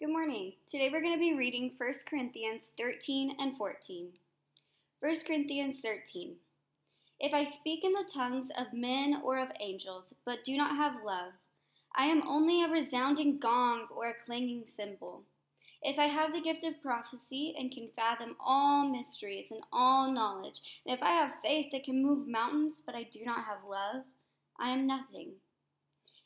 Good 0.00 0.12
morning. 0.12 0.54
Today 0.66 0.88
we're 0.90 1.02
going 1.02 1.12
to 1.12 1.20
be 1.20 1.36
reading 1.36 1.72
1 1.76 1.92
Corinthians 2.08 2.70
13 2.78 3.36
and 3.38 3.54
14. 3.58 4.08
1 5.00 5.16
Corinthians 5.26 5.76
13. 5.84 6.36
If 7.18 7.34
I 7.34 7.44
speak 7.44 7.84
in 7.84 7.92
the 7.92 8.10
tongues 8.10 8.48
of 8.56 8.72
men 8.72 9.20
or 9.22 9.38
of 9.38 9.50
angels, 9.60 10.14
but 10.24 10.42
do 10.42 10.56
not 10.56 10.76
have 10.76 11.04
love, 11.04 11.32
I 11.94 12.06
am 12.06 12.26
only 12.26 12.64
a 12.64 12.68
resounding 12.68 13.38
gong 13.40 13.88
or 13.94 14.08
a 14.08 14.24
clanging 14.24 14.64
cymbal. 14.68 15.24
If 15.82 15.98
I 15.98 16.06
have 16.06 16.32
the 16.32 16.40
gift 16.40 16.64
of 16.64 16.80
prophecy 16.80 17.54
and 17.58 17.70
can 17.70 17.90
fathom 17.94 18.36
all 18.40 18.88
mysteries 18.88 19.50
and 19.50 19.60
all 19.70 20.10
knowledge, 20.10 20.62
and 20.86 20.96
if 20.96 21.02
I 21.02 21.10
have 21.10 21.42
faith 21.42 21.72
that 21.72 21.84
can 21.84 22.02
move 22.02 22.26
mountains, 22.26 22.80
but 22.86 22.94
I 22.94 23.02
do 23.02 23.22
not 23.22 23.44
have 23.44 23.68
love, 23.68 24.04
I 24.58 24.70
am 24.70 24.86
nothing. 24.86 25.32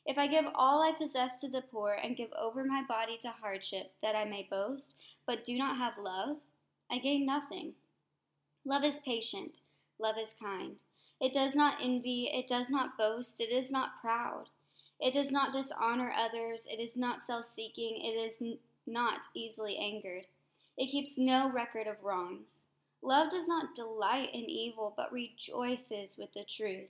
If 0.05 0.17
I 0.19 0.27
give 0.27 0.45
all 0.53 0.81
I 0.83 0.91
possess 0.91 1.37
to 1.37 1.49
the 1.49 1.63
poor 1.63 1.93
and 1.93 2.15
give 2.15 2.31
over 2.39 2.63
my 2.63 2.83
body 2.87 3.17
to 3.21 3.29
hardship 3.29 3.91
that 4.03 4.15
I 4.15 4.23
may 4.25 4.47
boast, 4.49 4.95
but 5.25 5.43
do 5.43 5.57
not 5.57 5.77
have 5.77 5.97
love, 5.97 6.37
I 6.91 6.99
gain 6.99 7.25
nothing. 7.25 7.73
Love 8.63 8.83
is 8.83 8.95
patient, 9.03 9.53
love 9.99 10.15
is 10.21 10.35
kind. 10.39 10.81
It 11.19 11.33
does 11.33 11.55
not 11.55 11.77
envy, 11.81 12.29
it 12.31 12.47
does 12.47 12.69
not 12.69 12.97
boast, 12.97 13.39
it 13.41 13.51
is 13.51 13.71
not 13.71 14.01
proud. 14.01 14.45
It 14.99 15.13
does 15.13 15.31
not 15.31 15.53
dishonor 15.53 16.11
others, 16.11 16.67
it 16.69 16.79
is 16.79 16.95
not 16.95 17.25
self 17.25 17.47
seeking, 17.51 18.01
it 18.03 18.17
is 18.17 18.35
n- 18.41 18.59
not 18.85 19.21
easily 19.33 19.77
angered. 19.77 20.27
It 20.77 20.91
keeps 20.91 21.17
no 21.17 21.49
record 21.51 21.87
of 21.87 22.03
wrongs. 22.03 22.65
Love 23.01 23.31
does 23.31 23.47
not 23.47 23.75
delight 23.75 24.29
in 24.33 24.49
evil, 24.49 24.93
but 24.95 25.11
rejoices 25.11 26.17
with 26.17 26.33
the 26.33 26.43
truth. 26.43 26.89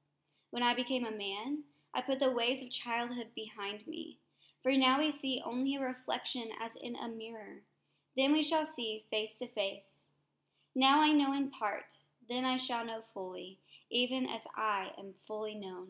When 0.51 0.63
I 0.63 0.75
became 0.75 1.05
a 1.05 1.11
man, 1.11 1.63
I 1.93 2.01
put 2.01 2.19
the 2.19 2.31
ways 2.31 2.61
of 2.61 2.69
childhood 2.69 3.27
behind 3.35 3.87
me. 3.87 4.19
For 4.61 4.73
now 4.73 4.99
we 4.99 5.11
see 5.11 5.41
only 5.45 5.75
a 5.75 5.81
reflection 5.81 6.49
as 6.61 6.71
in 6.79 6.95
a 6.95 7.07
mirror. 7.07 7.61
Then 8.15 8.31
we 8.33 8.43
shall 8.43 8.65
see 8.65 9.05
face 9.09 9.35
to 9.37 9.47
face. 9.47 9.99
Now 10.75 11.01
I 11.01 11.11
know 11.11 11.33
in 11.33 11.49
part, 11.51 11.97
then 12.29 12.45
I 12.45 12.57
shall 12.57 12.85
know 12.85 13.01
fully, 13.13 13.59
even 13.89 14.27
as 14.27 14.41
I 14.55 14.91
am 14.97 15.13
fully 15.27 15.55
known. 15.55 15.87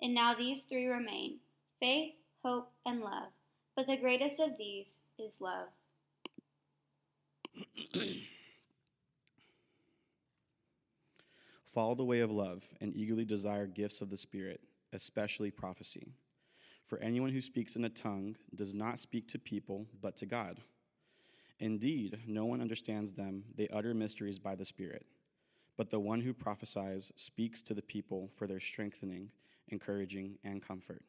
And 0.00 0.14
now 0.14 0.34
these 0.34 0.62
three 0.62 0.86
remain 0.86 1.38
faith, 1.80 2.14
hope, 2.44 2.70
and 2.86 3.00
love. 3.00 3.32
But 3.74 3.86
the 3.86 3.96
greatest 3.96 4.40
of 4.40 4.56
these 4.58 5.00
is 5.18 5.40
love. 5.40 5.68
Follow 11.72 11.94
the 11.94 12.04
way 12.04 12.20
of 12.20 12.30
love 12.30 12.64
and 12.82 12.94
eagerly 12.94 13.24
desire 13.24 13.66
gifts 13.66 14.02
of 14.02 14.10
the 14.10 14.16
Spirit, 14.16 14.60
especially 14.92 15.50
prophecy. 15.50 16.12
For 16.84 16.98
anyone 16.98 17.30
who 17.30 17.40
speaks 17.40 17.76
in 17.76 17.84
a 17.86 17.88
tongue 17.88 18.36
does 18.54 18.74
not 18.74 18.98
speak 18.98 19.26
to 19.28 19.38
people, 19.38 19.86
but 20.02 20.14
to 20.16 20.26
God. 20.26 20.60
Indeed, 21.58 22.18
no 22.26 22.44
one 22.44 22.60
understands 22.60 23.14
them, 23.14 23.44
they 23.56 23.68
utter 23.68 23.94
mysteries 23.94 24.38
by 24.38 24.54
the 24.54 24.66
Spirit. 24.66 25.06
But 25.78 25.88
the 25.88 26.00
one 26.00 26.20
who 26.20 26.34
prophesies 26.34 27.10
speaks 27.16 27.62
to 27.62 27.72
the 27.72 27.80
people 27.80 28.28
for 28.36 28.46
their 28.46 28.60
strengthening, 28.60 29.30
encouraging, 29.68 30.38
and 30.44 30.60
comfort. 30.60 31.02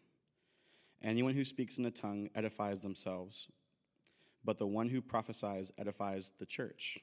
Anyone 1.02 1.34
who 1.34 1.44
speaks 1.44 1.78
in 1.78 1.85
a 1.85 1.91
tongue 1.91 2.29
edifies 2.34 2.81
themselves, 2.81 3.50
but 4.46 4.57
the 4.57 4.68
one 4.68 4.88
who 4.88 5.02
prophesies 5.02 5.73
edifies 5.78 6.31
the 6.40 6.46
church. 6.46 7.00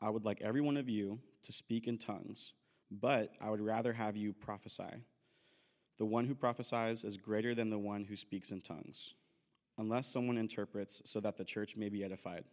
I 0.00 0.10
would 0.10 0.24
like 0.24 0.40
every 0.42 0.60
one 0.60 0.76
of 0.76 0.88
you 0.88 1.20
to 1.46 1.52
speak 1.52 1.86
in 1.86 1.98
tongues, 1.98 2.52
but 2.90 3.32
I 3.40 3.50
would 3.50 3.60
rather 3.60 3.92
have 3.92 4.16
you 4.16 4.32
prophesy. 4.32 5.02
The 5.98 6.04
one 6.04 6.26
who 6.26 6.34
prophesies 6.34 7.04
is 7.04 7.16
greater 7.16 7.54
than 7.54 7.70
the 7.70 7.78
one 7.78 8.04
who 8.04 8.16
speaks 8.16 8.50
in 8.50 8.60
tongues, 8.60 9.14
unless 9.78 10.06
someone 10.06 10.36
interprets 10.36 11.02
so 11.04 11.20
that 11.20 11.36
the 11.36 11.44
church 11.44 11.76
may 11.76 11.88
be 11.88 12.04
edified. 12.04 12.44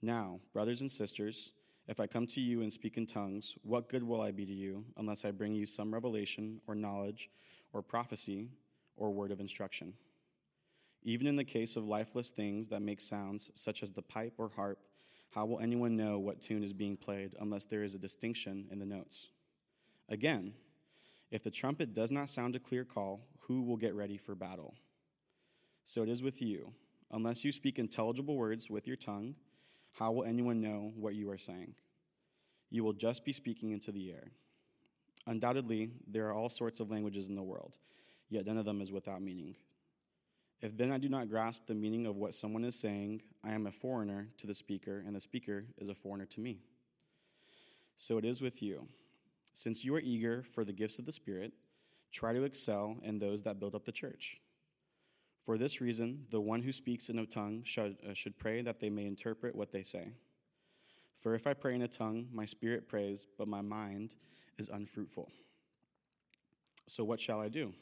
Now, 0.00 0.40
brothers 0.52 0.80
and 0.80 0.90
sisters, 0.90 1.52
if 1.88 2.00
I 2.00 2.06
come 2.06 2.26
to 2.28 2.40
you 2.40 2.62
and 2.62 2.72
speak 2.72 2.96
in 2.96 3.06
tongues, 3.06 3.56
what 3.62 3.88
good 3.88 4.02
will 4.02 4.20
I 4.20 4.30
be 4.30 4.44
to 4.44 4.52
you 4.52 4.84
unless 4.96 5.24
I 5.24 5.30
bring 5.30 5.54
you 5.54 5.66
some 5.66 5.92
revelation 5.92 6.60
or 6.66 6.74
knowledge 6.74 7.30
or 7.72 7.82
prophecy 7.82 8.48
or 8.96 9.12
word 9.12 9.30
of 9.30 9.40
instruction? 9.40 9.94
Even 11.02 11.26
in 11.26 11.36
the 11.36 11.44
case 11.44 11.76
of 11.76 11.84
lifeless 11.86 12.30
things 12.30 12.68
that 12.68 12.82
make 12.82 13.00
sounds, 13.00 13.50
such 13.54 13.82
as 13.82 13.92
the 13.92 14.02
pipe 14.02 14.34
or 14.38 14.50
harp, 14.54 14.78
how 15.30 15.44
will 15.46 15.60
anyone 15.60 15.96
know 15.96 16.18
what 16.18 16.40
tune 16.40 16.62
is 16.62 16.72
being 16.72 16.96
played 16.96 17.34
unless 17.40 17.64
there 17.64 17.82
is 17.82 17.94
a 17.94 17.98
distinction 17.98 18.66
in 18.70 18.78
the 18.78 18.86
notes? 18.86 19.28
Again, 20.08 20.54
if 21.30 21.42
the 21.42 21.50
trumpet 21.50 21.92
does 21.92 22.10
not 22.10 22.30
sound 22.30 22.54
a 22.54 22.60
clear 22.60 22.84
call, 22.84 23.26
who 23.40 23.62
will 23.62 23.76
get 23.76 23.94
ready 23.94 24.16
for 24.16 24.34
battle? 24.34 24.74
So 25.84 26.02
it 26.02 26.08
is 26.08 26.22
with 26.22 26.40
you. 26.40 26.72
Unless 27.10 27.44
you 27.44 27.52
speak 27.52 27.78
intelligible 27.78 28.36
words 28.36 28.68
with 28.68 28.86
your 28.86 28.96
tongue, 28.96 29.34
how 29.92 30.12
will 30.12 30.24
anyone 30.24 30.60
know 30.60 30.92
what 30.96 31.14
you 31.14 31.30
are 31.30 31.38
saying? 31.38 31.74
You 32.70 32.84
will 32.84 32.92
just 32.92 33.24
be 33.24 33.32
speaking 33.32 33.70
into 33.70 33.92
the 33.92 34.10
air. 34.10 34.32
Undoubtedly, 35.26 35.90
there 36.06 36.26
are 36.28 36.34
all 36.34 36.48
sorts 36.48 36.80
of 36.80 36.90
languages 36.90 37.28
in 37.28 37.34
the 37.34 37.42
world, 37.42 37.78
yet 38.28 38.46
none 38.46 38.58
of 38.58 38.64
them 38.64 38.80
is 38.80 38.92
without 38.92 39.22
meaning. 39.22 39.56
If 40.62 40.76
then 40.76 40.90
I 40.90 40.98
do 40.98 41.08
not 41.08 41.28
grasp 41.28 41.66
the 41.66 41.74
meaning 41.74 42.06
of 42.06 42.16
what 42.16 42.34
someone 42.34 42.64
is 42.64 42.78
saying, 42.78 43.22
I 43.44 43.52
am 43.52 43.66
a 43.66 43.72
foreigner 43.72 44.28
to 44.38 44.46
the 44.46 44.54
speaker, 44.54 45.02
and 45.06 45.14
the 45.14 45.20
speaker 45.20 45.66
is 45.78 45.88
a 45.88 45.94
foreigner 45.94 46.26
to 46.26 46.40
me. 46.40 46.60
So 47.96 48.18
it 48.18 48.24
is 48.24 48.40
with 48.40 48.62
you. 48.62 48.88
Since 49.54 49.84
you 49.84 49.94
are 49.94 50.00
eager 50.00 50.42
for 50.42 50.64
the 50.64 50.72
gifts 50.72 50.98
of 50.98 51.06
the 51.06 51.12
Spirit, 51.12 51.52
try 52.12 52.32
to 52.32 52.44
excel 52.44 52.96
in 53.02 53.18
those 53.18 53.42
that 53.42 53.58
build 53.58 53.74
up 53.74 53.84
the 53.84 53.92
church. 53.92 54.38
For 55.44 55.56
this 55.56 55.80
reason, 55.80 56.26
the 56.30 56.40
one 56.40 56.62
who 56.62 56.72
speaks 56.72 57.08
in 57.08 57.18
a 57.18 57.26
tongue 57.26 57.62
should, 57.64 57.96
uh, 58.08 58.14
should 58.14 58.38
pray 58.38 58.62
that 58.62 58.80
they 58.80 58.90
may 58.90 59.06
interpret 59.06 59.54
what 59.54 59.72
they 59.72 59.82
say. 59.82 60.12
For 61.16 61.34
if 61.34 61.46
I 61.46 61.54
pray 61.54 61.74
in 61.74 61.82
a 61.82 61.88
tongue, 61.88 62.28
my 62.32 62.44
spirit 62.44 62.88
prays, 62.88 63.26
but 63.38 63.48
my 63.48 63.62
mind 63.62 64.16
is 64.58 64.68
unfruitful. 64.68 65.30
So 66.86 67.04
what 67.04 67.20
shall 67.20 67.40
I 67.40 67.48
do? 67.48 67.72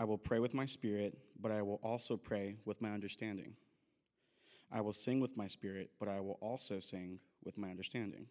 I 0.00 0.04
will 0.04 0.16
pray 0.16 0.38
with 0.38 0.54
my 0.54 0.64
spirit, 0.64 1.18
but 1.38 1.52
I 1.52 1.60
will 1.60 1.78
also 1.82 2.16
pray 2.16 2.56
with 2.64 2.80
my 2.80 2.90
understanding. 2.90 3.52
I 4.72 4.80
will 4.80 4.94
sing 4.94 5.20
with 5.20 5.36
my 5.36 5.46
spirit, 5.46 5.90
but 6.00 6.08
I 6.08 6.20
will 6.20 6.38
also 6.40 6.80
sing 6.80 7.20
with 7.44 7.58
my 7.58 7.68
understanding. 7.68 8.26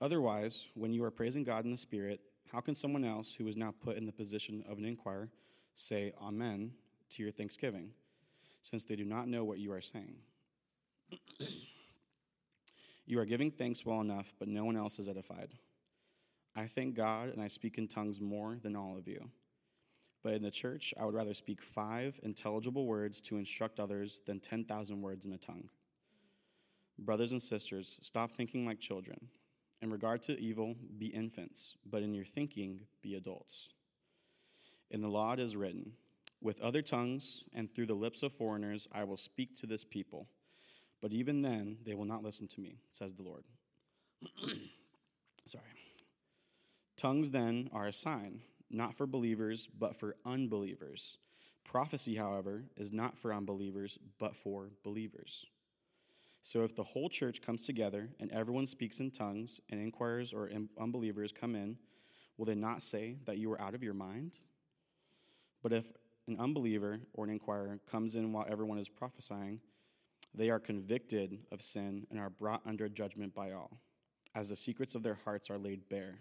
Otherwise, 0.00 0.66
when 0.74 0.92
you 0.92 1.04
are 1.04 1.12
praising 1.12 1.44
God 1.44 1.64
in 1.64 1.70
the 1.70 1.76
spirit, 1.76 2.22
how 2.50 2.60
can 2.60 2.74
someone 2.74 3.04
else 3.04 3.34
who 3.34 3.46
is 3.46 3.56
now 3.56 3.72
put 3.84 3.96
in 3.96 4.04
the 4.04 4.10
position 4.10 4.64
of 4.68 4.78
an 4.78 4.84
inquirer 4.84 5.30
say 5.76 6.12
Amen 6.20 6.72
to 7.10 7.22
your 7.22 7.30
thanksgiving, 7.30 7.90
since 8.62 8.82
they 8.82 8.96
do 8.96 9.04
not 9.04 9.28
know 9.28 9.44
what 9.44 9.60
you 9.60 9.70
are 9.70 9.80
saying? 9.80 10.16
you 13.06 13.20
are 13.20 13.24
giving 13.24 13.52
thanks 13.52 13.86
well 13.86 14.00
enough, 14.00 14.34
but 14.40 14.48
no 14.48 14.64
one 14.64 14.76
else 14.76 14.98
is 14.98 15.08
edified. 15.08 15.50
I 16.56 16.66
thank 16.66 16.96
God, 16.96 17.28
and 17.28 17.40
I 17.40 17.46
speak 17.46 17.78
in 17.78 17.86
tongues 17.86 18.20
more 18.20 18.58
than 18.60 18.74
all 18.74 18.98
of 18.98 19.06
you. 19.06 19.30
But 20.22 20.34
in 20.34 20.42
the 20.42 20.50
church, 20.50 20.94
I 20.98 21.04
would 21.04 21.14
rather 21.14 21.34
speak 21.34 21.62
five 21.62 22.20
intelligible 22.22 22.86
words 22.86 23.20
to 23.22 23.38
instruct 23.38 23.80
others 23.80 24.20
than 24.24 24.38
10,000 24.38 25.02
words 25.02 25.26
in 25.26 25.32
a 25.32 25.38
tongue. 25.38 25.68
Brothers 26.98 27.32
and 27.32 27.42
sisters, 27.42 27.98
stop 28.00 28.30
thinking 28.30 28.64
like 28.64 28.78
children. 28.78 29.28
In 29.80 29.90
regard 29.90 30.22
to 30.22 30.40
evil, 30.40 30.76
be 30.98 31.06
infants, 31.06 31.76
but 31.84 32.02
in 32.02 32.14
your 32.14 32.24
thinking, 32.24 32.82
be 33.02 33.16
adults. 33.16 33.68
In 34.90 35.00
the 35.00 35.08
law 35.08 35.32
it 35.32 35.40
is 35.40 35.56
written, 35.56 35.94
With 36.40 36.60
other 36.60 36.82
tongues 36.82 37.44
and 37.52 37.74
through 37.74 37.86
the 37.86 37.94
lips 37.94 38.22
of 38.22 38.32
foreigners 38.32 38.86
I 38.92 39.02
will 39.02 39.16
speak 39.16 39.56
to 39.56 39.66
this 39.66 39.82
people, 39.82 40.28
but 41.00 41.12
even 41.12 41.42
then 41.42 41.78
they 41.84 41.94
will 41.94 42.04
not 42.04 42.22
listen 42.22 42.46
to 42.48 42.60
me, 42.60 42.78
says 42.92 43.14
the 43.14 43.24
Lord. 43.24 43.42
Sorry. 45.46 45.64
Tongues 46.96 47.32
then 47.32 47.68
are 47.72 47.88
a 47.88 47.92
sign 47.92 48.42
not 48.72 48.94
for 48.94 49.06
believers, 49.06 49.68
but 49.78 49.94
for 49.94 50.16
unbelievers. 50.24 51.18
Prophecy, 51.64 52.16
however, 52.16 52.64
is 52.76 52.92
not 52.92 53.16
for 53.16 53.32
unbelievers, 53.32 53.98
but 54.18 54.34
for 54.34 54.70
believers. 54.82 55.46
So 56.42 56.64
if 56.64 56.74
the 56.74 56.82
whole 56.82 57.08
church 57.08 57.40
comes 57.40 57.66
together 57.66 58.10
and 58.18 58.32
everyone 58.32 58.66
speaks 58.66 58.98
in 58.98 59.12
tongues, 59.12 59.60
and 59.70 59.80
inquirers 59.80 60.32
or 60.32 60.50
unbelievers 60.80 61.32
come 61.32 61.54
in, 61.54 61.78
will 62.36 62.46
they 62.46 62.56
not 62.56 62.82
say 62.82 63.18
that 63.26 63.38
you 63.38 63.52
are 63.52 63.60
out 63.60 63.74
of 63.74 63.82
your 63.82 63.94
mind? 63.94 64.38
But 65.62 65.72
if 65.72 65.92
an 66.26 66.40
unbeliever 66.40 67.00
or 67.12 67.24
an 67.24 67.30
inquirer 67.30 67.78
comes 67.88 68.16
in 68.16 68.32
while 68.32 68.46
everyone 68.48 68.78
is 68.78 68.88
prophesying, 68.88 69.60
They 70.34 70.50
are 70.50 70.58
convicted 70.58 71.40
of 71.50 71.60
sin 71.60 72.06
and 72.10 72.18
are 72.18 72.30
brought 72.30 72.62
under 72.66 72.88
judgment 72.88 73.34
by 73.34 73.52
all, 73.52 73.78
as 74.34 74.48
the 74.48 74.56
secrets 74.56 74.94
of 74.94 75.02
their 75.02 75.18
hearts 75.24 75.50
are 75.50 75.58
laid 75.58 75.88
bare. 75.88 76.20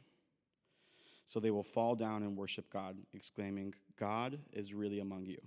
So 1.31 1.39
they 1.39 1.49
will 1.49 1.63
fall 1.63 1.95
down 1.95 2.23
and 2.23 2.35
worship 2.35 2.69
God, 2.69 2.97
exclaiming, 3.13 3.73
God 3.97 4.37
is 4.51 4.73
really 4.73 4.99
among 4.99 5.27
you. 5.27 5.37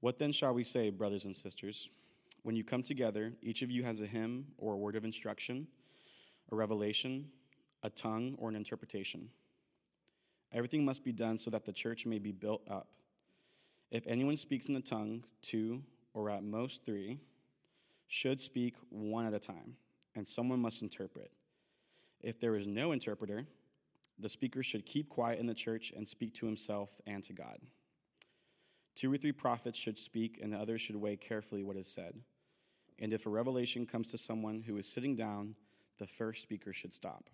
What 0.00 0.18
then 0.18 0.32
shall 0.32 0.54
we 0.54 0.64
say, 0.64 0.88
brothers 0.88 1.26
and 1.26 1.36
sisters? 1.36 1.90
When 2.42 2.56
you 2.56 2.64
come 2.64 2.82
together, 2.82 3.34
each 3.42 3.60
of 3.60 3.70
you 3.70 3.82
has 3.82 4.00
a 4.00 4.06
hymn 4.06 4.46
or 4.56 4.72
a 4.72 4.76
word 4.78 4.96
of 4.96 5.04
instruction, 5.04 5.66
a 6.50 6.56
revelation, 6.56 7.26
a 7.82 7.90
tongue, 7.90 8.34
or 8.38 8.48
an 8.48 8.56
interpretation. 8.56 9.28
Everything 10.54 10.86
must 10.86 11.04
be 11.04 11.12
done 11.12 11.36
so 11.36 11.50
that 11.50 11.66
the 11.66 11.72
church 11.74 12.06
may 12.06 12.18
be 12.18 12.32
built 12.32 12.62
up. 12.66 12.88
If 13.90 14.06
anyone 14.06 14.38
speaks 14.38 14.70
in 14.70 14.76
a 14.76 14.80
tongue, 14.80 15.24
two 15.42 15.82
or 16.14 16.30
at 16.30 16.42
most 16.42 16.86
three 16.86 17.18
should 18.08 18.40
speak 18.40 18.76
one 18.88 19.26
at 19.26 19.34
a 19.34 19.38
time, 19.38 19.76
and 20.16 20.26
someone 20.26 20.60
must 20.60 20.80
interpret. 20.80 21.30
If 22.22 22.40
there 22.40 22.56
is 22.56 22.66
no 22.66 22.92
interpreter, 22.92 23.44
the 24.18 24.28
speaker 24.28 24.62
should 24.62 24.86
keep 24.86 25.08
quiet 25.08 25.40
in 25.40 25.46
the 25.46 25.54
church 25.54 25.92
and 25.96 26.06
speak 26.06 26.34
to 26.34 26.46
himself 26.46 27.00
and 27.06 27.22
to 27.24 27.32
God. 27.32 27.58
Two 28.94 29.12
or 29.12 29.16
three 29.16 29.32
prophets 29.32 29.78
should 29.78 29.98
speak, 29.98 30.38
and 30.40 30.52
the 30.52 30.58
others 30.58 30.80
should 30.80 30.96
weigh 30.96 31.16
carefully 31.16 31.64
what 31.64 31.76
is 31.76 31.88
said. 31.88 32.20
And 32.98 33.12
if 33.12 33.26
a 33.26 33.30
revelation 33.30 33.86
comes 33.86 34.10
to 34.12 34.18
someone 34.18 34.62
who 34.62 34.76
is 34.78 34.86
sitting 34.86 35.16
down, 35.16 35.56
the 35.98 36.06
first 36.06 36.42
speaker 36.42 36.72
should 36.72 36.94
stop. 36.94 37.28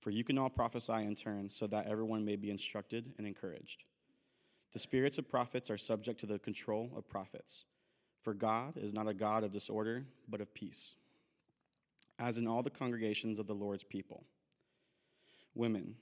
For 0.00 0.10
you 0.10 0.22
can 0.22 0.38
all 0.38 0.48
prophesy 0.48 0.92
in 0.92 1.16
turn, 1.16 1.48
so 1.48 1.66
that 1.66 1.88
everyone 1.88 2.24
may 2.24 2.36
be 2.36 2.50
instructed 2.50 3.14
and 3.18 3.26
encouraged. 3.26 3.82
The 4.72 4.78
spirits 4.78 5.18
of 5.18 5.28
prophets 5.28 5.70
are 5.70 5.78
subject 5.78 6.20
to 6.20 6.26
the 6.26 6.38
control 6.38 6.92
of 6.96 7.08
prophets. 7.08 7.64
For 8.22 8.32
God 8.32 8.76
is 8.76 8.92
not 8.92 9.08
a 9.08 9.14
God 9.14 9.42
of 9.42 9.50
disorder, 9.50 10.04
but 10.28 10.40
of 10.40 10.54
peace, 10.54 10.94
as 12.18 12.38
in 12.38 12.46
all 12.46 12.62
the 12.62 12.70
congregations 12.70 13.38
of 13.38 13.46
the 13.46 13.54
Lord's 13.54 13.84
people. 13.84 14.24
Women 15.58 15.96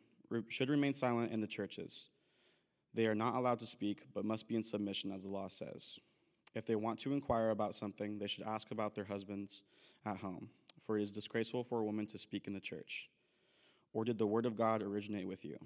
should 0.50 0.69
remain 0.69 0.93
silent 0.93 1.32
in 1.32 1.41
the 1.41 1.47
churches. 1.47 2.08
They 2.93 3.06
are 3.06 3.14
not 3.14 3.37
allowed 3.37 3.58
to 3.61 3.67
speak, 3.67 4.03
but 4.12 4.23
must 4.23 4.47
be 4.49 4.55
in 4.55 4.62
submission, 4.62 5.11
as 5.11 5.23
the 5.23 5.31
law 5.31 5.49
says. 5.49 5.99
If 6.55 6.67
they 6.67 6.76
want 6.76 6.99
to 7.00 7.14
inquire 7.14 7.49
about 7.49 7.75
something, 7.75 8.19
they 8.19 8.26
should 8.26 8.44
ask 8.44 8.70
about 8.70 8.94
their 8.94 9.06
husbands 9.06 9.62
at 10.05 10.19
home, 10.19 10.50
for 10.85 10.99
it 10.99 11.03
is 11.03 11.11
disgraceful 11.11 11.64
for 11.64 11.81
a 11.81 11.85
woman 11.85 12.05
to 12.08 12.19
speak 12.19 12.47
in 12.47 12.53
the 12.53 12.61
church. 12.61 13.08
Or 13.94 14.05
did 14.05 14.19
the 14.19 14.26
word 14.26 14.44
of 14.44 14.58
God 14.58 14.82
originate 14.82 15.26
with 15.26 15.43
you? 15.43 15.56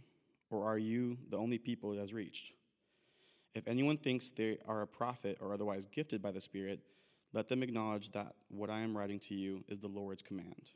Or 0.51 0.69
are 0.69 0.79
you 0.79 1.19
the 1.29 1.37
only 1.37 1.59
people 1.59 1.93
it 1.93 1.99
has 1.99 2.15
reached? 2.15 2.53
If 3.57 3.67
anyone 3.67 3.97
thinks 3.97 4.31
they 4.31 4.59
are 4.69 4.83
a 4.83 4.87
prophet 4.87 5.39
or 5.41 5.53
otherwise 5.53 5.87
gifted 5.87 6.23
by 6.23 6.31
the 6.31 6.41
Spirit, 6.41 6.79
let 7.33 7.49
them 7.49 7.65
acknowledge 7.65 8.13
that 8.13 8.35
what 8.51 8.71
I 8.71 8.81
am 8.81 8.97
writing 8.97 9.19
to 9.19 9.35
you 9.35 9.65
is 9.67 9.81
the 9.81 9.89
Lord's 9.89 10.23
command. 10.23 10.71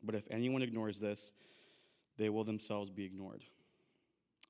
But 0.00 0.14
if 0.14 0.28
anyone 0.30 0.62
ignores 0.62 1.00
this, 1.00 1.32
they 2.16 2.28
will 2.28 2.44
themselves 2.44 2.90
be 2.90 3.04
ignored. 3.04 3.44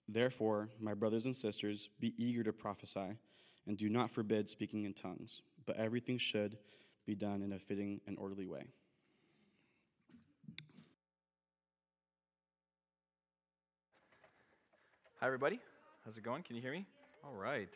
Therefore, 0.09 0.69
my 0.81 0.95
brothers 0.95 1.25
and 1.25 1.35
sisters, 1.35 1.89
be 1.99 2.15
eager 2.17 2.45
to 2.45 2.53
prophesy, 2.53 3.19
and 3.67 3.77
do 3.77 3.89
not 3.89 4.11
forbid 4.11 4.49
speaking 4.49 4.85
in 4.85 4.93
tongues, 4.93 5.43
but 5.65 5.77
everything 5.77 6.19
should 6.19 6.59
be 7.05 7.15
done 7.15 7.43
in 7.43 7.53
a 7.53 7.59
fitting 7.59 8.01
and 8.07 8.17
orderly 8.19 8.47
way. 8.47 8.65
Hi, 15.21 15.27
everybody. 15.27 15.59
How's 16.05 16.19
it 16.19 16.23
going? 16.23 16.43
Can 16.43 16.57
you 16.57 16.63
hear 16.63 16.73
me? 16.73 16.85
All 17.25 17.35
right. 17.35 17.71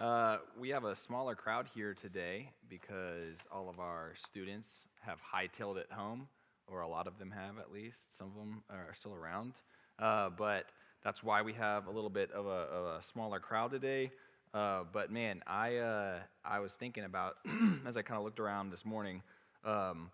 Uh, 0.00 0.38
we 0.58 0.70
have 0.70 0.84
a 0.84 0.96
smaller 0.96 1.34
crowd 1.34 1.68
here 1.74 1.92
today 1.92 2.50
because 2.68 3.36
all 3.52 3.68
of 3.68 3.78
our 3.78 4.14
students 4.28 4.86
have 5.00 5.18
hightailed 5.20 5.76
it 5.76 5.88
home, 5.90 6.28
or 6.70 6.80
a 6.80 6.88
lot 6.88 7.06
of 7.06 7.18
them 7.18 7.30
have 7.30 7.58
at 7.58 7.72
least. 7.72 7.98
Some 8.16 8.28
of 8.28 8.34
them 8.34 8.62
are 8.70 8.94
still 8.98 9.14
around. 9.14 9.52
Uh, 9.98 10.30
but 10.30 10.66
that's 11.02 11.22
why 11.22 11.42
we 11.42 11.52
have 11.54 11.86
a 11.86 11.90
little 11.90 12.10
bit 12.10 12.30
of 12.32 12.46
a, 12.46 12.48
of 12.48 13.00
a 13.00 13.02
smaller 13.02 13.40
crowd 13.40 13.70
today. 13.70 14.10
Uh, 14.54 14.84
but 14.92 15.12
man, 15.12 15.42
I, 15.46 15.76
uh, 15.76 16.18
I 16.44 16.60
was 16.60 16.72
thinking 16.72 17.04
about, 17.04 17.36
as 17.86 17.96
I 17.96 18.02
kind 18.02 18.18
of 18.18 18.24
looked 18.24 18.40
around 18.40 18.70
this 18.70 18.84
morning, 18.84 19.22
um, 19.64 20.10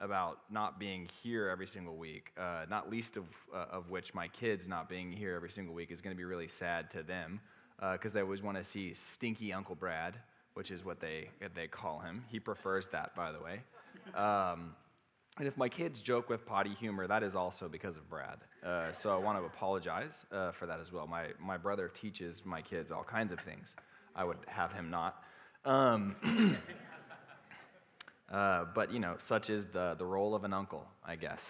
about 0.00 0.38
not 0.50 0.78
being 0.80 1.08
here 1.22 1.48
every 1.48 1.66
single 1.66 1.96
week, 1.96 2.32
uh, 2.38 2.64
not 2.70 2.90
least 2.90 3.16
of, 3.16 3.24
uh, 3.54 3.66
of 3.70 3.90
which 3.90 4.14
my 4.14 4.28
kids 4.28 4.66
not 4.66 4.88
being 4.88 5.12
here 5.12 5.34
every 5.34 5.50
single 5.50 5.74
week 5.74 5.90
is 5.90 6.00
going 6.00 6.14
to 6.14 6.18
be 6.18 6.24
really 6.24 6.48
sad 6.48 6.90
to 6.90 7.02
them 7.02 7.40
because 7.92 8.12
they 8.12 8.20
always 8.20 8.42
want 8.42 8.58
to 8.58 8.64
see 8.64 8.92
stinky 8.92 9.54
Uncle 9.54 9.74
Brad, 9.74 10.14
which 10.52 10.70
is 10.70 10.84
what 10.84 11.00
they, 11.00 11.30
they 11.54 11.66
call 11.66 11.98
him. 12.00 12.22
He 12.28 12.38
prefers 12.38 12.88
that, 12.88 13.14
by 13.14 13.32
the 13.32 13.40
way. 13.40 13.60
Um, 14.14 14.74
and 15.40 15.48
if 15.48 15.56
my 15.56 15.70
kids 15.70 16.02
joke 16.02 16.28
with 16.28 16.44
potty 16.44 16.74
humor, 16.78 17.06
that 17.06 17.22
is 17.22 17.34
also 17.34 17.66
because 17.66 17.96
of 17.96 18.06
Brad. 18.10 18.36
Uh, 18.62 18.92
so 18.92 19.10
I 19.10 19.16
want 19.16 19.38
to 19.38 19.44
apologize 19.46 20.26
uh, 20.30 20.52
for 20.52 20.66
that 20.66 20.80
as 20.80 20.92
well. 20.92 21.06
My, 21.06 21.28
my 21.42 21.56
brother 21.56 21.88
teaches 21.88 22.42
my 22.44 22.60
kids 22.60 22.92
all 22.92 23.04
kinds 23.04 23.32
of 23.32 23.40
things. 23.40 23.74
I 24.14 24.22
would 24.22 24.36
have 24.48 24.70
him 24.70 24.90
not. 24.90 25.24
Um, 25.64 26.14
uh, 28.30 28.66
but, 28.74 28.92
you 28.92 28.98
know, 28.98 29.14
such 29.18 29.48
is 29.48 29.64
the, 29.72 29.94
the 29.96 30.04
role 30.04 30.34
of 30.34 30.44
an 30.44 30.52
uncle, 30.52 30.86
I 31.02 31.16
guess. 31.16 31.40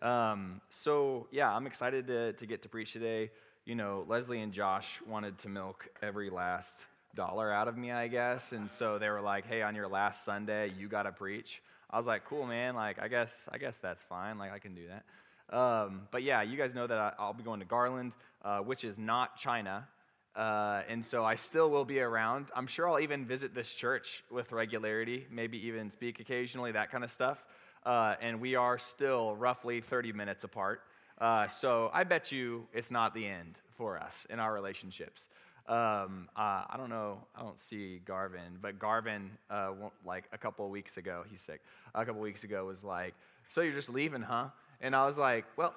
Um, 0.00 0.60
so, 0.70 1.26
yeah, 1.32 1.52
I'm 1.52 1.66
excited 1.66 2.06
to, 2.06 2.34
to 2.34 2.46
get 2.46 2.62
to 2.62 2.68
preach 2.68 2.92
today. 2.92 3.32
You 3.64 3.74
know, 3.74 4.04
Leslie 4.06 4.40
and 4.40 4.52
Josh 4.52 5.00
wanted 5.04 5.36
to 5.38 5.48
milk 5.48 5.88
every 6.00 6.30
last 6.30 6.74
dollar 7.16 7.52
out 7.52 7.66
of 7.66 7.76
me, 7.76 7.90
I 7.90 8.06
guess. 8.06 8.52
And 8.52 8.70
so 8.70 9.00
they 9.00 9.10
were 9.10 9.20
like, 9.20 9.46
hey, 9.48 9.62
on 9.62 9.74
your 9.74 9.88
last 9.88 10.24
Sunday, 10.24 10.72
you 10.78 10.86
got 10.86 11.02
to 11.02 11.12
preach. 11.12 11.60
I 11.92 11.98
was 11.98 12.06
like, 12.06 12.24
cool, 12.24 12.46
man. 12.46 12.74
Like, 12.74 12.98
I 13.00 13.08
guess, 13.08 13.48
I 13.52 13.58
guess 13.58 13.74
that's 13.82 14.02
fine. 14.08 14.38
Like, 14.38 14.52
I 14.52 14.58
can 14.58 14.74
do 14.74 14.82
that. 14.88 15.56
Um, 15.56 16.02
but 16.10 16.22
yeah, 16.22 16.42
you 16.42 16.56
guys 16.56 16.74
know 16.74 16.86
that 16.86 17.16
I, 17.18 17.26
will 17.26 17.34
be 17.34 17.42
going 17.42 17.60
to 17.60 17.66
Garland, 17.66 18.12
uh, 18.42 18.60
which 18.60 18.84
is 18.84 18.98
not 18.98 19.36
China. 19.36 19.86
Uh, 20.34 20.80
and 20.88 21.04
so 21.04 21.24
I 21.24 21.36
still 21.36 21.70
will 21.70 21.84
be 21.84 22.00
around. 22.00 22.46
I'm 22.56 22.66
sure 22.66 22.88
I'll 22.88 23.00
even 23.00 23.26
visit 23.26 23.54
this 23.54 23.68
church 23.68 24.24
with 24.30 24.50
regularity, 24.50 25.26
maybe 25.30 25.58
even 25.66 25.90
speak 25.90 26.20
occasionally, 26.20 26.72
that 26.72 26.90
kind 26.90 27.04
of 27.04 27.12
stuff. 27.12 27.44
Uh, 27.84 28.14
and 28.22 28.40
we 28.40 28.54
are 28.54 28.78
still 28.78 29.36
roughly 29.36 29.82
30 29.82 30.12
minutes 30.12 30.44
apart. 30.44 30.80
Uh, 31.18 31.48
so 31.48 31.90
I 31.92 32.04
bet 32.04 32.32
you 32.32 32.66
it's 32.72 32.90
not 32.90 33.14
the 33.14 33.26
end 33.26 33.56
for 33.76 33.98
us 33.98 34.14
in 34.30 34.38
our 34.38 34.54
relationships. 34.54 35.26
Um, 35.68 36.28
uh, 36.36 36.66
I 36.68 36.74
don't 36.76 36.90
know. 36.90 37.18
I 37.36 37.40
don't 37.40 37.62
see 37.62 38.00
Garvin, 38.04 38.58
but 38.60 38.78
Garvin, 38.78 39.30
uh, 39.48 39.72
like 40.04 40.24
a 40.32 40.38
couple 40.38 40.64
of 40.64 40.72
weeks 40.72 40.96
ago, 40.96 41.24
he's 41.30 41.40
sick. 41.40 41.60
A 41.94 42.00
couple 42.04 42.20
of 42.20 42.24
weeks 42.24 42.42
ago 42.44 42.64
was 42.66 42.82
like, 42.82 43.14
"So 43.48 43.60
you're 43.60 43.74
just 43.74 43.88
leaving, 43.88 44.22
huh?" 44.22 44.48
And 44.80 44.96
I 44.96 45.06
was 45.06 45.16
like, 45.16 45.44
"Well, 45.56 45.74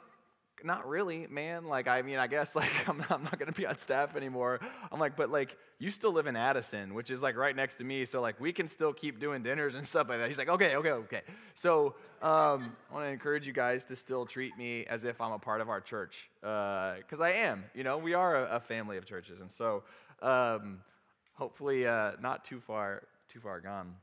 not 0.63 0.87
really, 0.87 1.27
man. 1.29 1.65
Like, 1.65 1.87
I 1.87 2.01
mean, 2.01 2.17
I 2.17 2.27
guess 2.27 2.55
like 2.55 2.69
I'm 2.87 2.99
not, 2.99 3.11
I'm 3.11 3.23
not 3.23 3.39
to 3.39 3.51
be 3.51 3.65
on 3.65 3.77
staff 3.77 4.15
anymore. 4.15 4.59
I'm 4.91 4.99
like, 4.99 5.15
but 5.15 5.29
like, 5.29 5.57
you 5.79 5.91
still 5.91 6.13
live 6.13 6.27
in 6.27 6.35
Addison, 6.35 6.93
which 6.93 7.09
is 7.09 7.21
like 7.21 7.35
right 7.35 7.55
next 7.55 7.75
to 7.75 7.83
me. 7.83 8.05
So 8.05 8.21
like, 8.21 8.39
we 8.39 8.53
can 8.53 8.67
still 8.67 8.93
keep 8.93 9.19
doing 9.19 9.43
dinners 9.43 9.75
and 9.75 9.87
stuff 9.87 10.07
like 10.09 10.19
that. 10.19 10.27
He's 10.27 10.37
like, 10.37 10.49
okay, 10.49 10.75
okay, 10.75 10.91
okay. 10.91 11.21
So 11.55 11.95
um, 12.21 12.75
I 12.89 12.93
want 12.93 13.05
to 13.05 13.09
encourage 13.09 13.45
you 13.45 13.53
guys 13.53 13.83
to 13.85 13.95
still 13.95 14.25
treat 14.25 14.57
me 14.57 14.85
as 14.85 15.05
if 15.05 15.19
I'm 15.21 15.31
a 15.31 15.39
part 15.39 15.61
of 15.61 15.69
our 15.69 15.81
church, 15.81 16.29
because 16.41 17.19
uh, 17.19 17.23
I 17.23 17.31
am. 17.31 17.65
You 17.73 17.83
know, 17.83 17.97
we 17.97 18.13
are 18.13 18.45
a, 18.45 18.57
a, 18.57 18.59
family 18.59 18.97
of 18.97 19.05
churches, 19.05 19.41
and 19.41 19.51
so 19.51 19.83
um, 20.21 20.79
hopefully 21.33 21.85
uh, 21.85 22.13
not 22.21 22.45
too 22.45 22.59
far 22.59 23.03
too 23.29 23.39
far 23.39 23.59
gone. 23.59 23.95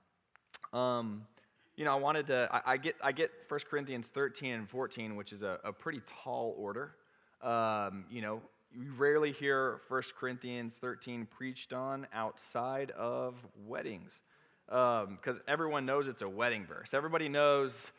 Um, 0.72 1.26
you 1.82 1.86
know, 1.86 1.96
I 1.96 1.98
wanted 1.98 2.28
to, 2.28 2.48
I, 2.52 2.74
I, 2.74 2.76
get, 2.76 2.94
I 3.02 3.10
get 3.10 3.32
1 3.48 3.60
Corinthians 3.68 4.06
13 4.06 4.54
and 4.54 4.70
14, 4.70 5.16
which 5.16 5.32
is 5.32 5.42
a, 5.42 5.58
a 5.64 5.72
pretty 5.72 6.00
tall 6.22 6.54
order. 6.56 6.92
Um, 7.42 8.04
you 8.08 8.22
know, 8.22 8.40
you 8.72 8.92
rarely 8.96 9.32
hear 9.32 9.80
1 9.88 10.02
Corinthians 10.16 10.74
13 10.80 11.26
preached 11.26 11.72
on 11.72 12.06
outside 12.14 12.92
of 12.92 13.34
weddings 13.66 14.12
because 14.68 15.36
um, 15.36 15.40
everyone 15.48 15.84
knows 15.84 16.06
it's 16.06 16.22
a 16.22 16.28
wedding 16.28 16.64
verse. 16.64 16.94
Everybody 16.94 17.28
knows 17.28 17.90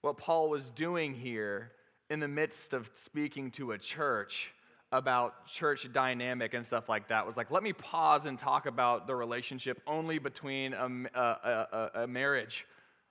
what 0.00 0.16
Paul 0.16 0.48
was 0.48 0.70
doing 0.70 1.12
here 1.12 1.72
in 2.08 2.20
the 2.20 2.28
midst 2.28 2.72
of 2.72 2.88
speaking 3.04 3.50
to 3.50 3.72
a 3.72 3.78
church 3.78 4.48
about 4.92 5.46
church 5.46 5.86
dynamic 5.92 6.54
and 6.54 6.66
stuff 6.66 6.88
like 6.88 7.08
that 7.08 7.26
was 7.26 7.36
like, 7.36 7.50
let 7.50 7.62
me 7.62 7.74
pause 7.74 8.24
and 8.24 8.38
talk 8.38 8.64
about 8.64 9.06
the 9.06 9.14
relationship 9.14 9.82
only 9.86 10.18
between 10.18 10.72
a, 10.72 10.88
a, 11.14 11.20
a, 11.20 11.90
a 12.04 12.06
marriage 12.06 12.64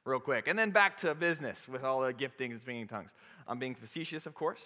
real 0.05 0.19
quick. 0.19 0.47
And 0.47 0.57
then 0.57 0.71
back 0.71 0.97
to 1.01 1.13
business 1.15 1.67
with 1.67 1.83
all 1.83 2.01
the 2.01 2.13
giftings 2.13 2.51
and 2.51 2.61
speaking 2.61 2.87
tongues. 2.87 3.11
I'm 3.47 3.59
being 3.59 3.75
facetious, 3.75 4.25
of 4.25 4.35
course. 4.35 4.61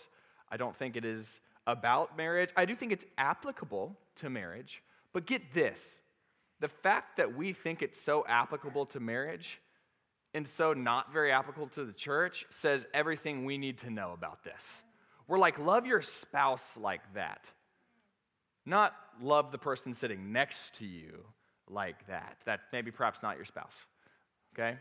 I 0.51 0.57
don't 0.57 0.75
think 0.75 0.95
it 0.95 1.05
is 1.05 1.39
about 1.65 2.17
marriage. 2.17 2.49
I 2.55 2.65
do 2.65 2.75
think 2.75 2.91
it's 2.91 3.05
applicable 3.17 3.97
to 4.17 4.29
marriage. 4.29 4.83
But 5.13 5.25
get 5.25 5.53
this 5.53 5.95
the 6.59 6.67
fact 6.67 7.17
that 7.17 7.37
we 7.37 7.53
think 7.53 7.81
it's 7.81 8.01
so 8.01 8.25
applicable 8.27 8.85
to 8.87 8.99
marriage 8.99 9.61
and 10.33 10.47
so 10.47 10.73
not 10.73 11.11
very 11.11 11.31
applicable 11.31 11.67
to 11.69 11.85
the 11.85 11.93
church 11.93 12.45
says 12.49 12.85
everything 12.93 13.45
we 13.45 13.57
need 13.57 13.77
to 13.79 13.89
know 13.89 14.11
about 14.11 14.43
this. 14.43 14.61
We're 15.27 15.39
like, 15.39 15.57
love 15.57 15.85
your 15.85 16.01
spouse 16.01 16.75
like 16.75 17.01
that. 17.13 17.45
Not 18.65 18.93
love 19.21 19.51
the 19.51 19.57
person 19.57 19.93
sitting 19.93 20.31
next 20.31 20.75
to 20.75 20.85
you 20.85 21.23
like 21.69 22.07
that. 22.07 22.37
That 22.45 22.59
maybe 22.73 22.91
perhaps 22.91 23.23
not 23.23 23.37
your 23.37 23.45
spouse. 23.45 23.73
Okay? 24.53 24.77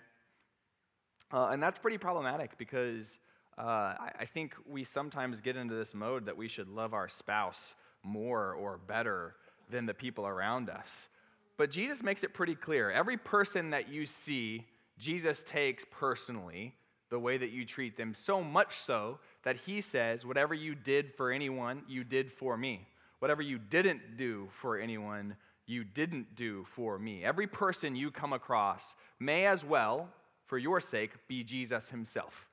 Uh, 1.33 1.49
and 1.49 1.63
that's 1.63 1.79
pretty 1.79 1.99
problematic 1.99 2.57
because 2.59 3.19
uh, 3.59 3.63
I, 3.63 4.11
I 4.21 4.25
think 4.25 4.55
we 4.67 4.85
sometimes 4.85 5.41
get 5.41 5.57
into 5.57 5.75
this 5.75 5.95
mode 5.95 6.27
that 6.27 6.37
we 6.37 6.49
should 6.49 6.69
love 6.69 6.95
our 6.95 7.09
spouse 7.09 7.75
more 8.03 8.55
or 8.55 8.79
better 8.79 9.35
than 9.71 9.87
the 9.87 9.95
people 9.95 10.27
around 10.27 10.71
us. 10.71 11.09
But 11.57 11.71
Jesus 11.71 12.03
makes 12.03 12.23
it 12.23 12.33
pretty 12.33 12.55
clear. 12.55 12.91
Every 12.91 13.17
person 13.17 13.71
that 13.71 13.89
you 13.89 14.07
see, 14.07 14.65
Jesus 14.99 15.43
takes 15.45 15.85
personally 15.91 16.75
the 17.11 17.19
way 17.19 17.39
that 17.39 17.51
you 17.51 17.65
treat 17.65 17.97
them, 17.97 18.15
so 18.15 18.43
much 18.43 18.79
so 18.81 19.19
that 19.43 19.57
he 19.57 19.81
says, 19.81 20.25
Whatever 20.25 20.55
you 20.55 20.75
did 20.75 21.15
for 21.15 21.33
anyone, 21.33 21.83
you 21.89 22.05
did 22.05 22.31
for 22.31 22.57
me. 22.57 22.87
Whatever 23.19 23.43
you 23.43 23.59
didn't 23.59 24.17
do 24.17 24.49
for 24.61 24.79
anyone, 24.79 25.35
you 25.67 25.85
didn't 25.85 26.37
do 26.37 26.65
for 26.75 26.99
me. 26.99 27.25
Every 27.25 27.47
person 27.47 27.97
you 27.97 28.11
come 28.11 28.33
across 28.33 28.83
may 29.19 29.47
as 29.47 29.65
well, 29.65 30.09
for 30.49 30.59
your 30.59 30.81
sake, 30.81 31.13
be 31.29 31.45
Jesus 31.45 31.89
himself. 31.89 32.49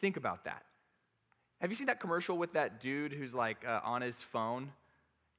Think 0.00 0.16
about 0.16 0.44
that. 0.44 0.64
Have 1.60 1.70
you 1.70 1.76
seen 1.76 1.86
that 1.86 2.00
commercial 2.00 2.36
with 2.36 2.52
that 2.54 2.80
dude 2.80 3.12
who's 3.12 3.32
like 3.32 3.64
uh, 3.66 3.80
on 3.84 4.02
his 4.02 4.16
phone? 4.16 4.72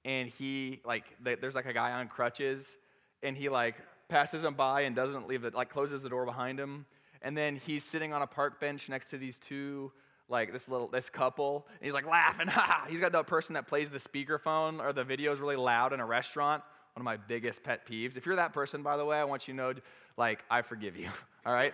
And 0.04 0.30
he, 0.30 0.80
like, 0.84 1.04
there's 1.24 1.54
like 1.54 1.68
a 1.68 1.74
guy 1.74 1.92
on 1.92 2.08
crutches 2.08 2.76
and 3.22 3.38
he 3.38 3.50
like 3.50 3.76
passes 4.10 4.44
him 4.44 4.56
by 4.56 4.82
and 4.82 4.96
doesn't 4.96 5.28
leave 5.28 5.44
it, 5.44 5.54
like 5.54 5.70
closes 5.70 6.02
the 6.02 6.10
door 6.10 6.26
behind 6.26 6.60
him. 6.60 6.86
And 7.22 7.38
then 7.38 7.56
he's 7.56 7.84
sitting 7.84 8.14
on 8.14 8.24
a 8.24 8.28
park 8.28 8.60
bench 8.60 8.90
next 8.90 9.10
to 9.12 9.18
these 9.18 9.38
two 9.38 9.92
like 10.28 10.54
this 10.54 10.68
little 10.68 10.88
this 10.88 11.10
couple. 11.10 11.68
And 11.80 11.86
he's 11.86 11.94
like 11.94 12.08
laughing. 12.08 12.48
Ha! 12.52 12.88
He's 12.90 13.00
got 13.00 13.12
the 13.12 13.24
person 13.24 13.54
that 13.54 13.68
plays 13.68 13.90
the 13.90 14.00
speakerphone 14.00 14.80
or 14.80 14.94
the 14.94 15.04
video 15.04 15.34
is 15.34 15.40
really 15.40 15.56
loud 15.56 15.94
in 15.94 16.00
a 16.00 16.06
restaurant. 16.06 16.64
One 16.96 17.02
of 17.02 17.06
my 17.06 17.18
biggest 17.18 17.64
pet 17.64 17.88
peeves. 17.88 18.18
If 18.18 18.26
you're 18.26 18.38
that 18.38 18.54
person 18.54 18.82
by 18.82 18.98
the 18.98 19.06
way 19.06 19.18
i 19.18 19.24
want 19.24 19.48
you 19.48 19.54
to 19.54 19.58
know 19.58 19.74
like 20.18 20.44
i 20.50 20.62
forgive 20.62 20.96
you 20.96 21.10
all 21.46 21.54
right 21.54 21.74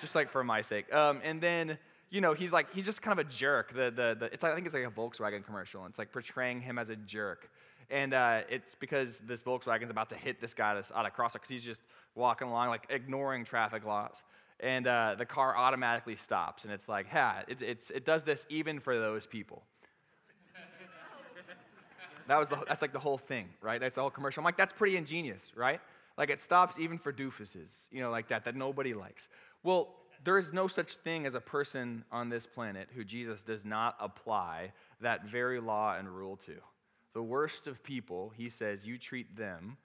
just 0.00 0.14
like 0.14 0.30
for 0.30 0.44
my 0.44 0.60
sake 0.60 0.92
um, 0.92 1.20
and 1.24 1.40
then 1.40 1.78
you 2.10 2.20
know 2.20 2.34
he's 2.34 2.52
like 2.52 2.72
he's 2.74 2.84
just 2.84 3.02
kind 3.02 3.18
of 3.18 3.26
a 3.26 3.30
jerk 3.30 3.74
the, 3.74 3.92
the, 3.94 4.16
the 4.18 4.26
it's 4.32 4.44
i 4.44 4.54
think 4.54 4.66
it's 4.66 4.74
like 4.74 4.84
a 4.84 4.90
volkswagen 4.90 5.44
commercial 5.44 5.82
and 5.82 5.90
it's 5.90 5.98
like 5.98 6.12
portraying 6.12 6.60
him 6.60 6.78
as 6.78 6.88
a 6.88 6.96
jerk 6.96 7.50
and 7.88 8.14
uh, 8.14 8.40
it's 8.50 8.74
because 8.74 9.18
this 9.28 9.42
volkswagen's 9.42 9.90
about 9.90 10.10
to 10.10 10.16
hit 10.16 10.40
this 10.40 10.54
guy 10.54 10.74
that's 10.74 10.90
out 10.92 11.06
of 11.06 11.14
crosswalk 11.14 11.34
because 11.34 11.50
he's 11.50 11.62
just 11.62 11.80
walking 12.14 12.48
along 12.48 12.68
like 12.68 12.86
ignoring 12.90 13.44
traffic 13.44 13.84
laws 13.84 14.22
and 14.60 14.86
uh, 14.86 15.14
the 15.18 15.26
car 15.26 15.56
automatically 15.56 16.16
stops. 16.16 16.64
And 16.64 16.72
it's 16.72 16.88
like, 16.88 17.06
yeah, 17.12 17.42
it, 17.48 17.60
it's, 17.60 17.90
it 17.90 18.04
does 18.04 18.24
this 18.24 18.46
even 18.48 18.80
for 18.80 18.98
those 18.98 19.26
people. 19.26 19.62
that 22.26 22.38
was 22.38 22.48
the, 22.48 22.58
that's 22.66 22.82
like 22.82 22.92
the 22.92 22.98
whole 22.98 23.18
thing, 23.18 23.48
right? 23.60 23.80
That's 23.80 23.96
the 23.96 24.00
whole 24.00 24.10
commercial. 24.10 24.40
I'm 24.40 24.44
like, 24.44 24.56
that's 24.56 24.72
pretty 24.72 24.96
ingenious, 24.96 25.42
right? 25.54 25.80
Like 26.16 26.30
it 26.30 26.40
stops 26.40 26.78
even 26.78 26.98
for 26.98 27.12
doofuses, 27.12 27.68
you 27.90 28.00
know, 28.00 28.10
like 28.10 28.28
that, 28.28 28.44
that 28.44 28.56
nobody 28.56 28.94
likes. 28.94 29.28
Well, 29.62 29.94
there 30.24 30.38
is 30.38 30.52
no 30.52 30.66
such 30.66 30.96
thing 30.96 31.26
as 31.26 31.34
a 31.34 31.40
person 31.40 32.04
on 32.10 32.28
this 32.28 32.46
planet 32.46 32.88
who 32.94 33.04
Jesus 33.04 33.42
does 33.42 33.64
not 33.64 33.96
apply 34.00 34.72
that 35.00 35.26
very 35.26 35.60
law 35.60 35.96
and 35.96 36.08
rule 36.08 36.36
to. 36.46 36.54
The 37.12 37.22
worst 37.22 37.66
of 37.66 37.82
people, 37.82 38.32
he 38.36 38.48
says, 38.48 38.86
you 38.86 38.98
treat 38.98 39.36
them 39.36 39.76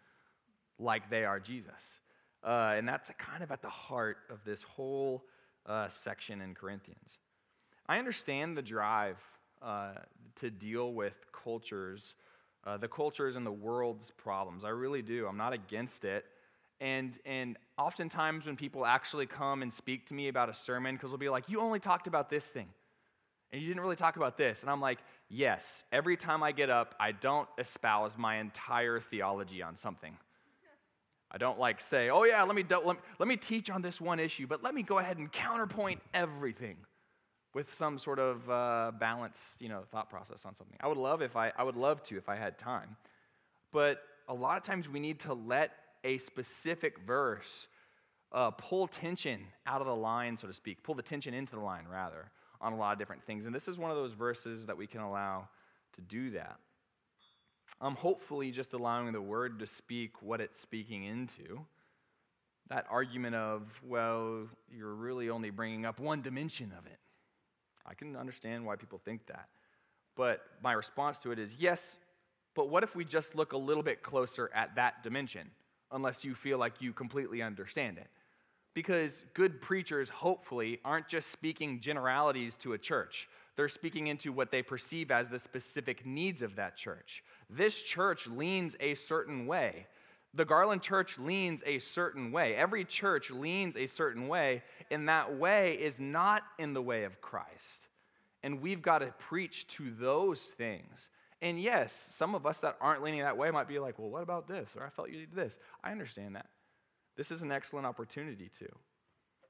like 0.80 1.10
they 1.10 1.26
are 1.26 1.40
Jesus. 1.40 2.00
Uh, 2.44 2.74
and 2.76 2.88
that's 2.88 3.12
kind 3.18 3.44
of 3.44 3.52
at 3.52 3.62
the 3.62 3.70
heart 3.70 4.18
of 4.30 4.40
this 4.46 4.64
whole 4.64 5.26
uh, 5.66 5.90
section 5.90 6.42
in 6.42 6.56
Corinthians. 6.56 7.20
I 7.88 8.00
understand 8.00 8.58
the 8.58 8.62
drive 8.62 9.18
uh, 9.62 9.94
to 10.40 10.50
deal 10.50 10.94
with 10.94 11.14
cultures, 11.32 12.16
uh, 12.66 12.78
the 12.78 12.88
cultures 12.88 13.36
and 13.36 13.46
the 13.46 13.52
world's 13.52 14.12
problems. 14.18 14.64
I 14.64 14.70
really 14.70 15.02
do. 15.02 15.28
I'm 15.28 15.38
not 15.38 15.54
against 15.54 16.06
it. 16.06 16.26
And, 16.80 17.18
and 17.26 17.58
oftentimes, 17.78 18.48
when 18.48 18.56
people 18.56 18.86
actually 18.86 19.28
come 19.28 19.62
and 19.62 19.74
speak 19.74 20.08
to 20.08 20.14
me 20.14 20.28
about 20.28 20.50
a 20.50 20.56
sermon, 20.66 20.96
because 20.96 21.12
they'll 21.12 21.18
be 21.18 21.30
like, 21.30 21.48
You 21.48 21.62
only 21.62 21.80
talked 21.80 22.08
about 22.08 22.30
this 22.30 22.46
thing, 22.46 22.68
and 23.52 23.62
you 23.62 23.68
didn't 23.68 23.82
really 23.82 23.96
talk 23.96 24.16
about 24.16 24.38
this. 24.38 24.62
And 24.62 24.70
I'm 24.70 24.82
like, 24.82 25.00
Yes, 25.30 25.84
every 25.92 26.18
time 26.18 26.42
I 26.44 26.52
get 26.52 26.70
up, 26.70 26.96
I 27.00 27.12
don't 27.12 27.48
espouse 27.58 28.14
my 28.18 28.38
entire 28.38 29.00
theology 29.00 29.62
on 29.62 29.76
something. 29.76 30.18
I 31.34 31.38
don't 31.38 31.58
like 31.58 31.80
say, 31.80 32.10
oh 32.10 32.24
yeah, 32.24 32.44
let 32.44 32.56
me, 32.56 32.66
let 32.70 32.86
me, 32.86 32.94
let 33.18 33.28
me 33.30 33.38
teach 33.38 33.70
on 33.70 33.82
this 33.82 34.02
one 34.02 34.20
issue, 34.20 34.48
but 34.48 34.64
let 34.64 34.76
me 34.76 34.84
go 34.84 35.00
ahead 35.00 35.18
and 35.18 35.32
counterpoint 35.32 36.02
everything 36.14 36.76
with 37.54 37.74
some 37.74 38.00
sort 38.00 38.20
of 38.20 38.50
uh, 38.50 38.92
balanced, 39.00 39.42
you 39.60 39.70
know, 39.70 39.84
thought 39.92 40.10
process 40.10 40.46
on 40.46 40.56
something. 40.56 40.78
I 40.80 40.88
would 40.88 40.98
love 40.98 41.22
if 41.22 41.36
I, 41.36 41.52
I 41.58 41.64
would 41.64 41.76
love 41.76 42.02
to 42.04 42.18
if 42.18 42.30
I 42.30 42.36
had 42.36 42.58
time, 42.58 42.96
but 43.72 44.02
a 44.28 44.34
lot 44.34 44.58
of 44.58 44.64
times 44.64 44.88
we 44.88 45.00
need 45.00 45.20
to 45.22 45.34
let 45.34 45.72
a 46.04 46.18
specific 46.18 47.00
verse 47.06 47.68
uh, 48.32 48.52
pull 48.52 48.88
tension 48.88 49.42
out 49.68 49.82
of 49.82 49.88
the 49.88 49.96
line, 49.96 50.38
so 50.38 50.48
to 50.48 50.54
speak, 50.54 50.84
pull 50.84 50.96
the 50.96 51.02
tension 51.02 51.34
into 51.34 51.56
the 51.56 51.62
line 51.62 51.86
rather, 51.92 52.32
on 52.62 52.74
a 52.74 52.78
lot 52.78 52.94
of 52.94 53.00
different 53.00 53.24
things. 53.24 53.46
And 53.46 53.54
this 53.54 53.68
is 53.68 53.78
one 53.78 53.92
of 53.92 53.98
those 53.98 54.14
verses 54.14 54.66
that 54.68 54.78
we 54.78 54.88
can 54.88 55.02
allow 55.02 55.50
to 55.96 56.02
do 56.02 56.32
that. 56.32 56.58
I'm 57.82 57.96
hopefully 57.96 58.52
just 58.52 58.74
allowing 58.74 59.12
the 59.12 59.22
word 59.22 59.60
to 59.60 59.68
speak 59.68 60.22
what 60.22 60.40
it's 60.40 60.60
speaking 60.60 61.04
into. 61.04 61.66
That 62.70 62.86
argument 62.90 63.36
of, 63.36 63.64
well, 63.86 64.48
you're 64.72 64.94
really 64.94 65.30
only 65.30 65.50
bringing 65.50 65.86
up 65.86 66.00
one 66.00 66.22
dimension 66.22 66.72
of 66.78 66.86
it. 66.86 67.00
I 67.86 67.94
can 67.94 68.16
understand 68.16 68.66
why 68.66 68.76
people 68.76 69.00
think 69.04 69.28
that. 69.28 69.48
But 70.16 70.42
my 70.62 70.74
response 70.74 71.18
to 71.20 71.32
it 71.32 71.40
is 71.40 71.56
yes, 71.60 71.98
but 72.56 72.70
what 72.70 72.84
if 72.84 72.96
we 72.96 73.06
just 73.06 73.36
look 73.36 73.54
a 73.54 73.58
little 73.58 73.84
bit 73.84 74.04
closer 74.04 74.50
at 74.54 74.76
that 74.76 75.04
dimension, 75.04 75.50
unless 75.92 76.24
you 76.24 76.36
feel 76.36 76.58
like 76.58 76.82
you 76.82 76.94
completely 76.94 77.42
understand 77.42 77.98
it? 77.98 78.08
Because 78.74 79.24
good 79.34 79.62
preachers, 79.62 80.10
hopefully, 80.10 80.80
aren't 80.86 81.08
just 81.08 81.32
speaking 81.32 81.82
generalities 81.82 82.56
to 82.58 82.74
a 82.74 82.78
church. 82.78 83.28
They're 83.56 83.68
speaking 83.68 84.08
into 84.08 84.32
what 84.32 84.52
they 84.52 84.64
perceive 84.64 85.12
as 85.12 85.28
the 85.28 85.40
specific 85.40 86.06
needs 86.06 86.42
of 86.42 86.56
that 86.56 86.78
church. 86.78 87.24
This 87.50 87.76
church 87.76 88.28
leans 88.28 88.76
a 88.80 88.96
certain 88.96 89.46
way. 89.46 89.88
The 90.34 90.46
Garland 90.46 90.82
Church 90.82 91.18
leans 91.20 91.62
a 91.66 91.80
certain 91.80 92.32
way. 92.32 92.56
Every 92.56 92.86
church 92.86 93.30
leans 93.32 93.76
a 93.76 93.86
certain 93.86 94.28
way, 94.28 94.64
and 94.90 95.10
that 95.10 95.38
way 95.38 95.74
is 95.74 96.00
not 96.00 96.44
in 96.58 96.74
the 96.74 96.82
way 96.82 97.04
of 97.04 97.20
Christ. 97.22 97.88
And 98.44 98.62
we've 98.62 98.82
got 98.82 99.00
to 99.00 99.14
preach 99.20 99.68
to 99.76 99.92
those 99.92 100.40
things. 100.42 101.10
And 101.42 101.62
yes, 101.62 102.14
some 102.16 102.34
of 102.34 102.46
us 102.46 102.60
that 102.60 102.78
aren't 102.80 103.04
leaning 103.04 103.22
that 103.22 103.38
way 103.38 103.52
might 103.52 103.68
be 103.68 103.80
like, 103.80 104.00
well, 104.00 104.10
what 104.10 104.24
about 104.24 104.48
this? 104.48 104.70
Or 104.76 104.86
I 104.86 104.90
felt 104.90 105.10
you 105.10 105.20
did 105.20 105.36
this. 105.36 105.58
I 105.84 105.92
understand 105.92 106.36
that. 106.36 106.48
This 107.18 107.30
is 107.30 107.42
an 107.42 107.52
excellent 107.52 107.86
opportunity 107.86 108.50
to 108.60 108.68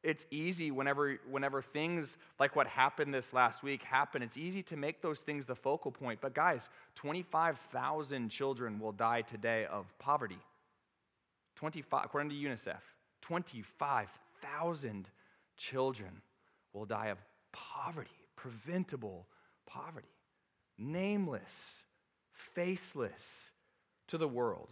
it's 0.03 0.25
easy 0.31 0.71
whenever, 0.71 1.19
whenever 1.29 1.61
things 1.61 2.17
like 2.39 2.55
what 2.55 2.67
happened 2.67 3.13
this 3.13 3.33
last 3.33 3.61
week 3.61 3.83
happen, 3.83 4.21
it's 4.21 4.37
easy 4.37 4.63
to 4.63 4.75
make 4.75 5.01
those 5.01 5.19
things 5.19 5.45
the 5.45 5.55
focal 5.55 5.91
point. 5.91 6.19
But 6.21 6.33
guys, 6.33 6.69
25,000 6.95 8.29
children 8.29 8.79
will 8.79 8.91
die 8.91 9.21
today 9.21 9.65
of 9.65 9.85
poverty. 9.99 10.39
25, 11.61 12.05
according 12.05 12.29
to 12.31 12.35
UNICEF, 12.35 12.79
25,000 13.21 15.07
children 15.57 16.09
will 16.73 16.85
die 16.85 17.09
of 17.09 17.19
poverty, 17.53 18.09
preventable 18.35 19.27
poverty, 19.67 20.07
nameless, 20.79 21.43
faceless 22.55 23.51
to 24.07 24.17
the 24.17 24.27
world. 24.27 24.69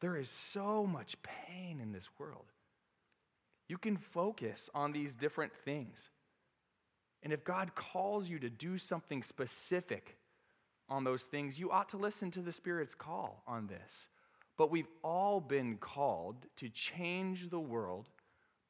There 0.00 0.16
is 0.16 0.30
so 0.30 0.86
much 0.86 1.16
pain 1.22 1.80
in 1.82 1.92
this 1.92 2.08
world. 2.18 2.46
You 3.68 3.76
can 3.76 3.98
focus 3.98 4.70
on 4.74 4.92
these 4.92 5.12
different 5.12 5.52
things. 5.66 5.98
And 7.22 7.30
if 7.30 7.44
God 7.44 7.74
calls 7.74 8.26
you 8.26 8.38
to 8.38 8.48
do 8.48 8.78
something 8.78 9.22
specific 9.22 10.16
on 10.88 11.04
those 11.04 11.24
things, 11.24 11.58
you 11.58 11.70
ought 11.70 11.90
to 11.90 11.98
listen 11.98 12.30
to 12.30 12.40
the 12.40 12.52
Spirit's 12.52 12.94
call 12.94 13.42
on 13.46 13.66
this. 13.66 14.08
But 14.56 14.70
we've 14.70 14.88
all 15.02 15.40
been 15.40 15.76
called 15.78 16.36
to 16.58 16.68
change 16.68 17.50
the 17.50 17.58
world 17.58 18.08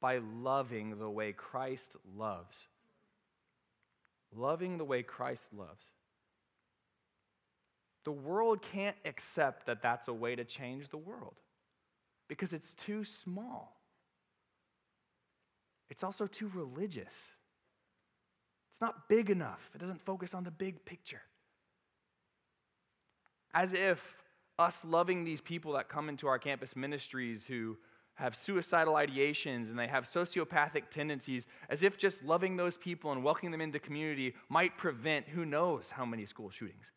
by 0.01 0.19
loving 0.19 0.99
the 0.99 1.11
way 1.11 1.33
Christ 1.33 1.93
loves. 2.17 2.57
Loving 4.35 4.79
the 4.79 4.85
way 4.85 5.03
Christ 5.03 5.47
loves. 5.57 5.87
The 8.05 8.13
world 8.13 8.61
can't 8.63 8.97
accept 9.05 9.67
that 9.67 9.83
that's 9.83 10.09
a 10.09 10.13
way 10.13 10.37
to 10.37 10.45
change 10.45 10.89
the 10.89 10.99
world 10.99 11.37
because 12.29 12.53
it's 12.53 12.75
too 12.75 13.05
small. 13.05 13.81
It's 15.89 16.05
also 16.05 16.27
too 16.27 16.51
religious. 16.55 17.15
It's 18.73 18.81
not 18.81 19.09
big 19.09 19.31
enough, 19.31 19.71
it 19.75 19.79
doesn't 19.79 20.05
focus 20.05 20.35
on 20.35 20.45
the 20.45 20.51
big 20.51 20.85
picture. 20.85 21.23
As 23.55 23.73
if 23.73 24.01
us 24.59 24.85
loving 24.85 25.25
these 25.25 25.41
people 25.41 25.73
that 25.73 25.89
come 25.89 26.09
into 26.09 26.27
our 26.27 26.39
campus 26.39 26.77
ministries 26.77 27.43
who 27.47 27.77
have 28.15 28.37
suicidal 28.37 28.95
ideations 28.95 29.69
and 29.69 29.79
they 29.79 29.89
have 29.89 30.09
sociopathic 30.09 30.89
tendencies, 30.91 31.47
as 31.69 31.83
if 31.83 31.99
just 31.99 32.23
loving 32.23 32.57
those 32.57 32.77
people 32.77 33.11
and 33.11 33.25
welcoming 33.25 33.51
them 33.51 33.61
into 33.61 33.81
community 33.81 34.35
might 34.49 34.79
prevent 34.79 35.27
who 35.27 35.45
knows 35.45 35.91
how 35.91 36.05
many 36.05 36.25
school 36.25 36.51
shootings. 36.51 36.93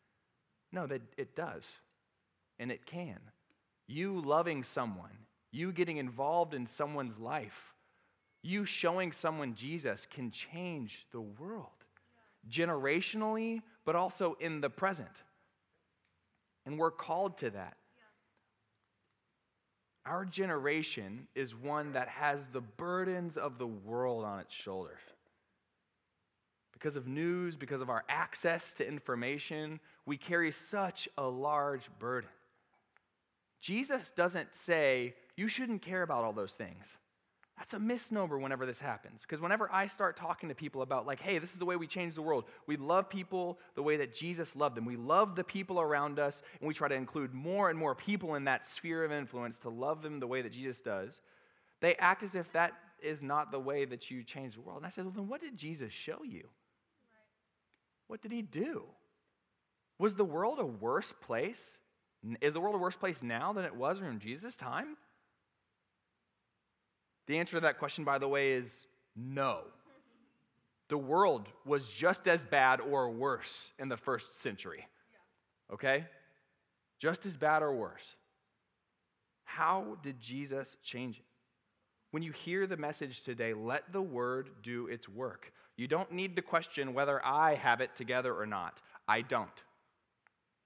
No, 0.70 0.86
that 0.86 1.02
it 1.16 1.34
does, 1.34 1.64
and 2.58 2.70
it 2.70 2.86
can. 2.86 3.18
you 3.88 4.20
loving 4.20 4.62
someone, 4.62 5.26
you 5.50 5.72
getting 5.72 5.96
involved 5.96 6.54
in 6.54 6.66
someone's 6.66 7.18
life, 7.18 7.74
you 8.42 8.64
showing 8.64 9.10
someone 9.10 9.54
Jesus 9.54 10.06
can 10.06 10.30
change 10.30 11.06
the 11.10 11.20
world 11.20 11.66
generationally, 12.48 13.62
but 13.84 13.96
also 13.96 14.36
in 14.40 14.60
the 14.60 14.70
present. 14.70 15.08
And 16.68 16.78
we're 16.78 16.90
called 16.90 17.38
to 17.38 17.48
that. 17.48 17.78
Our 20.04 20.26
generation 20.26 21.26
is 21.34 21.54
one 21.54 21.94
that 21.94 22.08
has 22.08 22.40
the 22.52 22.60
burdens 22.60 23.38
of 23.38 23.56
the 23.56 23.66
world 23.66 24.22
on 24.22 24.40
its 24.40 24.52
shoulders. 24.54 25.00
Because 26.74 26.94
of 26.94 27.08
news, 27.08 27.56
because 27.56 27.80
of 27.80 27.88
our 27.88 28.04
access 28.10 28.74
to 28.74 28.86
information, 28.86 29.80
we 30.04 30.18
carry 30.18 30.52
such 30.52 31.08
a 31.16 31.26
large 31.26 31.88
burden. 31.98 32.28
Jesus 33.62 34.12
doesn't 34.14 34.54
say, 34.54 35.14
you 35.36 35.48
shouldn't 35.48 35.80
care 35.80 36.02
about 36.02 36.22
all 36.22 36.34
those 36.34 36.52
things. 36.52 36.98
That's 37.58 37.74
a 37.74 37.78
misnomer 37.78 38.38
whenever 38.38 38.66
this 38.66 38.78
happens. 38.78 39.22
Because 39.22 39.40
whenever 39.40 39.70
I 39.72 39.88
start 39.88 40.16
talking 40.16 40.48
to 40.48 40.54
people 40.54 40.82
about, 40.82 41.06
like, 41.06 41.20
hey, 41.20 41.38
this 41.38 41.52
is 41.52 41.58
the 41.58 41.64
way 41.64 41.74
we 41.74 41.88
change 41.88 42.14
the 42.14 42.22
world, 42.22 42.44
we 42.66 42.76
love 42.76 43.10
people 43.10 43.58
the 43.74 43.82
way 43.82 43.96
that 43.96 44.14
Jesus 44.14 44.54
loved 44.54 44.76
them. 44.76 44.84
We 44.84 44.96
love 44.96 45.34
the 45.34 45.42
people 45.42 45.80
around 45.80 46.20
us, 46.20 46.42
and 46.60 46.68
we 46.68 46.74
try 46.74 46.86
to 46.86 46.94
include 46.94 47.34
more 47.34 47.68
and 47.68 47.78
more 47.78 47.96
people 47.96 48.36
in 48.36 48.44
that 48.44 48.66
sphere 48.66 49.04
of 49.04 49.10
influence 49.10 49.58
to 49.58 49.70
love 49.70 50.02
them 50.02 50.20
the 50.20 50.26
way 50.26 50.40
that 50.40 50.52
Jesus 50.52 50.80
does. 50.80 51.20
They 51.80 51.96
act 51.96 52.22
as 52.22 52.36
if 52.36 52.50
that 52.52 52.74
is 53.02 53.22
not 53.22 53.50
the 53.50 53.58
way 53.58 53.84
that 53.84 54.08
you 54.10 54.22
change 54.22 54.54
the 54.54 54.60
world. 54.60 54.78
And 54.78 54.86
I 54.86 54.90
said, 54.90 55.04
well, 55.04 55.14
then 55.16 55.28
what 55.28 55.40
did 55.40 55.56
Jesus 55.56 55.92
show 55.92 56.22
you? 56.24 56.48
What 58.06 58.22
did 58.22 58.30
he 58.32 58.42
do? 58.42 58.84
Was 59.98 60.14
the 60.14 60.24
world 60.24 60.60
a 60.60 60.64
worse 60.64 61.12
place? 61.22 61.76
Is 62.40 62.52
the 62.52 62.60
world 62.60 62.76
a 62.76 62.78
worse 62.78 62.96
place 62.96 63.20
now 63.20 63.52
than 63.52 63.64
it 63.64 63.74
was 63.74 64.00
in 64.00 64.20
Jesus' 64.20 64.54
time? 64.54 64.96
The 67.28 67.38
answer 67.38 67.52
to 67.52 67.60
that 67.60 67.78
question, 67.78 68.04
by 68.04 68.18
the 68.18 68.26
way, 68.26 68.52
is 68.52 68.72
no. 69.14 69.60
The 70.88 70.98
world 70.98 71.46
was 71.66 71.86
just 71.86 72.26
as 72.26 72.42
bad 72.42 72.80
or 72.80 73.10
worse 73.10 73.70
in 73.78 73.90
the 73.90 73.98
first 73.98 74.42
century. 74.42 74.88
Okay? 75.72 76.06
Just 76.98 77.26
as 77.26 77.36
bad 77.36 77.62
or 77.62 77.72
worse. 77.74 78.16
How 79.44 79.98
did 80.02 80.20
Jesus 80.20 80.76
change 80.82 81.18
it? 81.18 81.24
When 82.10 82.22
you 82.22 82.32
hear 82.32 82.66
the 82.66 82.78
message 82.78 83.22
today, 83.22 83.52
let 83.52 83.92
the 83.92 84.00
word 84.00 84.48
do 84.62 84.86
its 84.86 85.06
work. 85.06 85.52
You 85.76 85.86
don't 85.86 86.10
need 86.10 86.36
to 86.36 86.42
question 86.42 86.94
whether 86.94 87.24
I 87.24 87.54
have 87.54 87.82
it 87.82 87.94
together 87.94 88.34
or 88.34 88.46
not. 88.46 88.80
I 89.06 89.20
don't. 89.20 89.50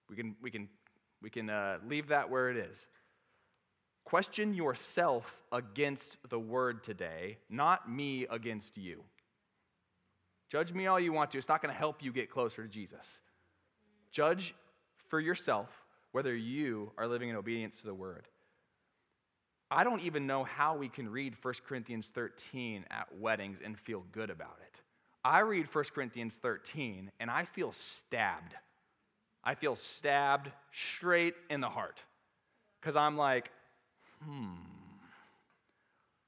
We 0.09 0.14
can, 0.14 0.37
we 0.40 0.52
can, 0.52 0.69
we 1.21 1.31
can 1.31 1.50
uh, 1.50 1.78
leave 1.88 2.09
that 2.09 2.31
where 2.31 2.50
it 2.50 2.57
is. 2.57 2.87
Question 4.04 4.52
yourself 4.54 5.25
against 5.52 6.16
the 6.28 6.38
word 6.38 6.82
today, 6.85 7.38
not 7.49 7.90
me 7.90 8.26
against 8.28 8.76
you. 8.76 9.02
Judge 10.50 10.73
me 10.73 10.87
all 10.87 11.00
you 11.00 11.12
want 11.12 11.30
to. 11.30 11.38
It's 11.38 11.49
not 11.49 11.62
going 11.62 11.73
to 11.73 11.78
help 11.78 12.02
you 12.02 12.12
get 12.12 12.30
closer 12.30 12.62
to 12.62 12.68
Jesus. 12.68 13.21
Judge 14.11 14.54
for 15.09 15.18
yourself 15.18 15.68
whether 16.12 16.35
you 16.35 16.92
are 16.99 17.09
living 17.09 17.30
in 17.30 17.37
obedience 17.37 17.78
to 17.78 17.87
the 17.87 17.94
word. 17.94 18.28
I 19.71 19.85
don't 19.85 20.02
even 20.02 20.26
know 20.26 20.44
how 20.44 20.76
we 20.76 20.90
can 20.90 21.09
read 21.09 21.35
1 21.40 21.54
Corinthians 21.66 22.06
13 22.14 22.85
at 22.90 23.09
weddings 23.18 23.59
and 23.64 23.78
feel 23.78 24.04
good 24.12 24.28
about 24.28 24.59
it. 24.61 24.80
I 25.25 25.38
read 25.40 25.66
1 25.73 25.85
Corinthians 25.94 26.35
13 26.42 27.11
and 27.18 27.30
I 27.30 27.47
feel 27.47 27.73
stabbed. 27.73 28.54
I 29.42 29.54
feel 29.54 29.76
stabbed 29.76 30.50
straight 30.73 31.35
in 31.49 31.62
the 31.62 31.71
heart 31.71 31.99
because 32.80 32.97
I'm 32.97 33.16
like, 33.16 33.50
hmm, 34.25 34.55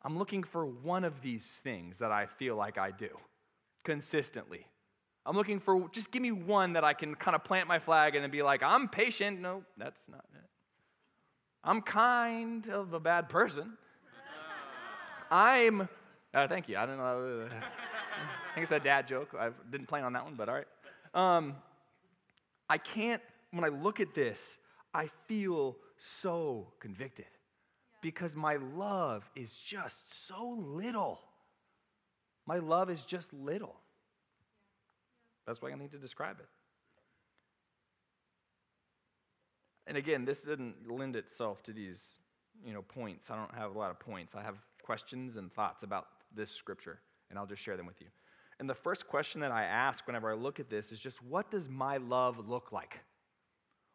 I'm 0.02 0.18
looking 0.18 0.42
for 0.42 0.66
one 0.66 1.04
of 1.04 1.22
these 1.22 1.44
things 1.62 1.98
that 1.98 2.12
I 2.12 2.26
feel 2.26 2.56
like 2.56 2.76
I 2.76 2.90
do 2.90 3.08
consistently. 3.84 4.66
I'm 5.26 5.36
looking 5.36 5.60
for 5.60 5.88
just 5.92 6.10
give 6.10 6.20
me 6.20 6.32
one 6.32 6.74
that 6.74 6.84
I 6.84 6.92
can 6.92 7.14
kind 7.14 7.34
of 7.34 7.42
plant 7.44 7.66
my 7.66 7.78
flag 7.78 8.14
and 8.14 8.22
then 8.22 8.30
be 8.30 8.42
like, 8.42 8.62
I'm 8.62 8.88
patient. 8.88 9.40
No, 9.40 9.62
that's 9.78 10.00
not 10.08 10.24
it. 10.34 10.44
I'm 11.62 11.80
kind 11.80 12.68
of 12.68 12.92
a 12.92 13.00
bad 13.00 13.30
person. 13.30 13.72
I'm, 15.30 15.88
uh, 16.34 16.46
thank 16.46 16.68
you. 16.68 16.76
I 16.76 16.84
don't 16.84 16.98
know. 16.98 17.48
I 18.50 18.54
think 18.54 18.64
it's 18.64 18.72
a 18.72 18.78
dad 18.78 19.08
joke. 19.08 19.34
I 19.38 19.48
didn't 19.70 19.86
plan 19.86 20.04
on 20.04 20.12
that 20.12 20.24
one, 20.24 20.34
but 20.34 20.50
all 20.50 20.54
right. 20.54 20.66
Um, 21.14 21.54
I 22.68 22.76
can't, 22.76 23.22
when 23.50 23.64
I 23.64 23.68
look 23.68 24.00
at 24.00 24.14
this, 24.14 24.58
I 24.92 25.08
feel 25.26 25.76
so 25.96 26.68
convicted 26.80 27.26
because 28.04 28.36
my 28.36 28.56
love 28.76 29.24
is 29.34 29.50
just 29.50 29.96
so 30.28 30.58
little. 30.58 31.20
My 32.46 32.58
love 32.58 32.90
is 32.90 33.00
just 33.00 33.32
little. 33.32 33.76
That's 35.46 35.62
why 35.62 35.70
I 35.70 35.74
need 35.74 35.90
to 35.92 35.96
describe 35.96 36.36
it. 36.38 36.46
And 39.86 39.96
again, 39.96 40.26
this 40.26 40.40
didn't 40.40 40.74
lend 40.86 41.16
itself 41.16 41.62
to 41.62 41.72
these, 41.72 41.98
you 42.62 42.74
know, 42.74 42.82
points. 42.82 43.30
I 43.30 43.36
don't 43.36 43.54
have 43.54 43.74
a 43.74 43.78
lot 43.78 43.90
of 43.90 43.98
points. 43.98 44.34
I 44.34 44.42
have 44.42 44.56
questions 44.82 45.38
and 45.38 45.50
thoughts 45.50 45.82
about 45.82 46.04
this 46.36 46.50
scripture, 46.50 46.98
and 47.30 47.38
I'll 47.38 47.46
just 47.46 47.62
share 47.62 47.78
them 47.78 47.86
with 47.86 48.02
you. 48.02 48.08
And 48.60 48.68
the 48.68 48.74
first 48.74 49.08
question 49.08 49.40
that 49.40 49.50
I 49.50 49.64
ask 49.64 50.06
whenever 50.06 50.30
I 50.30 50.34
look 50.34 50.60
at 50.60 50.68
this 50.68 50.92
is 50.92 50.98
just 50.98 51.22
what 51.22 51.50
does 51.50 51.70
my 51.70 51.96
love 51.96 52.50
look 52.50 52.70
like? 52.70 52.98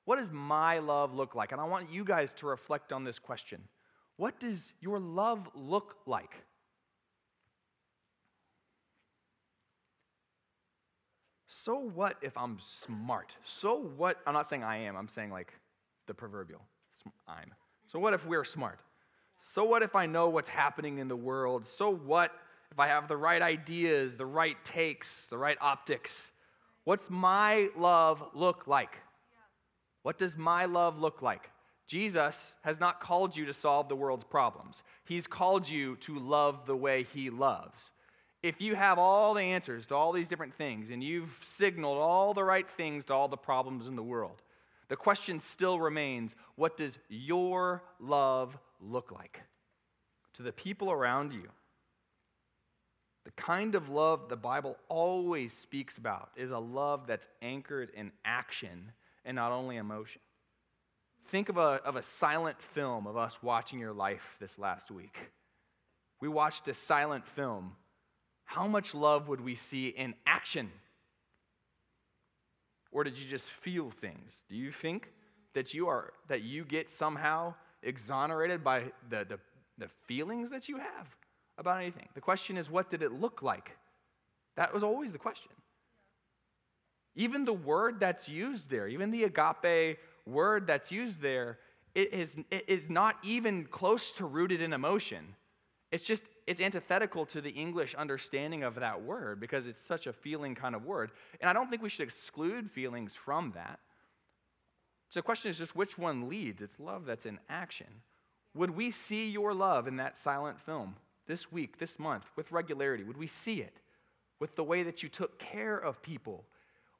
What 0.05 0.15
does 0.15 0.31
my 0.31 0.79
love 0.79 1.13
look 1.13 1.35
like? 1.35 1.51
And 1.51 1.61
I 1.61 1.65
want 1.65 1.91
you 1.91 2.03
guys 2.03 2.33
to 2.37 2.47
reflect 2.47 2.91
on 2.91 3.03
this 3.03 3.19
question. 3.19 3.61
What 4.19 4.37
does 4.37 4.73
your 4.81 4.99
love 4.99 5.47
look 5.55 5.95
like? 6.05 6.33
So 11.47 11.75
what 11.75 12.17
if 12.21 12.37
I'm 12.37 12.57
smart? 12.83 13.31
So 13.45 13.75
what? 13.95 14.17
I'm 14.27 14.33
not 14.33 14.49
saying 14.49 14.61
I 14.61 14.75
am, 14.79 14.97
I'm 14.97 15.07
saying 15.07 15.31
like 15.31 15.53
the 16.05 16.13
proverbial 16.13 16.59
I'm. 17.29 17.53
So 17.87 17.97
what 17.97 18.13
if 18.13 18.25
we're 18.25 18.43
smart? 18.43 18.81
So 19.39 19.63
what 19.63 19.83
if 19.83 19.95
I 19.95 20.05
know 20.05 20.27
what's 20.27 20.49
happening 20.49 20.97
in 20.97 21.07
the 21.07 21.15
world? 21.15 21.65
So 21.65 21.89
what 21.89 22.33
if 22.73 22.77
I 22.77 22.89
have 22.89 23.07
the 23.07 23.15
right 23.15 23.41
ideas, 23.41 24.17
the 24.17 24.25
right 24.25 24.57
takes, 24.65 25.27
the 25.29 25.37
right 25.37 25.57
optics? 25.61 26.29
What's 26.83 27.09
my 27.09 27.69
love 27.77 28.21
look 28.33 28.67
like? 28.67 28.97
What 30.03 30.19
does 30.19 30.35
my 30.35 30.65
love 30.65 30.99
look 30.99 31.21
like? 31.21 31.49
Jesus 31.89 32.37
has 32.61 32.79
not 32.79 33.01
called 33.01 33.35
you 33.35 33.47
to 33.47 33.53
solve 33.53 33.89
the 33.89 33.95
world's 33.95 34.23
problems. 34.23 34.83
He's 35.05 35.25
called 35.25 35.67
you 35.67 35.95
to 36.01 36.19
love 36.19 36.67
the 36.67 36.75
way 36.75 37.07
He 37.15 37.31
loves. 37.31 37.79
If 38.43 38.61
you 38.61 38.75
have 38.75 38.99
all 38.99 39.33
the 39.33 39.41
answers 39.41 39.87
to 39.87 39.95
all 39.95 40.11
these 40.11 40.27
different 40.27 40.53
things 40.53 40.91
and 40.91 41.03
you've 41.03 41.35
signaled 41.43 41.97
all 41.97 42.35
the 42.35 42.43
right 42.43 42.67
things 42.77 43.05
to 43.05 43.13
all 43.13 43.27
the 43.27 43.35
problems 43.35 43.87
in 43.87 43.95
the 43.95 44.03
world, 44.03 44.43
the 44.87 44.95
question 44.95 45.39
still 45.39 45.79
remains 45.79 46.35
what 46.55 46.77
does 46.77 46.95
your 47.09 47.81
love 47.99 48.55
look 48.79 49.11
like 49.11 49.41
to 50.35 50.43
the 50.43 50.51
people 50.51 50.91
around 50.91 51.33
you? 51.33 51.49
The 53.25 53.31
kind 53.31 53.73
of 53.73 53.89
love 53.89 54.29
the 54.29 54.35
Bible 54.35 54.77
always 54.89 55.53
speaks 55.53 55.97
about 55.97 56.29
is 56.35 56.51
a 56.51 56.59
love 56.59 57.07
that's 57.07 57.27
anchored 57.41 57.89
in 57.95 58.11
action 58.23 58.91
and 59.25 59.35
not 59.35 59.51
only 59.51 59.77
emotion. 59.77 60.21
Think 61.31 61.49
of 61.49 61.57
a, 61.57 61.79
of 61.85 61.95
a 61.95 62.01
silent 62.01 62.59
film 62.73 63.05
of 63.05 63.15
us 63.15 63.37
watching 63.43 63.79
your 63.79 63.93
life 63.93 64.35
this 64.39 64.57
last 64.57 64.89
week. 64.89 65.15
We 66.21 66.27
watched 66.27 66.67
a 66.67 66.73
silent 66.73 67.27
film. 67.27 67.73
How 68.45 68.67
much 68.67 68.95
love 68.95 69.27
would 69.27 69.41
we 69.41 69.53
see 69.53 69.89
in 69.89 70.15
action? 70.25 70.71
Or 72.91 73.03
did 73.03 73.15
you 73.15 73.29
just 73.29 73.47
feel 73.61 73.91
things? 73.91 74.33
Do 74.49 74.55
you 74.55 74.71
think 74.71 75.11
that 75.53 75.73
you 75.73 75.87
are 75.87 76.13
that 76.27 76.41
you 76.41 76.65
get 76.65 76.91
somehow 76.91 77.53
exonerated 77.83 78.63
by 78.63 78.85
the, 79.09 79.25
the, 79.29 79.39
the 79.77 79.87
feelings 80.07 80.49
that 80.49 80.67
you 80.67 80.77
have 80.77 81.15
about 81.59 81.77
anything? 81.77 82.07
The 82.15 82.21
question 82.21 82.57
is, 82.57 82.71
what 82.71 82.89
did 82.89 83.03
it 83.03 83.11
look 83.11 83.43
like? 83.43 83.69
That 84.55 84.73
was 84.73 84.81
always 84.81 85.11
the 85.11 85.19
question. 85.19 85.51
Even 87.15 87.45
the 87.45 87.53
word 87.53 87.99
that's 87.99 88.27
used 88.27 88.69
there, 88.69 88.87
even 88.87 89.11
the 89.11 89.25
agape 89.25 89.99
word 90.31 90.67
that's 90.67 90.91
used 90.91 91.21
there 91.21 91.59
it 91.95 92.13
is, 92.13 92.35
it 92.51 92.65
is 92.67 92.89
not 92.89 93.15
even 93.23 93.65
close 93.65 94.11
to 94.13 94.25
rooted 94.25 94.61
in 94.61 94.73
emotion. 94.73 95.35
It's 95.91 96.03
just, 96.03 96.23
it's 96.45 96.61
antithetical 96.61 97.25
to 97.27 97.41
the 97.41 97.49
English 97.49 97.95
understanding 97.95 98.63
of 98.63 98.75
that 98.75 99.01
word 99.01 99.39
because 99.39 99.65
it's 99.65 99.83
such 99.83 100.05
a 100.05 100.13
feeling 100.13 100.53
kind 100.55 100.75
of 100.75 100.85
word. 100.85 101.11
And 101.41 101.49
I 101.49 101.53
don't 101.53 101.69
think 101.69 101.81
we 101.81 101.89
should 101.89 102.05
exclude 102.07 102.69
feelings 102.69 103.13
from 103.13 103.51
that. 103.55 103.79
So 105.09 105.19
the 105.19 105.23
question 105.23 105.49
is 105.49 105.57
just 105.57 105.75
which 105.75 105.97
one 105.97 106.29
leads? 106.29 106.61
It's 106.61 106.79
love 106.79 107.05
that's 107.05 107.25
in 107.25 107.39
action. 107.49 107.87
Would 108.53 108.71
we 108.71 108.91
see 108.91 109.27
your 109.29 109.53
love 109.53 109.87
in 109.87 109.97
that 109.97 110.17
silent 110.17 110.59
film 110.59 110.95
this 111.27 111.51
week, 111.51 111.79
this 111.79 111.97
month, 111.97 112.25
with 112.35 112.51
regularity? 112.51 113.03
Would 113.03 113.17
we 113.17 113.27
see 113.27 113.61
it 113.61 113.81
with 114.39 114.55
the 114.55 114.63
way 114.63 114.83
that 114.83 115.01
you 115.01 115.09
took 115.09 115.39
care 115.39 115.77
of 115.77 116.03
people? 116.03 116.45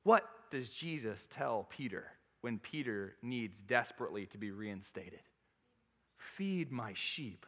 What 0.02 0.28
does 0.52 0.70
Jesus 0.70 1.28
tell 1.32 1.68
Peter? 1.70 2.08
When 2.42 2.60
Peter 2.60 3.16
needs 3.22 3.62
desperately 3.62 4.26
to 4.28 4.38
be 4.38 4.52
reinstated. 4.52 5.22
feed 6.38 6.72
my 6.72 6.94
sheep. 6.96 7.46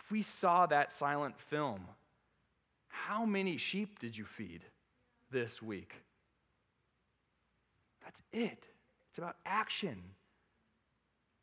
If 0.00 0.10
we 0.10 0.22
saw 0.22 0.66
that 0.66 0.92
silent 0.92 1.38
film, 1.38 1.86
how 2.88 3.24
many 3.24 3.56
sheep 3.56 3.98
did 3.98 4.16
you 4.16 4.24
feed 4.24 4.62
this 5.30 5.62
week? 5.62 5.94
That's 8.02 8.22
it. 8.32 8.66
It's 9.08 9.18
about 9.18 9.36
action. 9.46 10.02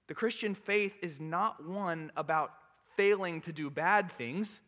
The 0.07 0.13
Christian 0.13 0.55
faith 0.55 0.93
is 1.01 1.19
not 1.19 1.65
one 1.65 2.11
about 2.17 2.51
failing 2.97 3.41
to 3.41 3.53
do 3.53 3.69
bad 3.69 4.11
things, 4.17 4.59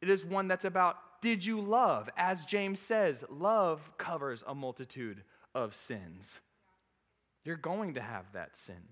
it 0.00 0.08
is 0.08 0.24
one 0.24 0.48
that's 0.48 0.64
about 0.64 0.96
did 1.20 1.42
you 1.42 1.62
love? 1.62 2.10
As 2.18 2.44
James 2.44 2.78
says, 2.78 3.24
love 3.30 3.80
covers 3.96 4.44
a 4.46 4.54
multitude 4.54 5.22
of 5.54 5.74
sins. 5.74 6.40
You're 7.44 7.56
going 7.56 7.94
to 7.94 8.00
have 8.00 8.24
that 8.32 8.56
sin. 8.56 8.82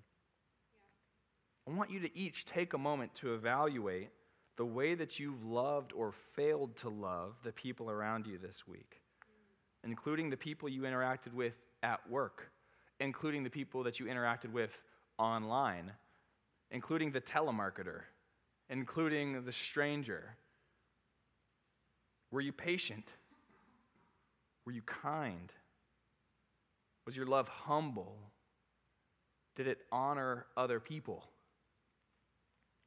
I 1.68 1.72
want 1.72 1.90
you 1.90 2.00
to 2.00 2.18
each 2.18 2.44
take 2.44 2.74
a 2.74 2.78
moment 2.78 3.14
to 3.16 3.34
evaluate 3.34 4.10
the 4.56 4.64
way 4.64 4.94
that 4.94 5.18
you've 5.18 5.44
loved 5.44 5.92
or 5.92 6.12
failed 6.34 6.76
to 6.78 6.88
love 6.88 7.34
the 7.44 7.52
people 7.52 7.90
around 7.90 8.26
you 8.26 8.38
this 8.38 8.66
week, 8.66 9.00
including 9.84 10.28
the 10.28 10.36
people 10.36 10.68
you 10.68 10.82
interacted 10.82 11.32
with 11.32 11.54
at 11.82 12.00
work, 12.10 12.50
including 13.00 13.42
the 13.42 13.50
people 13.50 13.82
that 13.84 13.98
you 13.98 14.06
interacted 14.06 14.52
with 14.52 14.70
online, 15.18 15.92
including 16.70 17.12
the 17.12 17.20
telemarketer, 17.20 18.02
including 18.68 19.44
the 19.44 19.52
stranger. 19.52 20.36
Were 22.30 22.40
you 22.40 22.52
patient? 22.52 23.06
Were 24.66 24.72
you 24.72 24.82
kind? 24.82 25.52
Was 27.06 27.16
your 27.16 27.26
love 27.26 27.48
humble? 27.48 28.16
Did 29.56 29.66
it 29.66 29.78
honor 29.90 30.46
other 30.56 30.80
people? 30.80 31.24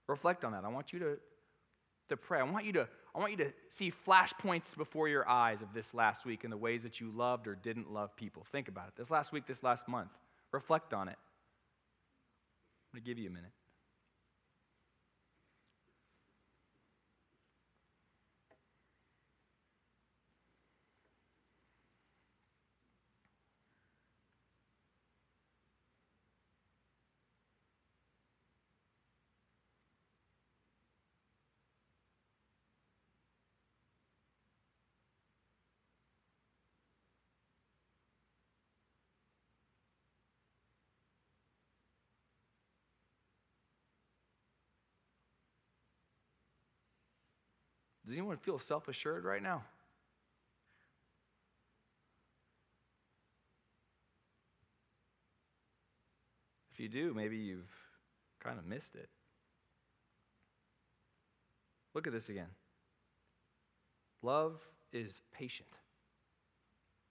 Reflect 0.07 0.43
on 0.43 0.51
that. 0.53 0.63
I 0.63 0.67
want 0.69 0.93
you 0.93 0.99
to, 0.99 1.17
to 2.09 2.17
pray. 2.17 2.39
I 2.39 2.43
want 2.43 2.65
you 2.65 2.73
to, 2.73 2.87
I 3.13 3.19
want 3.19 3.31
you 3.31 3.37
to 3.37 3.51
see 3.69 3.91
flashpoints 4.07 4.75
before 4.75 5.07
your 5.07 5.27
eyes 5.27 5.61
of 5.61 5.73
this 5.73 5.93
last 5.93 6.25
week 6.25 6.43
and 6.43 6.53
the 6.53 6.57
ways 6.57 6.83
that 6.83 6.99
you 6.99 7.11
loved 7.11 7.47
or 7.47 7.55
didn't 7.55 7.91
love 7.91 8.15
people. 8.15 8.45
Think 8.51 8.67
about 8.67 8.87
it. 8.87 8.93
This 8.95 9.11
last 9.11 9.31
week, 9.31 9.47
this 9.47 9.63
last 9.63 9.87
month. 9.87 10.11
Reflect 10.51 10.93
on 10.93 11.07
it. 11.07 11.17
I'm 12.93 12.99
going 12.99 13.03
to 13.03 13.09
give 13.09 13.17
you 13.17 13.29
a 13.29 13.33
minute. 13.33 13.51
Anyone 48.15 48.37
feel 48.37 48.59
self 48.59 48.87
assured 48.87 49.25
right 49.25 49.43
now? 49.43 49.63
If 56.73 56.79
you 56.79 56.89
do, 56.89 57.13
maybe 57.13 57.37
you've 57.37 57.71
kind 58.43 58.59
of 58.59 58.65
missed 58.65 58.95
it. 58.95 59.09
Look 61.93 62.05
at 62.05 62.11
this 62.11 62.27
again. 62.27 62.49
Love 64.21 64.59
is 64.91 65.21
patient, 65.33 65.69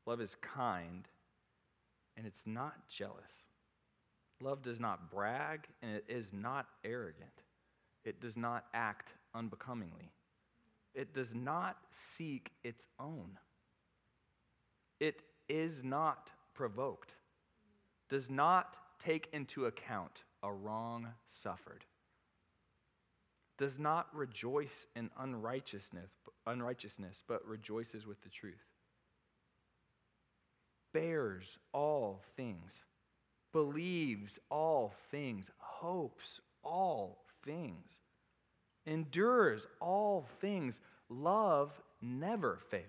love 0.07 0.21
is 0.21 0.37
kind, 0.43 1.09
and 2.17 2.27
it's 2.27 2.43
not 2.45 2.75
jealous. 2.89 3.31
Love 4.43 4.63
does 4.63 4.81
not 4.81 5.11
brag, 5.11 5.67
and 5.81 5.97
it 5.97 6.05
is 6.09 6.33
not 6.33 6.67
arrogant. 6.85 7.43
It 8.05 8.21
does 8.21 8.37
not 8.37 8.67
act 8.75 9.15
unbecomingly. 9.35 10.11
It 10.95 11.13
does 11.13 11.35
not 11.35 11.77
seek 11.91 12.53
its 12.63 12.87
own. 13.01 13.39
It 15.01 15.23
is 15.49 15.83
not 15.83 16.31
provoked, 16.55 17.11
does 18.09 18.31
not 18.31 18.77
take 19.05 19.29
into 19.33 19.67
account 19.67 20.23
a 20.43 20.53
wrong 20.53 21.09
suffered, 21.31 21.85
does 23.59 23.79
not 23.79 24.07
rejoice 24.15 24.87
in 24.95 25.11
unrighteousness, 25.19 26.11
unrighteousness 26.47 27.23
but 27.27 27.47
rejoices 27.47 28.07
with 28.07 28.23
the 28.23 28.29
truth, 28.29 28.65
bears 30.93 31.59
all 31.73 32.23
things, 32.37 32.73
believes 33.53 34.39
all 34.49 34.95
things, 35.11 35.47
hopes 35.59 36.41
all 36.63 37.25
things 37.45 37.99
endures 38.87 39.67
all 39.81 40.27
things. 40.41 40.81
Love 41.09 41.73
never 42.01 42.59
fails. 42.71 42.85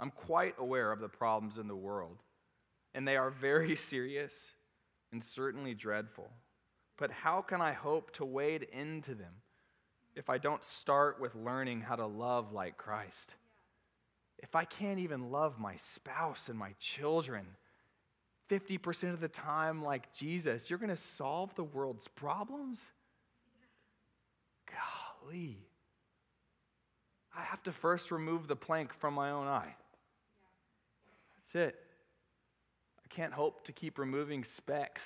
I'm 0.00 0.10
quite 0.10 0.54
aware 0.58 0.92
of 0.92 1.00
the 1.00 1.08
problems 1.08 1.58
in 1.58 1.68
the 1.68 1.76
world, 1.76 2.18
and 2.94 3.06
they 3.06 3.16
are 3.16 3.30
very 3.30 3.76
serious 3.90 4.34
and 5.12 5.22
certainly 5.24 5.74
dreadful. 5.74 6.28
But 6.96 7.10
how 7.10 7.42
can 7.42 7.60
I 7.60 7.72
hope 7.72 8.12
to 8.12 8.24
wade 8.24 8.66
into 8.72 9.14
them 9.14 9.32
if 10.14 10.30
I 10.30 10.38
don't 10.38 10.62
start 10.62 11.20
with 11.20 11.34
learning 11.34 11.80
how 11.80 11.96
to 11.96 12.06
love 12.06 12.52
like 12.52 12.76
Christ? 12.76 13.34
If 14.38 14.54
I 14.54 14.64
can't 14.64 14.98
even 14.98 15.30
love 15.30 15.58
my 15.58 15.76
spouse 15.76 16.48
and 16.48 16.58
my 16.58 16.74
children, 16.78 17.46
50% 18.50 19.12
of 19.12 19.20
the 19.20 19.28
time 19.28 19.82
like 19.82 20.12
Jesus, 20.12 20.68
you're 20.68 20.78
going 20.78 20.94
to 20.94 21.02
solve 21.16 21.54
the 21.54 21.64
world's 21.64 22.08
problems? 22.08 22.78
Golly. 24.66 25.58
I 27.36 27.42
have 27.42 27.62
to 27.64 27.72
first 27.72 28.10
remove 28.10 28.46
the 28.46 28.56
plank 28.56 28.92
from 28.94 29.14
my 29.14 29.30
own 29.30 29.46
eye. 29.46 29.74
That's 31.52 31.68
it. 31.68 31.76
I 33.04 33.14
can't 33.14 33.32
hope 33.32 33.64
to 33.64 33.72
keep 33.72 33.98
removing 33.98 34.44
specks. 34.44 35.02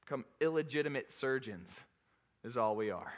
Become 0.00 0.24
illegitimate 0.40 1.12
surgeons, 1.12 1.70
is 2.44 2.56
all 2.56 2.76
we 2.76 2.90
are. 2.90 3.12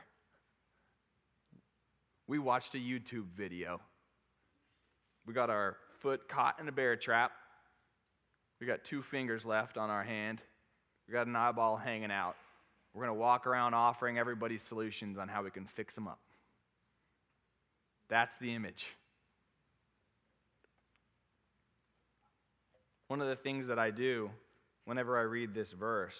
We 2.27 2.39
watched 2.39 2.75
a 2.75 2.79
YouTube 2.79 3.27
video. 3.37 3.81
We 5.27 5.35
got 5.35 5.51
our 5.51 5.77
foot 6.05 6.29
caught 6.29 6.61
in 6.61 6.69
a 6.69 6.73
bear 6.73 6.97
trap. 6.97 7.33
We 8.61 8.67
got 8.67 8.85
two 8.85 9.03
fingers 9.03 9.43
left 9.47 9.79
on 9.79 9.89
our 9.89 10.05
hand. 10.05 10.39
We 11.09 11.15
got 11.15 11.27
an 11.27 11.35
eyeball 11.35 11.79
hanging 11.79 12.11
out. 12.11 12.37
We're 12.93 13.07
going 13.07 13.17
to 13.17 13.21
walk 13.21 13.47
around 13.47 13.73
offering 13.73 14.19
everybody 14.19 14.59
solutions 14.59 15.17
on 15.17 15.29
how 15.29 15.43
we 15.43 15.51
can 15.51 15.65
fix 15.65 15.95
them 15.95 16.07
up. 16.07 16.21
That's 18.11 18.37
the 18.39 18.55
image. 18.55 18.85
One 23.09 23.23
of 23.23 23.29
the 23.29 23.37
things 23.37 23.69
that 23.69 23.79
I 23.79 23.91
do 23.91 24.31
whenever 24.85 25.19
I 25.19 25.23
read 25.23 25.55
this 25.55 25.73
verse, 25.73 26.19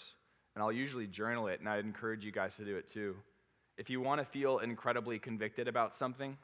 and 0.55 0.63
I'll 0.63 0.73
usually 0.73 1.07
journal 1.07 1.49
it, 1.49 1.61
and 1.61 1.69
I'd 1.69 1.85
encourage 1.85 2.25
you 2.25 2.33
guys 2.33 2.57
to 2.57 2.65
do 2.65 2.77
it 2.77 2.91
too. 2.91 3.17
If 3.77 3.91
you 3.91 4.01
want 4.01 4.23
to 4.23 4.25
feel 4.25 4.61
incredibly 4.61 5.19
convicted 5.19 5.69
about 5.69 5.95
something, 5.95 6.39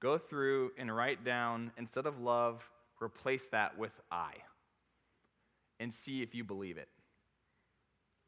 Go 0.00 0.18
through 0.18 0.72
and 0.78 0.94
write 0.94 1.24
down, 1.24 1.72
instead 1.76 2.06
of 2.06 2.20
love, 2.20 2.62
replace 3.02 3.44
that 3.50 3.76
with 3.78 3.92
I. 4.10 4.32
And 5.80 5.92
see 5.92 6.22
if 6.22 6.34
you 6.34 6.44
believe 6.44 6.78
it. 6.78 6.88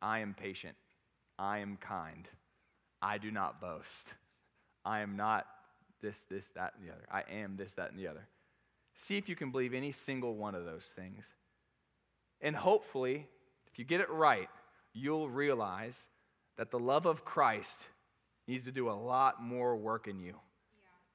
I 0.02 0.20
am 0.20 0.34
patient. 0.34 0.76
I 1.38 1.58
am 1.58 1.76
kind. 1.76 2.28
I 3.02 3.18
do 3.18 3.30
not 3.30 3.60
boast. 3.60 4.08
I 4.84 5.00
am 5.00 5.16
not 5.16 5.46
this, 6.02 6.24
this, 6.30 6.44
that, 6.54 6.74
and 6.78 6.88
the 6.88 6.92
other. 6.92 7.06
I 7.10 7.22
am 7.32 7.56
this, 7.56 7.72
that, 7.74 7.90
and 7.90 7.98
the 7.98 8.08
other. 8.08 8.26
See 8.96 9.16
if 9.16 9.28
you 9.28 9.36
can 9.36 9.50
believe 9.50 9.74
any 9.74 9.92
single 9.92 10.34
one 10.34 10.54
of 10.54 10.64
those 10.64 10.84
things. 10.96 11.24
And 12.40 12.56
hopefully, 12.56 13.26
if 13.70 13.78
you 13.78 13.84
get 13.84 14.00
it 14.00 14.10
right, 14.10 14.48
you'll 14.92 15.30
realize 15.30 16.06
that 16.56 16.70
the 16.70 16.78
love 16.78 17.06
of 17.06 17.24
Christ 17.24 17.78
needs 18.48 18.64
to 18.64 18.72
do 18.72 18.90
a 18.90 18.92
lot 18.92 19.42
more 19.42 19.76
work 19.76 20.08
in 20.08 20.18
you 20.18 20.34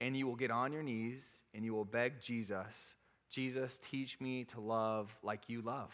and 0.01 0.15
you 0.15 0.27
will 0.27 0.35
get 0.35 0.51
on 0.51 0.71
your 0.73 0.83
knees 0.83 1.21
and 1.53 1.63
you 1.63 1.73
will 1.73 1.85
beg 1.85 2.21
Jesus, 2.21 2.67
Jesus, 3.29 3.79
teach 3.81 4.19
me 4.19 4.43
to 4.45 4.61
love 4.61 5.15
like 5.23 5.43
you 5.47 5.61
love. 5.61 5.91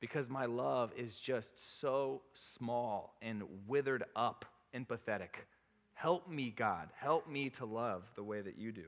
Because 0.00 0.28
my 0.28 0.46
love 0.46 0.92
is 0.96 1.16
just 1.16 1.50
so 1.80 2.22
small 2.34 3.16
and 3.22 3.42
withered 3.66 4.04
up 4.14 4.44
and 4.72 4.86
pathetic. 4.86 5.46
Help 5.94 6.28
me, 6.28 6.52
God. 6.54 6.90
Help 6.98 7.28
me 7.28 7.48
to 7.50 7.64
love 7.64 8.02
the 8.14 8.22
way 8.22 8.40
that 8.40 8.58
you 8.58 8.72
do. 8.72 8.84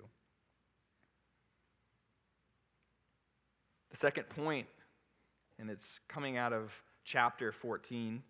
The 3.90 3.96
second 3.96 4.28
point, 4.28 4.66
and 5.58 5.70
it's 5.70 6.00
coming 6.08 6.36
out 6.36 6.52
of 6.52 6.70
chapter 7.04 7.52
14, 7.52 8.22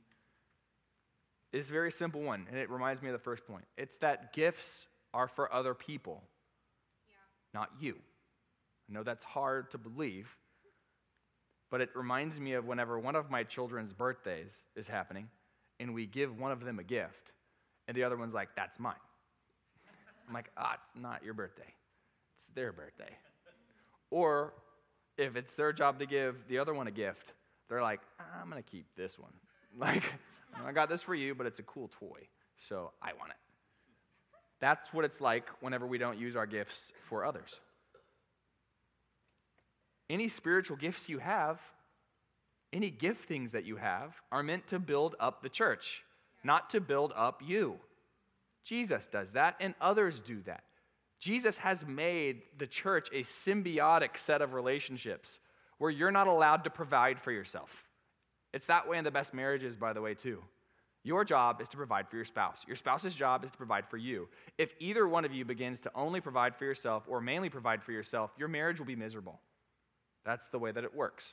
is 1.53 1.69
a 1.71 1.73
very 1.73 1.91
simple 1.91 2.21
one, 2.21 2.47
and 2.49 2.59
it 2.59 2.71
reminds 2.71 3.03
me 3.03 3.09
of 3.09 3.15
the 3.15 3.19
first 3.19 3.45
point. 3.47 3.65
It's 3.77 3.97
that 3.99 4.33
gifts 4.33 4.87
are 5.15 5.29
for 5.29 5.53
other 5.53 5.75
people, 5.75 6.23
yeah. 7.09 7.61
not 7.61 7.71
you. 7.81 7.97
I 8.89 8.95
know 8.95 9.03
that's 9.03 9.25
hard 9.25 9.71
to 9.73 9.79
believe, 9.79 10.29
but 11.71 11.81
it 11.81 11.91
reminds 11.95 12.41
me 12.41 12.55
of 12.55 12.67
whenever 12.67 12.99
one 12.99 13.17
of 13.17 13.31
my 13.31 13.43
children's 13.43 13.93
birthdays 13.93 14.53
is 14.77 14.87
happening, 14.87 15.29
and 15.81 15.95
we 15.95 16.07
give 16.07 16.39
one 16.39 16.53
of 16.53 16.65
them 16.65 16.79
a 16.79 16.85
gift, 16.85 17.33
and 17.87 17.97
the 17.97 18.05
other 18.05 18.17
one's 18.17 18.35
like, 18.35 18.49
that's 18.57 18.79
mine. 18.79 18.95
I'm 20.27 20.35
like, 20.35 20.51
ah, 20.57 20.75
it's 20.75 21.01
not 21.01 21.25
your 21.25 21.35
birthday, 21.35 21.63
it's 22.39 22.55
their 22.55 22.73
birthday. 22.73 23.11
Or 24.11 24.55
if 25.17 25.37
it's 25.37 25.55
their 25.55 25.73
job 25.73 25.99
to 25.99 26.07
give 26.07 26.37
the 26.49 26.59
other 26.59 26.75
one 26.75 26.87
a 26.87 26.91
gift, 26.91 27.33
they're 27.69 27.83
like, 27.83 28.01
I'm 28.41 28.49
going 28.51 28.63
to 28.63 28.71
keep 28.71 28.87
this 28.97 29.19
one. 29.19 29.33
Like, 29.79 30.03
I 30.67 30.73
got 30.73 30.89
this 30.89 31.03
for 31.03 31.15
you, 31.15 31.35
but 31.37 31.47
it's 31.47 31.61
a 31.61 31.63
cool 31.63 31.89
toy, 32.01 32.27
so 32.69 32.91
I 33.01 33.13
want 33.13 33.31
it. 33.31 33.48
That's 34.61 34.93
what 34.93 35.05
it's 35.05 35.21
like 35.21 35.45
whenever 35.61 35.87
we 35.87 35.99
don't 35.99 36.19
use 36.19 36.37
our 36.37 36.47
gifts 36.47 36.79
for 37.09 37.25
others. 37.25 37.55
Any 40.11 40.29
spiritual 40.29 40.77
gifts 40.77 41.09
you 41.09 41.19
have, 41.19 41.61
any 42.73 42.91
giftings 42.91 43.53
that 43.53 43.65
you 43.65 43.77
have, 43.77 44.15
are 44.33 44.43
meant 44.43 44.67
to 44.69 44.79
build 44.79 45.15
up 45.21 45.43
the 45.43 45.49
church, 45.49 46.03
not 46.43 46.71
to 46.71 46.81
build 46.81 47.13
up 47.15 47.43
you. 47.45 47.77
Jesus 48.65 49.07
does 49.11 49.31
that, 49.33 49.57
and 49.61 49.75
others 49.81 50.21
do 50.21 50.43
that. 50.43 50.65
Jesus 51.21 51.59
has 51.59 51.87
made 51.87 52.43
the 52.59 52.67
church 52.67 53.09
a 53.13 53.23
symbiotic 53.23 54.17
set 54.17 54.41
of 54.41 54.55
relationships 54.55 55.41
where 55.79 55.91
you're 55.91 56.11
not 56.11 56.27
allowed 56.27 56.65
to 56.65 56.71
provide 56.71 57.21
for 57.21 57.33
yourself. 57.33 57.71
It's 58.53 58.67
that 58.67 58.89
way 58.89 58.99
in 58.99 59.05
the 59.05 59.11
best 59.11 59.35
marriages, 59.35 59.77
by 59.77 59.93
the 59.93 60.01
way, 60.01 60.15
too. 60.15 60.43
Your 61.09 61.25
job 61.25 61.63
is 61.63 61.69
to 61.69 61.79
provide 61.79 62.07
for 62.07 62.17
your 62.17 62.27
spouse. 62.27 62.59
Your 62.67 62.77
spouse's 62.77 63.15
job 63.15 63.43
is 63.43 63.51
to 63.51 63.57
provide 63.57 63.87
for 63.89 63.97
you. 63.97 64.29
If 64.59 64.75
either 64.79 65.09
one 65.09 65.25
of 65.25 65.33
you 65.33 65.43
begins 65.43 65.81
to 65.81 65.91
only 65.95 66.21
provide 66.21 66.55
for 66.55 66.67
yourself 66.67 67.05
or 67.09 67.23
mainly 67.23 67.49
provide 67.49 67.83
for 67.83 67.93
yourself, 67.93 68.31
your 68.37 68.49
marriage 68.49 68.79
will 68.79 68.85
be 68.85 68.95
miserable. 68.95 69.41
That's 70.27 70.49
the 70.49 70.59
way 70.59 70.71
that 70.71 70.85
it 70.85 70.95
works. 70.95 71.25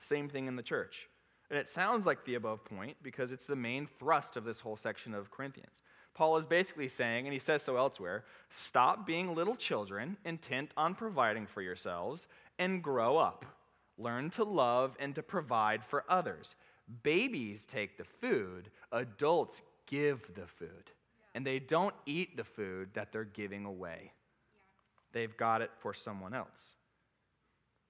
Same 0.00 0.30
thing 0.30 0.46
in 0.46 0.56
the 0.56 0.62
church. 0.62 1.10
And 1.50 1.58
it 1.58 1.70
sounds 1.70 2.06
like 2.06 2.24
the 2.24 2.36
above 2.36 2.64
point 2.64 2.96
because 3.02 3.32
it's 3.32 3.44
the 3.44 3.54
main 3.54 3.86
thrust 3.98 4.38
of 4.38 4.44
this 4.44 4.60
whole 4.60 4.78
section 4.78 5.12
of 5.12 5.30
Corinthians. 5.30 5.82
Paul 6.14 6.38
is 6.38 6.46
basically 6.46 6.88
saying, 6.88 7.26
and 7.26 7.34
he 7.34 7.38
says 7.38 7.62
so 7.62 7.76
elsewhere 7.76 8.24
stop 8.48 9.06
being 9.06 9.34
little 9.34 9.56
children 9.56 10.16
intent 10.24 10.72
on 10.74 10.94
providing 10.94 11.46
for 11.46 11.60
yourselves 11.60 12.26
and 12.58 12.82
grow 12.82 13.18
up. 13.18 13.44
Learn 13.98 14.30
to 14.30 14.44
love 14.44 14.96
and 14.98 15.14
to 15.16 15.22
provide 15.22 15.84
for 15.84 16.06
others. 16.08 16.56
Babies 17.02 17.66
take 17.70 17.98
the 17.98 18.04
food, 18.04 18.70
adults 18.92 19.62
give 19.86 20.22
the 20.34 20.46
food. 20.46 20.90
And 21.34 21.46
they 21.46 21.58
don't 21.58 21.94
eat 22.06 22.36
the 22.36 22.44
food 22.44 22.88
that 22.94 23.12
they're 23.12 23.24
giving 23.24 23.64
away, 23.64 24.12
they've 25.12 25.36
got 25.36 25.62
it 25.62 25.70
for 25.78 25.94
someone 25.94 26.34
else. 26.34 26.74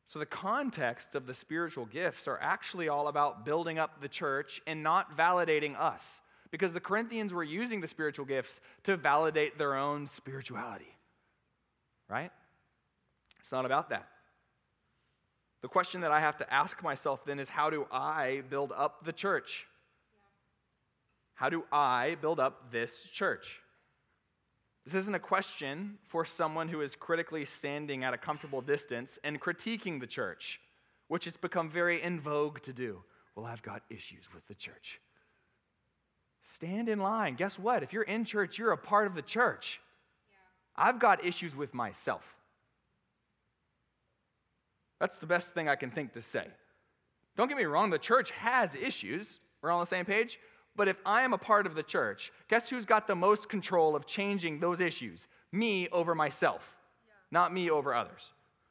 So, 0.06 0.18
the 0.18 0.26
context 0.26 1.14
of 1.14 1.26
the 1.26 1.34
spiritual 1.34 1.84
gifts 1.84 2.26
are 2.26 2.38
actually 2.40 2.88
all 2.88 3.08
about 3.08 3.44
building 3.44 3.78
up 3.78 4.00
the 4.00 4.08
church 4.08 4.62
and 4.66 4.82
not 4.82 5.16
validating 5.18 5.78
us 5.78 6.20
because 6.50 6.72
the 6.72 6.80
Corinthians 6.80 7.32
were 7.32 7.44
using 7.44 7.82
the 7.82 7.88
spiritual 7.88 8.24
gifts 8.24 8.60
to 8.84 8.96
validate 8.96 9.58
their 9.58 9.76
own 9.76 10.06
spirituality. 10.06 10.96
Right? 12.08 12.30
It's 13.40 13.52
not 13.52 13.66
about 13.66 13.90
that. 13.90 14.08
The 15.62 15.68
question 15.68 16.02
that 16.02 16.12
I 16.12 16.20
have 16.20 16.36
to 16.38 16.52
ask 16.52 16.82
myself 16.82 17.24
then 17.24 17.40
is 17.40 17.48
how 17.48 17.70
do 17.70 17.86
I 17.90 18.42
build 18.48 18.72
up 18.72 19.04
the 19.04 19.12
church? 19.12 19.66
How 21.34 21.48
do 21.48 21.64
I 21.72 22.16
build 22.20 22.40
up 22.40 22.70
this 22.72 22.92
church? 23.12 23.60
This 24.84 24.94
isn't 24.94 25.14
a 25.14 25.20
question 25.20 25.98
for 26.08 26.24
someone 26.24 26.68
who 26.68 26.80
is 26.80 26.94
critically 26.94 27.44
standing 27.44 28.04
at 28.04 28.14
a 28.14 28.18
comfortable 28.18 28.60
distance 28.60 29.18
and 29.22 29.40
critiquing 29.40 30.00
the 30.00 30.06
church, 30.06 30.60
which 31.08 31.26
has 31.26 31.36
become 31.36 31.70
very 31.70 32.02
in 32.02 32.20
vogue 32.20 32.62
to 32.62 32.72
do. 32.72 33.02
Well, 33.34 33.44
I've 33.44 33.62
got 33.62 33.82
issues 33.90 34.24
with 34.34 34.46
the 34.48 34.54
church. 34.54 35.00
Stand 36.54 36.88
in 36.88 37.00
line. 37.00 37.34
Guess 37.34 37.58
what? 37.58 37.82
If 37.82 37.92
you're 37.92 38.02
in 38.02 38.24
church, 38.24 38.58
you're 38.58 38.72
a 38.72 38.78
part 38.78 39.06
of 39.06 39.14
the 39.14 39.22
church. 39.22 39.78
Yeah. 40.30 40.84
I've 40.86 40.98
got 40.98 41.24
issues 41.24 41.54
with 41.54 41.74
myself. 41.74 42.22
That's 45.00 45.18
the 45.18 45.26
best 45.26 45.54
thing 45.54 45.68
I 45.68 45.76
can 45.76 45.90
think 45.90 46.12
to 46.14 46.22
say. 46.22 46.46
Don't 47.36 47.48
get 47.48 47.56
me 47.56 47.64
wrong, 47.64 47.90
the 47.90 47.98
church 47.98 48.30
has 48.32 48.74
issues. 48.74 49.26
We're 49.62 49.70
on 49.70 49.80
the 49.80 49.86
same 49.86 50.04
page. 50.04 50.38
But 50.76 50.88
if 50.88 50.96
I 51.04 51.22
am 51.22 51.32
a 51.32 51.38
part 51.38 51.66
of 51.66 51.74
the 51.74 51.82
church, 51.82 52.32
guess 52.48 52.68
who's 52.68 52.84
got 52.84 53.06
the 53.06 53.14
most 53.14 53.48
control 53.48 53.96
of 53.96 54.06
changing 54.06 54.60
those 54.60 54.80
issues? 54.80 55.26
Me 55.50 55.88
over 55.88 56.14
myself, 56.14 56.62
yeah. 57.06 57.12
not 57.30 57.52
me 57.52 57.70
over 57.70 57.94
others. 57.94 58.22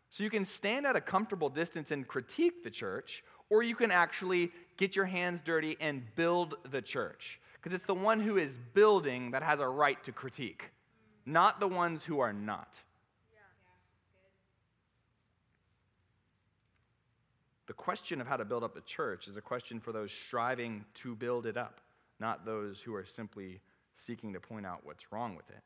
So 0.09 0.23
you 0.23 0.29
can 0.29 0.45
stand 0.45 0.85
at 0.85 0.95
a 0.95 1.01
comfortable 1.01 1.49
distance 1.49 1.91
and 1.91 2.07
critique 2.07 2.63
the 2.63 2.69
church, 2.69 3.23
or 3.49 3.61
you 3.61 3.75
can 3.75 3.91
actually 3.91 4.51
get 4.77 4.95
your 4.95 5.05
hands 5.05 5.41
dirty 5.43 5.75
and 5.81 6.03
build 6.15 6.55
the 6.71 6.81
church. 6.81 7.39
Because 7.53 7.73
it's 7.73 7.85
the 7.85 7.93
one 7.93 8.19
who 8.19 8.37
is 8.37 8.57
building 8.73 9.31
that 9.31 9.43
has 9.43 9.59
a 9.59 9.67
right 9.67 10.01
to 10.05 10.11
critique, 10.11 10.71
not 11.25 11.59
the 11.59 11.67
ones 11.67 12.03
who 12.03 12.19
are 12.19 12.33
not. 12.33 12.73
Question 17.77 18.19
of 18.19 18.27
how 18.27 18.37
to 18.37 18.45
build 18.45 18.63
up 18.63 18.75
a 18.75 18.81
church 18.81 19.27
is 19.27 19.37
a 19.37 19.41
question 19.41 19.79
for 19.79 19.91
those 19.91 20.11
striving 20.11 20.83
to 20.95 21.15
build 21.15 21.45
it 21.45 21.57
up, 21.57 21.79
not 22.19 22.45
those 22.45 22.79
who 22.81 22.93
are 22.93 23.05
simply 23.05 23.61
seeking 23.95 24.33
to 24.33 24.39
point 24.39 24.65
out 24.65 24.81
what's 24.83 25.11
wrong 25.11 25.35
with 25.35 25.49
it. 25.49 25.61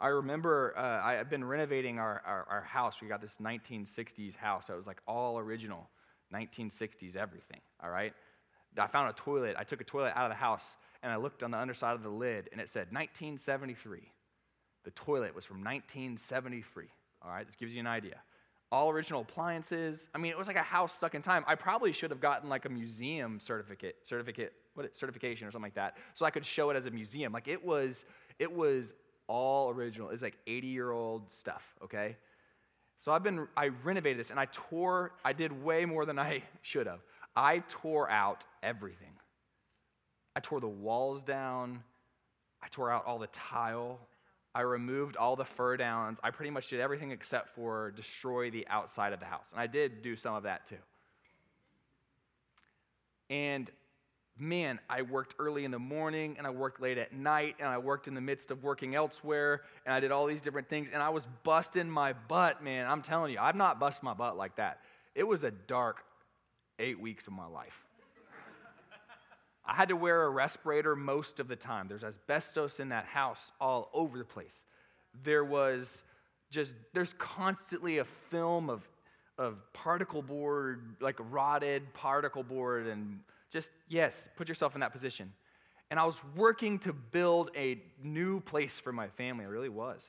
I 0.00 0.08
remember 0.08 0.74
uh, 0.76 1.00
I 1.02 1.14
had 1.14 1.30
been 1.30 1.44
renovating 1.44 1.98
our, 1.98 2.20
our, 2.26 2.46
our, 2.50 2.62
house. 2.62 2.96
We 3.00 3.08
got 3.08 3.20
this 3.20 3.36
1960s 3.40 4.36
house 4.36 4.66
that 4.66 4.76
was 4.76 4.86
like 4.86 5.00
all 5.06 5.38
original, 5.38 5.88
1960s 6.32 7.16
everything, 7.16 7.60
all 7.82 7.90
right? 7.90 8.12
I 8.76 8.86
found 8.88 9.08
a 9.08 9.12
toilet. 9.12 9.54
I 9.58 9.64
took 9.64 9.80
a 9.80 9.84
toilet 9.84 10.12
out 10.16 10.24
of 10.24 10.30
the 10.30 10.40
house 10.40 10.64
and 11.02 11.12
I 11.12 11.16
looked 11.16 11.42
on 11.42 11.52
the 11.52 11.58
underside 11.58 11.94
of 11.94 12.02
the 12.02 12.08
lid 12.08 12.48
and 12.50 12.60
it 12.60 12.68
said 12.68 12.88
1973. 12.90 14.00
The 14.84 14.90
toilet 14.90 15.34
was 15.34 15.44
from 15.44 15.58
1973. 15.58 16.86
All 17.22 17.30
right, 17.30 17.46
this 17.46 17.54
gives 17.56 17.72
you 17.72 17.80
an 17.80 17.86
idea. 17.86 18.16
All 18.74 18.90
original 18.90 19.20
appliances. 19.20 20.08
I 20.16 20.18
mean, 20.18 20.32
it 20.32 20.36
was 20.36 20.48
like 20.48 20.56
a 20.56 20.62
house 20.62 20.92
stuck 20.92 21.14
in 21.14 21.22
time. 21.22 21.44
I 21.46 21.54
probably 21.54 21.92
should 21.92 22.10
have 22.10 22.20
gotten 22.20 22.48
like 22.48 22.64
a 22.64 22.68
museum 22.68 23.38
certificate, 23.40 23.96
certificate, 24.04 24.52
what 24.74 24.90
certification 24.98 25.46
or 25.46 25.52
something 25.52 25.66
like 25.66 25.76
that, 25.76 25.96
so 26.14 26.26
I 26.26 26.30
could 26.30 26.44
show 26.44 26.70
it 26.70 26.76
as 26.76 26.86
a 26.86 26.90
museum. 26.90 27.32
Like 27.32 27.46
it 27.46 27.64
was, 27.64 28.04
it 28.40 28.50
was 28.50 28.94
all 29.28 29.70
original. 29.70 30.10
It's 30.10 30.22
like 30.22 30.38
80 30.48 30.66
year 30.66 30.90
old 30.90 31.32
stuff. 31.32 31.62
Okay, 31.84 32.16
so 32.98 33.12
I've 33.12 33.22
been, 33.22 33.46
I 33.56 33.68
renovated 33.84 34.18
this 34.18 34.30
and 34.30 34.40
I 34.40 34.46
tore. 34.50 35.12
I 35.24 35.34
did 35.34 35.52
way 35.62 35.84
more 35.84 36.04
than 36.04 36.18
I 36.18 36.42
should 36.62 36.88
have. 36.88 36.98
I 37.36 37.62
tore 37.68 38.10
out 38.10 38.42
everything. 38.60 39.12
I 40.34 40.40
tore 40.40 40.58
the 40.58 40.66
walls 40.66 41.22
down. 41.22 41.80
I 42.60 42.66
tore 42.72 42.90
out 42.90 43.06
all 43.06 43.20
the 43.20 43.28
tile. 43.28 44.00
I 44.54 44.60
removed 44.60 45.16
all 45.16 45.34
the 45.34 45.44
fur 45.44 45.76
downs. 45.76 46.18
I 46.22 46.30
pretty 46.30 46.50
much 46.50 46.68
did 46.68 46.80
everything 46.80 47.10
except 47.10 47.54
for 47.54 47.92
destroy 47.96 48.50
the 48.50 48.66
outside 48.68 49.12
of 49.12 49.20
the 49.20 49.26
house. 49.26 49.44
And 49.50 49.60
I 49.60 49.66
did 49.66 50.02
do 50.02 50.14
some 50.14 50.34
of 50.34 50.44
that 50.44 50.68
too. 50.68 50.76
And 53.30 53.68
man, 54.38 54.78
I 54.88 55.02
worked 55.02 55.34
early 55.38 55.64
in 55.64 55.70
the 55.70 55.78
morning 55.78 56.36
and 56.38 56.46
I 56.46 56.50
worked 56.50 56.80
late 56.80 56.98
at 56.98 57.12
night 57.12 57.56
and 57.58 57.68
I 57.68 57.78
worked 57.78 58.06
in 58.06 58.14
the 58.14 58.20
midst 58.20 58.50
of 58.50 58.62
working 58.62 58.94
elsewhere 58.94 59.62
and 59.86 59.94
I 59.94 60.00
did 60.00 60.12
all 60.12 60.26
these 60.26 60.40
different 60.40 60.68
things 60.68 60.88
and 60.92 61.02
I 61.02 61.08
was 61.08 61.26
busting 61.42 61.90
my 61.90 62.12
butt, 62.12 62.62
man. 62.62 62.86
I'm 62.86 63.02
telling 63.02 63.32
you, 63.32 63.38
I've 63.40 63.56
not 63.56 63.80
busted 63.80 64.04
my 64.04 64.14
butt 64.14 64.36
like 64.36 64.56
that. 64.56 64.80
It 65.14 65.24
was 65.24 65.44
a 65.44 65.50
dark, 65.50 66.04
eight 66.78 67.00
weeks 67.00 67.26
of 67.26 67.32
my 67.32 67.46
life. 67.46 67.83
I 69.66 69.74
had 69.74 69.88
to 69.88 69.96
wear 69.96 70.24
a 70.24 70.30
respirator 70.30 70.94
most 70.94 71.40
of 71.40 71.48
the 71.48 71.56
time. 71.56 71.88
There's 71.88 72.04
asbestos 72.04 72.80
in 72.80 72.90
that 72.90 73.06
house 73.06 73.52
all 73.60 73.90
over 73.94 74.18
the 74.18 74.24
place. 74.24 74.64
There 75.22 75.44
was 75.44 76.02
just, 76.50 76.74
there's 76.92 77.14
constantly 77.18 77.98
a 77.98 78.04
film 78.30 78.68
of, 78.68 78.86
of 79.38 79.56
particle 79.72 80.22
board, 80.22 80.96
like 81.00 81.16
rotted 81.30 81.94
particle 81.94 82.42
board, 82.42 82.86
and 82.86 83.20
just, 83.50 83.70
yes, 83.88 84.28
put 84.36 84.48
yourself 84.48 84.74
in 84.74 84.80
that 84.80 84.92
position. 84.92 85.32
And 85.90 85.98
I 85.98 86.04
was 86.04 86.16
working 86.36 86.78
to 86.80 86.92
build 86.92 87.50
a 87.56 87.80
new 88.02 88.40
place 88.40 88.78
for 88.78 88.92
my 88.92 89.08
family. 89.08 89.44
I 89.44 89.48
really 89.48 89.68
was. 89.68 90.08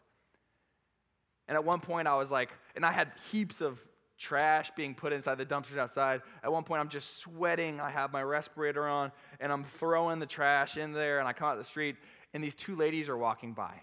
And 1.48 1.56
at 1.56 1.64
one 1.64 1.80
point, 1.80 2.08
I 2.08 2.16
was 2.16 2.32
like, 2.32 2.50
and 2.76 2.86
I 2.86 2.92
had 2.92 3.12
heaps 3.32 3.62
of 3.62 3.80
trash 4.18 4.72
being 4.76 4.96
put 4.96 5.14
inside 5.14 5.38
the 5.38 5.46
dumpsters 5.46 5.78
outside. 5.78 6.22
At 6.44 6.52
one 6.52 6.64
point, 6.64 6.80
I'm 6.82 6.90
just 6.90 7.20
sweating. 7.20 7.80
I 7.80 7.90
have 7.90 8.12
my 8.12 8.24
respirator 8.24 8.88
on, 8.88 9.12
and 9.40 9.52
I'm 9.52 9.66
throwing 9.80 10.20
the 10.20 10.26
trash 10.26 10.78
in 10.78 10.94
there, 10.94 11.20
and 11.20 11.28
I 11.28 11.34
come 11.34 11.48
out 11.48 11.58
the 11.58 11.64
street, 11.64 11.96
and 12.34 12.44
these 12.44 12.56
two 12.56 12.76
ladies 12.76 13.10
are 13.10 13.18
walking 13.18 13.54
by. 13.54 13.74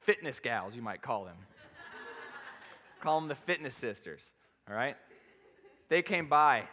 Fitness 0.00 0.40
gals, 0.40 0.74
you 0.74 0.82
might 0.82 1.02
call 1.02 1.24
them. 1.24 1.36
Call 3.00 3.20
them 3.20 3.28
the 3.28 3.34
fitness 3.34 3.74
sisters, 3.74 4.22
all 4.68 4.74
right? 4.74 4.96
They 5.88 6.02
came 6.02 6.28
by. 6.28 6.64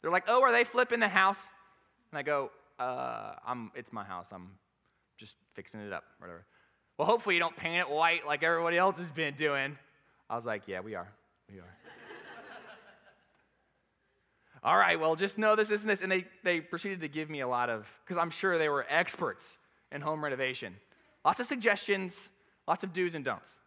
They're 0.00 0.10
like, 0.10 0.24
oh, 0.28 0.42
are 0.42 0.52
they 0.52 0.64
flipping 0.64 1.00
the 1.00 1.08
house? 1.08 1.38
And 2.12 2.18
I 2.18 2.22
go, 2.22 2.50
uh, 2.78 3.34
I'm, 3.46 3.72
it's 3.74 3.92
my 3.92 4.04
house. 4.04 4.26
I'm 4.32 4.50
just 5.18 5.34
fixing 5.54 5.80
it 5.80 5.92
up, 5.92 6.04
whatever. 6.18 6.44
Well, 6.96 7.06
hopefully 7.06 7.34
you 7.34 7.40
don't 7.40 7.56
paint 7.56 7.80
it 7.80 7.90
white 7.90 8.26
like 8.26 8.42
everybody 8.42 8.78
else 8.78 8.96
has 8.98 9.10
been 9.10 9.34
doing. 9.34 9.76
I 10.30 10.36
was 10.36 10.44
like, 10.44 10.62
yeah, 10.66 10.80
we 10.80 10.94
are. 10.94 11.08
We 11.50 11.58
are. 11.58 11.64
All 14.62 14.76
right, 14.76 14.98
well, 14.98 15.16
just 15.16 15.38
know 15.38 15.56
this, 15.56 15.70
isn't 15.70 15.88
this. 15.88 16.02
And 16.02 16.10
they, 16.10 16.26
they 16.44 16.60
proceeded 16.60 17.00
to 17.00 17.08
give 17.08 17.30
me 17.30 17.40
a 17.40 17.48
lot 17.48 17.70
of, 17.70 17.86
because 18.04 18.18
I'm 18.18 18.30
sure 18.30 18.58
they 18.58 18.68
were 18.68 18.86
experts 18.88 19.56
in 19.92 20.00
home 20.00 20.22
renovation. 20.22 20.74
Lots 21.24 21.40
of 21.40 21.46
suggestions, 21.46 22.28
lots 22.66 22.84
of 22.84 22.92
do's 22.92 23.14
and 23.14 23.24
don'ts. 23.24 23.58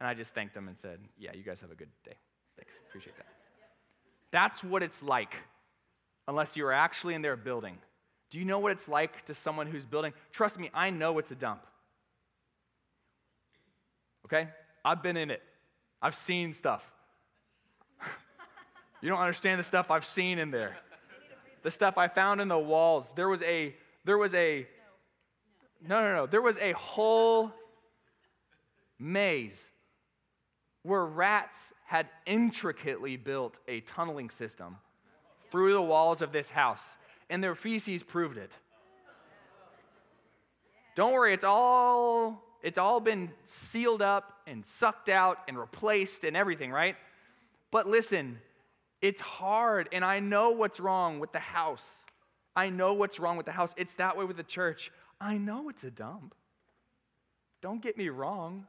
And 0.00 0.08
I 0.08 0.14
just 0.14 0.34
thanked 0.34 0.54
them 0.54 0.68
and 0.68 0.78
said, 0.78 0.98
yeah, 1.18 1.32
you 1.34 1.42
guys 1.42 1.60
have 1.60 1.70
a 1.70 1.74
good 1.74 1.88
day. 2.04 2.14
Thanks. 2.56 2.72
Appreciate 2.88 3.16
that. 3.16 3.26
That's 4.30 4.64
what 4.64 4.82
it's 4.82 5.02
like, 5.02 5.34
unless 6.26 6.56
you 6.56 6.64
are 6.66 6.72
actually 6.72 7.14
in 7.14 7.22
their 7.22 7.36
building. 7.36 7.76
Do 8.30 8.38
you 8.38 8.44
know 8.44 8.60
what 8.60 8.72
it's 8.72 8.88
like 8.88 9.26
to 9.26 9.34
someone 9.34 9.66
who's 9.66 9.84
building? 9.84 10.12
Trust 10.32 10.58
me, 10.58 10.70
I 10.72 10.90
know 10.90 11.18
it's 11.18 11.30
a 11.30 11.34
dump. 11.34 11.66
Okay? 14.24 14.48
I've 14.84 15.02
been 15.02 15.16
in 15.16 15.30
it, 15.30 15.42
I've 16.02 16.14
seen 16.14 16.52
stuff. 16.52 16.82
you 19.02 19.08
don't 19.08 19.20
understand 19.20 19.58
the 19.58 19.64
stuff 19.64 19.90
I've 19.90 20.06
seen 20.06 20.38
in 20.38 20.50
there. 20.50 20.76
The 21.62 21.70
stuff 21.70 21.98
I 21.98 22.08
found 22.08 22.40
in 22.40 22.48
the 22.48 22.58
walls. 22.58 23.06
There 23.14 23.28
was 23.28 23.42
a, 23.42 23.74
there 24.04 24.16
was 24.16 24.34
a, 24.34 24.66
no, 25.86 26.00
no, 26.00 26.14
no. 26.14 26.26
There 26.26 26.42
was 26.42 26.56
a 26.58 26.72
whole 26.72 27.52
maze 28.98 29.68
where 30.82 31.04
rats 31.04 31.72
had 31.84 32.08
intricately 32.24 33.16
built 33.16 33.58
a 33.68 33.80
tunneling 33.80 34.30
system 34.30 34.76
through 35.50 35.74
the 35.74 35.82
walls 35.82 36.22
of 36.22 36.32
this 36.32 36.48
house, 36.48 36.96
and 37.28 37.42
their 37.42 37.54
feces 37.54 38.02
proved 38.02 38.38
it. 38.38 38.52
Don't 40.94 41.12
worry, 41.12 41.34
it's 41.34 41.44
all 41.44 42.42
it's 42.62 42.78
all 42.78 43.00
been 43.00 43.30
sealed 43.44 44.02
up 44.02 44.32
and 44.46 44.64
sucked 44.64 45.08
out 45.08 45.38
and 45.48 45.58
replaced 45.58 46.24
and 46.24 46.36
everything, 46.36 46.70
right? 46.70 46.96
But 47.70 47.88
listen, 47.88 48.38
it's 49.00 49.20
hard, 49.20 49.88
and 49.92 50.04
I 50.04 50.20
know 50.20 50.50
what's 50.50 50.78
wrong 50.80 51.20
with 51.20 51.32
the 51.32 51.38
house. 51.38 51.88
I 52.54 52.68
know 52.68 52.92
what's 52.94 53.18
wrong 53.18 53.36
with 53.36 53.46
the 53.46 53.52
house. 53.52 53.72
It's 53.76 53.94
that 53.94 54.16
way 54.16 54.24
with 54.24 54.36
the 54.36 54.42
church. 54.42 54.90
I 55.20 55.38
know 55.38 55.68
it's 55.68 55.84
a 55.84 55.90
dump. 55.90 56.34
Don't 57.62 57.82
get 57.82 57.96
me 57.96 58.08
wrong. 58.08 58.66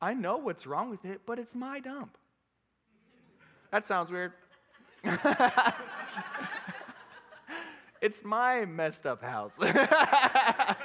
I 0.00 0.14
know 0.14 0.36
what's 0.36 0.66
wrong 0.66 0.90
with 0.90 1.04
it, 1.04 1.22
but 1.26 1.38
it's 1.38 1.54
my 1.54 1.80
dump. 1.80 2.16
That 3.72 3.86
sounds 3.86 4.10
weird. 4.10 4.32
it's 8.00 8.24
my 8.24 8.64
messed 8.64 9.06
up 9.06 9.22
house. 9.22 9.52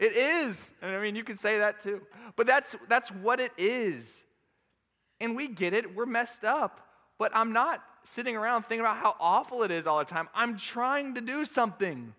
it 0.00 0.16
is. 0.16 0.72
And 0.82 0.96
I 0.96 1.00
mean, 1.00 1.14
you 1.14 1.22
can 1.22 1.36
say 1.36 1.58
that 1.58 1.80
too. 1.80 2.00
But 2.34 2.48
that's, 2.48 2.74
that's 2.88 3.10
what 3.10 3.38
it 3.38 3.52
is. 3.56 4.24
And 5.20 5.36
we 5.36 5.46
get 5.46 5.74
it. 5.74 5.94
We're 5.94 6.06
messed 6.06 6.44
up. 6.44 6.80
But 7.18 7.30
I'm 7.34 7.52
not 7.52 7.84
sitting 8.02 8.34
around 8.34 8.62
thinking 8.62 8.80
about 8.80 8.96
how 8.96 9.14
awful 9.20 9.62
it 9.62 9.70
is 9.70 9.86
all 9.86 9.98
the 9.98 10.06
time. 10.06 10.28
I'm 10.34 10.56
trying 10.56 11.14
to 11.14 11.20
do 11.20 11.44
something. 11.44 12.14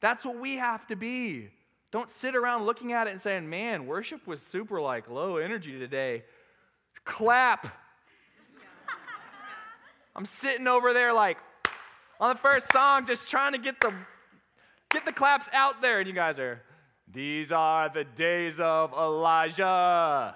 That's 0.00 0.24
what 0.24 0.38
we 0.38 0.56
have 0.56 0.86
to 0.88 0.96
be. 0.96 1.48
Don't 1.90 2.10
sit 2.10 2.36
around 2.36 2.66
looking 2.66 2.92
at 2.92 3.06
it 3.06 3.10
and 3.10 3.20
saying, 3.20 3.48
man, 3.48 3.86
worship 3.86 4.26
was 4.26 4.40
super 4.40 4.80
like 4.80 5.08
low 5.08 5.38
energy 5.38 5.78
today. 5.78 6.24
Clap. 7.04 7.66
I'm 10.14 10.26
sitting 10.26 10.66
over 10.66 10.92
there 10.92 11.12
like 11.12 11.38
on 12.20 12.34
the 12.34 12.40
first 12.40 12.70
song, 12.72 13.06
just 13.06 13.28
trying 13.28 13.52
to 13.52 13.58
get 13.58 13.80
the 13.80 13.92
get 14.90 15.04
the 15.06 15.12
claps 15.12 15.48
out 15.52 15.80
there, 15.80 16.00
and 16.00 16.06
you 16.06 16.14
guys 16.14 16.38
are, 16.38 16.60
these 17.12 17.52
are 17.52 17.88
the 17.88 18.04
days 18.04 18.58
of 18.58 18.92
Elijah. 18.92 20.34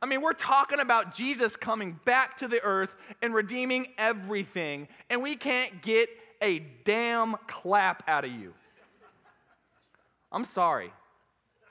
I 0.00 0.06
mean, 0.06 0.20
we're 0.22 0.32
talking 0.32 0.80
about 0.80 1.14
Jesus 1.14 1.56
coming 1.56 1.98
back 2.04 2.36
to 2.38 2.48
the 2.48 2.62
earth 2.62 2.90
and 3.20 3.34
redeeming 3.34 3.88
everything, 3.98 4.86
and 5.10 5.22
we 5.22 5.34
can't 5.34 5.82
get 5.82 6.08
a 6.40 6.60
damn 6.84 7.36
clap 7.48 8.04
out 8.06 8.24
of 8.24 8.30
you. 8.30 8.54
I'm 10.30 10.44
sorry. 10.44 10.92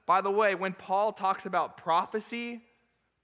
By 0.06 0.22
the 0.22 0.32
way, 0.32 0.56
when 0.56 0.74
Paul 0.74 1.14
talks 1.14 1.46
about 1.46 1.78
prophecy, 1.78 2.62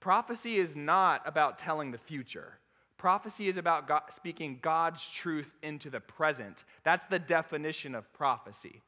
prophecy 0.00 0.58
is 0.58 0.76
not 0.76 1.22
about 1.26 1.58
telling 1.58 1.90
the 1.90 1.98
future. 1.98 2.58
Prophecy 2.96 3.48
is 3.48 3.56
about 3.56 3.88
God, 3.88 4.02
speaking 4.14 4.58
God's 4.62 5.06
truth 5.06 5.50
into 5.62 5.90
the 5.90 6.00
present. 6.00 6.64
That's 6.84 7.04
the 7.06 7.18
definition 7.18 7.94
of 7.94 8.10
prophecy. 8.12 8.80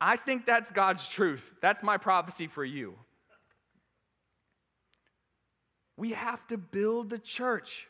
I 0.00 0.16
think 0.16 0.46
that's 0.46 0.70
God's 0.70 1.08
truth. 1.08 1.42
That's 1.62 1.82
my 1.82 1.96
prophecy 1.96 2.46
for 2.46 2.64
you. 2.64 2.94
We 5.96 6.12
have 6.12 6.46
to 6.48 6.58
build 6.58 7.08
the 7.08 7.18
church, 7.18 7.86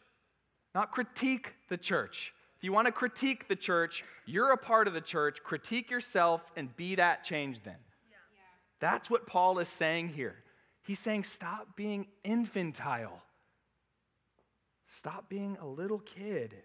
not 0.75 0.93
critique 0.93 1.53
the 1.69 1.77
church. 1.77 2.33
If 2.57 2.65
you 2.65 2.73
want 2.73 2.87
to 2.87 2.93
critique 2.93 3.49
the 3.49 3.57
church, 3.57 4.05
you're 4.25 4.53
a 4.53 4.57
part 4.57 4.87
of 4.87 4.95
the 4.95 5.01
church. 5.01 5.43
Critique 5.43 5.91
yourself 5.91 6.41
and 6.57 6.75
be 6.77 6.95
that 6.95 7.25
change 7.25 7.61
then. 7.65 7.75
Yeah. 8.09 8.17
That's 8.81 9.11
what 9.11 9.27
Paul 9.27 9.59
is 9.59 9.69
saying 9.69 10.11
here. 10.11 10.37
He's 10.83 11.01
saying, 11.01 11.25
stop 11.25 11.77
being 11.77 12.07
infantile. 12.25 13.21
Stop 14.97 15.29
being 15.29 15.59
a 15.61 15.67
little 15.67 15.99
kid. 15.99 16.55
Yeah. 16.55 16.63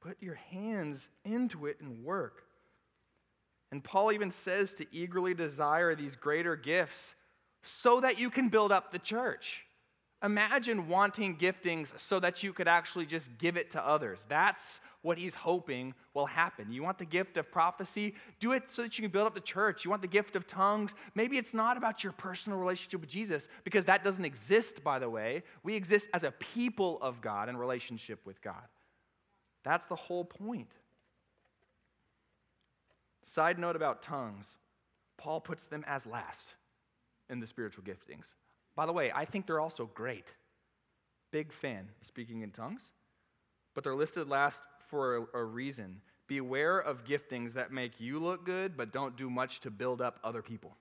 Put 0.00 0.16
your 0.20 0.34
hands 0.34 1.08
into 1.24 1.66
it 1.66 1.76
and 1.80 2.02
work. 2.02 2.42
And 3.70 3.84
Paul 3.84 4.12
even 4.12 4.30
says 4.30 4.74
to 4.74 4.86
eagerly 4.92 5.34
desire 5.34 5.94
these 5.94 6.16
greater 6.16 6.56
gifts 6.56 7.14
so 7.62 8.00
that 8.00 8.18
you 8.18 8.30
can 8.30 8.48
build 8.48 8.72
up 8.72 8.92
the 8.92 8.98
church. 8.98 9.64
Imagine 10.22 10.88
wanting 10.88 11.36
giftings 11.36 11.96
so 11.96 12.18
that 12.18 12.42
you 12.42 12.52
could 12.52 12.66
actually 12.66 13.06
just 13.06 13.30
give 13.38 13.56
it 13.56 13.70
to 13.72 13.86
others. 13.86 14.18
That's 14.28 14.80
what 15.02 15.16
he's 15.16 15.34
hoping 15.34 15.94
will 16.12 16.26
happen. 16.26 16.72
You 16.72 16.82
want 16.82 16.98
the 16.98 17.04
gift 17.04 17.36
of 17.36 17.52
prophecy? 17.52 18.14
Do 18.40 18.50
it 18.50 18.64
so 18.68 18.82
that 18.82 18.98
you 18.98 19.02
can 19.02 19.12
build 19.12 19.28
up 19.28 19.34
the 19.34 19.40
church. 19.40 19.84
You 19.84 19.90
want 19.90 20.02
the 20.02 20.08
gift 20.08 20.34
of 20.34 20.48
tongues? 20.48 20.90
Maybe 21.14 21.38
it's 21.38 21.54
not 21.54 21.76
about 21.76 22.02
your 22.02 22.12
personal 22.14 22.58
relationship 22.58 23.00
with 23.00 23.10
Jesus, 23.10 23.46
because 23.62 23.84
that 23.84 24.02
doesn't 24.02 24.24
exist, 24.24 24.82
by 24.82 24.98
the 24.98 25.08
way. 25.08 25.44
We 25.62 25.76
exist 25.76 26.08
as 26.12 26.24
a 26.24 26.32
people 26.32 26.98
of 27.00 27.20
God 27.20 27.48
in 27.48 27.56
relationship 27.56 28.18
with 28.26 28.42
God. 28.42 28.64
That's 29.62 29.86
the 29.86 29.94
whole 29.94 30.24
point. 30.24 30.72
Side 33.28 33.58
note 33.58 33.76
about 33.76 34.02
tongues 34.02 34.46
Paul 35.18 35.40
puts 35.40 35.64
them 35.64 35.84
as 35.86 36.06
last 36.06 36.54
in 37.28 37.40
the 37.40 37.46
spiritual 37.46 37.84
giftings. 37.84 38.32
By 38.74 38.86
the 38.86 38.92
way, 38.92 39.12
I 39.12 39.24
think 39.24 39.46
they're 39.46 39.60
also 39.60 39.90
great. 39.92 40.24
Big 41.30 41.52
fan 41.52 41.88
speaking 42.00 42.40
in 42.40 42.52
tongues, 42.52 42.80
but 43.74 43.84
they're 43.84 43.94
listed 43.94 44.28
last 44.28 44.58
for 44.88 45.16
a, 45.34 45.40
a 45.40 45.44
reason. 45.44 46.00
Beware 46.26 46.78
of 46.78 47.04
giftings 47.04 47.52
that 47.54 47.70
make 47.70 48.00
you 48.00 48.18
look 48.18 48.46
good 48.46 48.76
but 48.76 48.92
don't 48.92 49.16
do 49.16 49.28
much 49.28 49.60
to 49.60 49.70
build 49.70 50.00
up 50.00 50.20
other 50.24 50.40
people. 50.40 50.74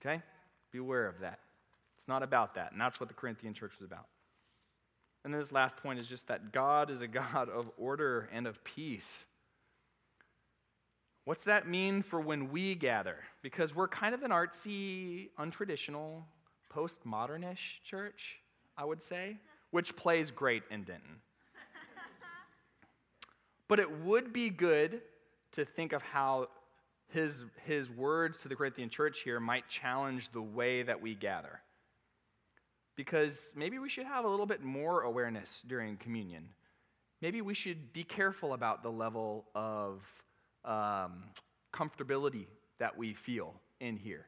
Okay? 0.00 0.22
Beware 0.70 1.06
of 1.06 1.20
that. 1.20 1.40
It's 1.98 2.08
not 2.08 2.22
about 2.22 2.54
that. 2.54 2.72
And 2.72 2.80
that's 2.80 2.98
what 2.98 3.10
the 3.10 3.14
Corinthian 3.14 3.52
church 3.52 3.72
was 3.78 3.86
about. 3.86 4.06
And 5.24 5.34
then 5.34 5.40
this 5.40 5.52
last 5.52 5.76
point 5.76 5.98
is 5.98 6.06
just 6.06 6.28
that 6.28 6.52
God 6.52 6.90
is 6.90 7.02
a 7.02 7.08
God 7.08 7.50
of 7.50 7.70
order 7.76 8.30
and 8.32 8.46
of 8.46 8.62
peace. 8.64 9.24
What's 11.24 11.44
that 11.44 11.68
mean 11.68 12.02
for 12.02 12.20
when 12.20 12.50
we 12.50 12.74
gather? 12.74 13.16
Because 13.42 13.74
we're 13.74 13.88
kind 13.88 14.14
of 14.14 14.22
an 14.22 14.32
artsy, 14.32 15.28
untraditional, 15.38 16.22
postmodernish 16.74 17.80
church, 17.88 18.38
I 18.76 18.84
would 18.84 19.02
say, 19.02 19.36
which 19.70 19.94
plays 19.94 20.30
great 20.30 20.64
in 20.70 20.82
Denton. 20.82 21.20
But 23.68 23.78
it 23.78 23.90
would 24.00 24.32
be 24.32 24.50
good 24.50 25.00
to 25.52 25.64
think 25.64 25.92
of 25.92 26.02
how 26.02 26.48
his, 27.08 27.36
his 27.64 27.88
words 27.88 28.38
to 28.40 28.48
the 28.48 28.56
Corinthian 28.56 28.90
church 28.90 29.20
here 29.20 29.38
might 29.40 29.68
challenge 29.68 30.30
the 30.32 30.42
way 30.42 30.82
that 30.82 31.00
we 31.00 31.14
gather. 31.14 31.60
Because 32.96 33.54
maybe 33.56 33.78
we 33.78 33.88
should 33.88 34.06
have 34.06 34.24
a 34.24 34.28
little 34.28 34.44
bit 34.44 34.62
more 34.62 35.02
awareness 35.02 35.62
during 35.66 35.96
communion. 35.96 36.48
Maybe 37.22 37.40
we 37.40 37.54
should 37.54 37.92
be 37.92 38.04
careful 38.04 38.52
about 38.52 38.82
the 38.82 38.90
level 38.90 39.46
of 39.54 40.00
um, 40.64 41.24
comfortability 41.74 42.46
that 42.78 42.96
we 42.96 43.14
feel 43.14 43.54
in 43.80 43.96
here. 43.96 44.26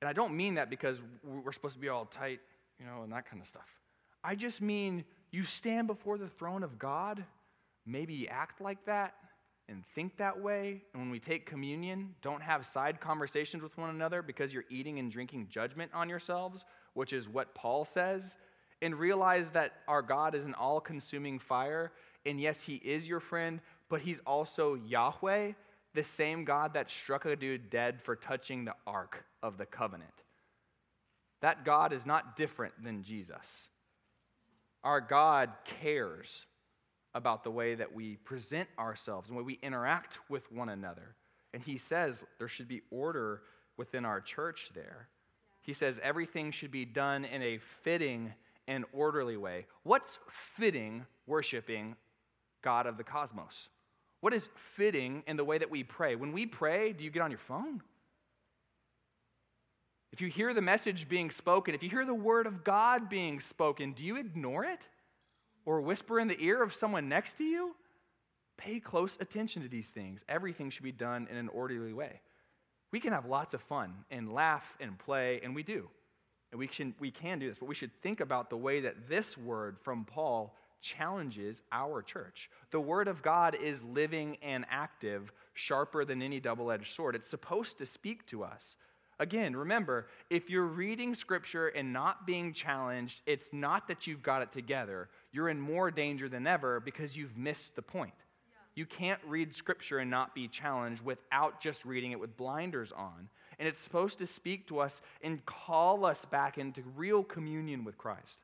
And 0.00 0.08
I 0.08 0.12
don't 0.12 0.36
mean 0.36 0.54
that 0.54 0.68
because 0.68 0.98
we're 1.22 1.52
supposed 1.52 1.74
to 1.74 1.80
be 1.80 1.88
all 1.88 2.06
tight, 2.06 2.40
you 2.80 2.86
know, 2.86 3.02
and 3.02 3.12
that 3.12 3.28
kind 3.28 3.40
of 3.40 3.46
stuff. 3.46 3.68
I 4.24 4.34
just 4.34 4.60
mean 4.60 5.04
you 5.30 5.44
stand 5.44 5.86
before 5.86 6.18
the 6.18 6.28
throne 6.28 6.62
of 6.62 6.78
God 6.78 7.24
maybe 7.86 8.28
act 8.28 8.60
like 8.60 8.84
that 8.86 9.14
and 9.68 9.84
think 9.94 10.16
that 10.16 10.40
way. 10.40 10.82
And 10.92 11.02
when 11.02 11.10
we 11.10 11.18
take 11.18 11.46
communion, 11.46 12.14
don't 12.20 12.42
have 12.42 12.66
side 12.66 13.00
conversations 13.00 13.62
with 13.62 13.76
one 13.78 13.90
another 13.90 14.22
because 14.22 14.52
you're 14.52 14.64
eating 14.70 14.98
and 14.98 15.10
drinking 15.10 15.48
judgment 15.50 15.90
on 15.94 16.08
yourselves, 16.08 16.64
which 16.94 17.12
is 17.12 17.28
what 17.28 17.54
Paul 17.54 17.84
says. 17.84 18.36
And 18.82 18.96
realize 18.96 19.48
that 19.50 19.74
our 19.86 20.02
God 20.02 20.34
is 20.34 20.44
an 20.44 20.54
all 20.54 20.80
consuming 20.80 21.38
fire. 21.38 21.92
And 22.26 22.40
yes, 22.40 22.60
He 22.60 22.74
is 22.76 23.06
your 23.06 23.20
friend, 23.20 23.60
but 23.92 24.00
He's 24.00 24.20
also 24.26 24.72
Yahweh, 24.72 25.52
the 25.92 26.02
same 26.02 26.46
God 26.46 26.72
that 26.72 26.90
struck 26.90 27.26
a 27.26 27.36
dude 27.36 27.68
dead 27.68 28.00
for 28.02 28.16
touching 28.16 28.64
the 28.64 28.74
Ark 28.86 29.22
of 29.42 29.58
the 29.58 29.66
Covenant. 29.66 30.14
That 31.42 31.66
God 31.66 31.92
is 31.92 32.06
not 32.06 32.34
different 32.34 32.72
than 32.82 33.02
Jesus. 33.02 33.68
Our 34.82 35.02
God 35.02 35.50
cares 35.82 36.46
about 37.14 37.44
the 37.44 37.50
way 37.50 37.74
that 37.74 37.94
we 37.94 38.16
present 38.16 38.66
ourselves 38.78 39.28
and 39.28 39.36
way 39.36 39.44
we 39.44 39.58
interact 39.62 40.16
with 40.30 40.50
one 40.50 40.70
another. 40.70 41.14
And 41.52 41.62
he 41.62 41.76
says 41.76 42.24
there 42.38 42.48
should 42.48 42.68
be 42.68 42.80
order 42.90 43.42
within 43.76 44.06
our 44.06 44.22
church 44.22 44.70
there. 44.74 45.08
He 45.60 45.74
says 45.74 46.00
everything 46.02 46.50
should 46.50 46.70
be 46.70 46.86
done 46.86 47.26
in 47.26 47.42
a 47.42 47.60
fitting 47.84 48.32
and 48.66 48.86
orderly 48.94 49.36
way. 49.36 49.66
What's 49.82 50.18
fitting 50.56 51.04
worshiping 51.26 51.94
God 52.62 52.86
of 52.86 52.96
the 52.96 53.04
cosmos? 53.04 53.68
What 54.22 54.32
is 54.32 54.48
fitting 54.76 55.24
in 55.26 55.36
the 55.36 55.44
way 55.44 55.58
that 55.58 55.68
we 55.68 55.82
pray? 55.82 56.14
When 56.14 56.32
we 56.32 56.46
pray, 56.46 56.92
do 56.92 57.02
you 57.02 57.10
get 57.10 57.22
on 57.22 57.32
your 57.32 57.40
phone? 57.40 57.82
If 60.12 60.20
you 60.20 60.28
hear 60.28 60.54
the 60.54 60.60
message 60.60 61.08
being 61.08 61.28
spoken, 61.28 61.74
if 61.74 61.82
you 61.82 61.90
hear 61.90 62.06
the 62.06 62.14
word 62.14 62.46
of 62.46 62.62
God 62.62 63.08
being 63.08 63.40
spoken, 63.40 63.94
do 63.94 64.04
you 64.04 64.16
ignore 64.16 64.62
it? 64.62 64.78
Or 65.64 65.80
whisper 65.80 66.20
in 66.20 66.28
the 66.28 66.40
ear 66.40 66.62
of 66.62 66.72
someone 66.72 67.08
next 67.08 67.36
to 67.38 67.44
you? 67.44 67.74
Pay 68.56 68.78
close 68.78 69.18
attention 69.20 69.60
to 69.62 69.68
these 69.68 69.88
things. 69.88 70.22
Everything 70.28 70.70
should 70.70 70.84
be 70.84 70.92
done 70.92 71.26
in 71.28 71.36
an 71.36 71.48
orderly 71.48 71.92
way. 71.92 72.20
We 72.92 73.00
can 73.00 73.12
have 73.12 73.26
lots 73.26 73.54
of 73.54 73.62
fun 73.62 73.92
and 74.08 74.32
laugh 74.32 74.76
and 74.78 74.96
play, 74.96 75.40
and 75.42 75.52
we 75.52 75.64
do. 75.64 75.88
And 76.52 76.60
we 76.60 76.68
can, 76.68 76.94
we 77.00 77.10
can 77.10 77.40
do 77.40 77.48
this, 77.48 77.58
but 77.58 77.68
we 77.68 77.74
should 77.74 77.90
think 78.02 78.20
about 78.20 78.50
the 78.50 78.56
way 78.56 78.82
that 78.82 79.08
this 79.08 79.36
word 79.36 79.78
from 79.82 80.04
Paul 80.04 80.54
challenges 80.82 81.62
our 81.72 82.02
church. 82.02 82.50
The 82.70 82.80
Word 82.80 83.08
of 83.08 83.22
God 83.22 83.54
is 83.54 83.82
living 83.82 84.36
and 84.42 84.66
active, 84.70 85.32
sharper 85.54 86.04
than 86.04 86.20
any 86.20 86.40
double 86.40 86.70
edged 86.70 86.94
sword. 86.94 87.14
It's 87.14 87.28
supposed 87.28 87.78
to 87.78 87.86
speak 87.86 88.26
to 88.26 88.44
us. 88.44 88.76
Again, 89.18 89.54
remember, 89.54 90.08
if 90.30 90.50
you're 90.50 90.66
reading 90.66 91.14
Scripture 91.14 91.68
and 91.68 91.92
not 91.92 92.26
being 92.26 92.52
challenged, 92.52 93.20
it's 93.24 93.50
not 93.52 93.86
that 93.86 94.06
you've 94.06 94.22
got 94.22 94.42
it 94.42 94.52
together. 94.52 95.08
You're 95.30 95.48
in 95.48 95.60
more 95.60 95.90
danger 95.90 96.28
than 96.28 96.46
ever 96.46 96.80
because 96.80 97.16
you've 97.16 97.36
missed 97.36 97.76
the 97.76 97.82
point. 97.82 98.14
Yeah. 98.48 98.56
You 98.74 98.86
can't 98.86 99.20
read 99.26 99.54
Scripture 99.54 99.98
and 99.98 100.10
not 100.10 100.34
be 100.34 100.48
challenged 100.48 101.04
without 101.04 101.60
just 101.60 101.84
reading 101.84 102.10
it 102.10 102.18
with 102.18 102.36
blinders 102.36 102.90
on. 102.90 103.28
And 103.60 103.68
it's 103.68 103.78
supposed 103.78 104.18
to 104.18 104.26
speak 104.26 104.66
to 104.68 104.80
us 104.80 105.00
and 105.22 105.44
call 105.46 106.04
us 106.04 106.24
back 106.24 106.58
into 106.58 106.82
real 106.96 107.22
communion 107.22 107.84
with 107.84 107.96
Christ. 107.96 108.38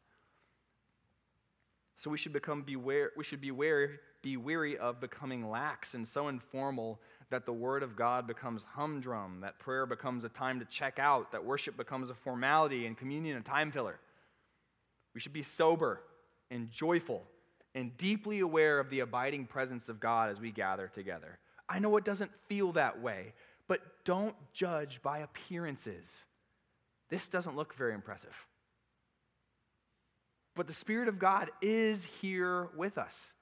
So 1.99 2.11
we 2.11 2.19
should 2.19 2.33
become 2.33 2.63
beware, 2.63 3.11
we 3.17 3.25
should 3.25 3.41
be 3.41 3.51
wary, 3.51 3.99
be 4.23 4.37
weary 4.37 4.79
of 4.79 5.01
becoming 5.01 5.51
lax 5.51 5.95
and 5.95 6.07
so 6.07 6.29
informal 6.29 7.01
that 7.31 7.45
the 7.45 7.53
word 7.53 7.83
of 7.83 7.97
God 7.97 8.27
becomes 8.27 8.63
humdrum, 8.63 9.41
that 9.41 9.59
prayer 9.59 9.85
becomes 9.85 10.25
a 10.25 10.29
time 10.29 10.61
to 10.61 10.65
check 10.65 10.99
out, 10.99 11.33
that 11.33 11.45
worship 11.45 11.77
becomes 11.77 12.09
a 12.09 12.15
formality 12.15 12.87
and 12.87 12.97
communion 12.97 13.37
a 13.37 13.41
time 13.41 13.71
filler. 13.73 13.99
We 15.15 15.21
should 15.21 15.33
be 15.33 15.43
sober 15.43 16.01
and 16.51 16.71
joyful 16.71 17.25
and 17.75 17.97
deeply 17.97 18.41
aware 18.41 18.79
of 18.79 18.91
the 18.91 19.01
abiding 19.01 19.47
presence 19.47 19.89
of 19.89 20.01
God 20.01 20.31
as 20.31 20.41
we 20.41 20.51
gather 20.51 20.91
together. 20.95 21.39
I 21.69 21.81
know 21.81 21.97
it 21.97 22.05
doesn't 22.05 22.31
feel 22.49 22.73
that 22.73 23.03
way, 23.03 23.35
but 23.67 23.81
don't 24.05 24.37
judge 24.55 25.03
by 25.03 25.19
appearances. 25.19 26.07
This 27.11 27.27
doesn't 27.27 27.57
look 27.57 27.75
very 27.75 27.93
impressive. 27.93 28.35
But 30.59 30.67
the 30.67 30.75
Spirit 30.75 31.07
of 31.07 31.21
God 31.21 31.53
is 31.63 32.05
here 32.21 32.67
with 32.77 32.99
us. 32.99 33.33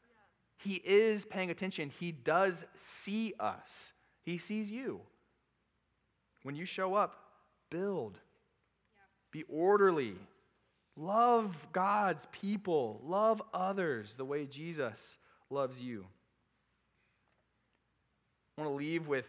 He 0.59 0.75
is 0.75 1.25
paying 1.25 1.51
attention. 1.51 1.91
He 1.99 2.13
does 2.13 2.67
see 2.77 3.33
us. 3.41 3.95
He 4.23 4.37
sees 4.37 4.71
you. 4.71 5.01
When 6.43 6.55
you 6.55 6.67
show 6.67 6.95
up, 6.95 7.15
build, 7.71 8.19
be 9.33 9.45
orderly, 9.49 10.17
love 10.95 11.57
God's 11.73 12.27
people, 12.33 13.01
love 13.03 13.41
others 13.55 14.13
the 14.19 14.27
way 14.27 14.45
Jesus 14.45 14.99
loves 15.49 15.81
you. 15.81 16.05
I 18.59 18.61
want 18.61 18.73
to 18.73 18.77
leave 18.77 19.07
with 19.07 19.27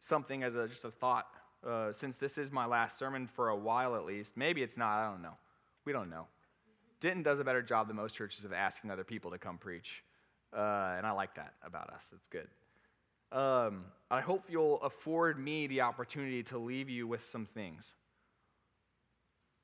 something 0.00 0.42
as 0.42 0.54
a, 0.54 0.66
just 0.66 0.84
a 0.84 0.90
thought, 0.90 1.26
uh, 1.62 1.92
since 1.92 2.16
this 2.16 2.38
is 2.38 2.50
my 2.50 2.64
last 2.64 2.98
sermon 2.98 3.26
for 3.26 3.50
a 3.50 3.56
while 3.56 3.94
at 3.96 4.06
least. 4.06 4.32
Maybe 4.34 4.62
it's 4.62 4.78
not, 4.78 4.98
I 4.98 5.10
don't 5.10 5.20
know. 5.20 5.36
We 5.84 5.92
don't 5.92 6.10
know. 6.10 6.26
Denton 7.00 7.22
does 7.22 7.40
a 7.40 7.44
better 7.44 7.62
job 7.62 7.88
than 7.88 7.96
most 7.96 8.14
churches 8.14 8.44
of 8.44 8.52
asking 8.52 8.90
other 8.90 9.04
people 9.04 9.32
to 9.32 9.38
come 9.38 9.58
preach. 9.58 10.02
Uh, 10.56 10.94
and 10.96 11.06
I 11.06 11.12
like 11.12 11.34
that 11.34 11.54
about 11.64 11.90
us. 11.90 12.04
It's 12.14 12.28
good. 12.28 12.48
Um, 13.36 13.86
I 14.10 14.20
hope 14.20 14.44
you'll 14.48 14.80
afford 14.82 15.38
me 15.38 15.66
the 15.66 15.80
opportunity 15.80 16.42
to 16.44 16.58
leave 16.58 16.88
you 16.88 17.06
with 17.06 17.26
some 17.30 17.46
things. 17.46 17.92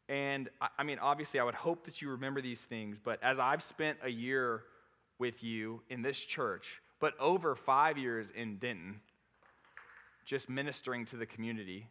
And 0.08 0.48
I, 0.60 0.68
I 0.78 0.82
mean, 0.84 0.98
obviously, 0.98 1.38
I 1.38 1.44
would 1.44 1.54
hope 1.54 1.84
that 1.84 2.00
you 2.00 2.10
remember 2.10 2.40
these 2.40 2.62
things, 2.62 2.96
but 3.02 3.22
as 3.22 3.38
I've 3.38 3.62
spent 3.62 3.98
a 4.02 4.08
year 4.08 4.62
with 5.18 5.42
you 5.42 5.82
in 5.90 6.02
this 6.02 6.16
church, 6.16 6.80
but 6.98 7.12
over 7.20 7.54
five 7.54 7.98
years 7.98 8.28
in 8.34 8.56
Denton, 8.56 9.00
just 10.24 10.48
ministering 10.48 11.06
to 11.06 11.16
the 11.16 11.26
community, 11.26 11.86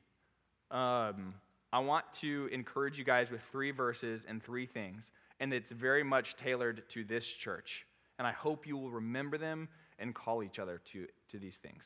um, 0.71 1.35
I 1.73 1.79
want 1.79 2.05
to 2.21 2.49
encourage 2.51 2.97
you 2.97 3.03
guys 3.03 3.29
with 3.29 3.41
three 3.51 3.71
verses 3.71 4.25
and 4.27 4.41
three 4.41 4.65
things, 4.65 5.11
and 5.39 5.53
it's 5.53 5.71
very 5.71 6.03
much 6.03 6.35
tailored 6.35 6.83
to 6.89 7.03
this 7.03 7.25
church. 7.25 7.85
And 8.19 8.27
I 8.27 8.31
hope 8.31 8.65
you 8.65 8.77
will 8.77 8.89
remember 8.89 9.37
them 9.37 9.67
and 9.99 10.15
call 10.15 10.43
each 10.43 10.59
other 10.59 10.81
to, 10.93 11.07
to 11.31 11.39
these 11.39 11.57
things. 11.57 11.83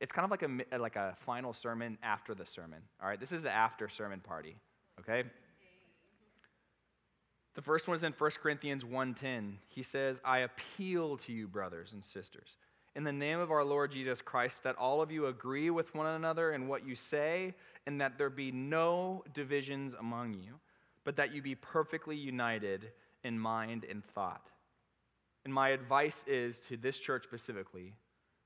It's 0.00 0.12
kind 0.12 0.24
of 0.24 0.30
like 0.30 0.42
a, 0.42 0.78
like 0.78 0.96
a 0.96 1.16
final 1.24 1.52
sermon 1.52 1.96
after 2.02 2.34
the 2.34 2.44
sermon. 2.44 2.80
All 3.00 3.08
right, 3.08 3.20
this 3.20 3.32
is 3.32 3.42
the 3.42 3.50
after 3.50 3.88
sermon 3.88 4.20
party, 4.20 4.56
okay? 5.00 5.24
The 7.54 7.62
first 7.62 7.86
one 7.86 7.96
is 7.96 8.02
in 8.02 8.12
1 8.12 8.30
Corinthians 8.42 8.84
1:10. 8.84 9.58
He 9.68 9.82
says, 9.82 10.20
"I 10.24 10.38
appeal 10.38 11.18
to 11.18 11.32
you, 11.32 11.46
brothers 11.46 11.92
and 11.92 12.04
sisters, 12.04 12.56
in 12.94 13.04
the 13.04 13.12
name 13.12 13.38
of 13.38 13.50
our 13.50 13.64
Lord 13.64 13.92
Jesus 13.92 14.20
Christ, 14.20 14.62
that 14.64 14.76
all 14.76 15.00
of 15.00 15.10
you 15.10 15.26
agree 15.26 15.70
with 15.70 15.94
one 15.94 16.06
another 16.06 16.52
in 16.52 16.68
what 16.68 16.86
you 16.86 16.94
say, 16.94 17.54
and 17.86 18.00
that 18.00 18.18
there 18.18 18.30
be 18.30 18.52
no 18.52 19.24
divisions 19.32 19.94
among 19.98 20.34
you, 20.34 20.54
but 21.04 21.16
that 21.16 21.32
you 21.32 21.42
be 21.42 21.54
perfectly 21.54 22.16
united 22.16 22.88
in 23.24 23.38
mind 23.38 23.84
and 23.88 24.04
thought. 24.14 24.48
And 25.44 25.52
my 25.52 25.70
advice 25.70 26.24
is 26.26 26.60
to 26.68 26.76
this 26.76 26.98
church 26.98 27.24
specifically 27.24 27.94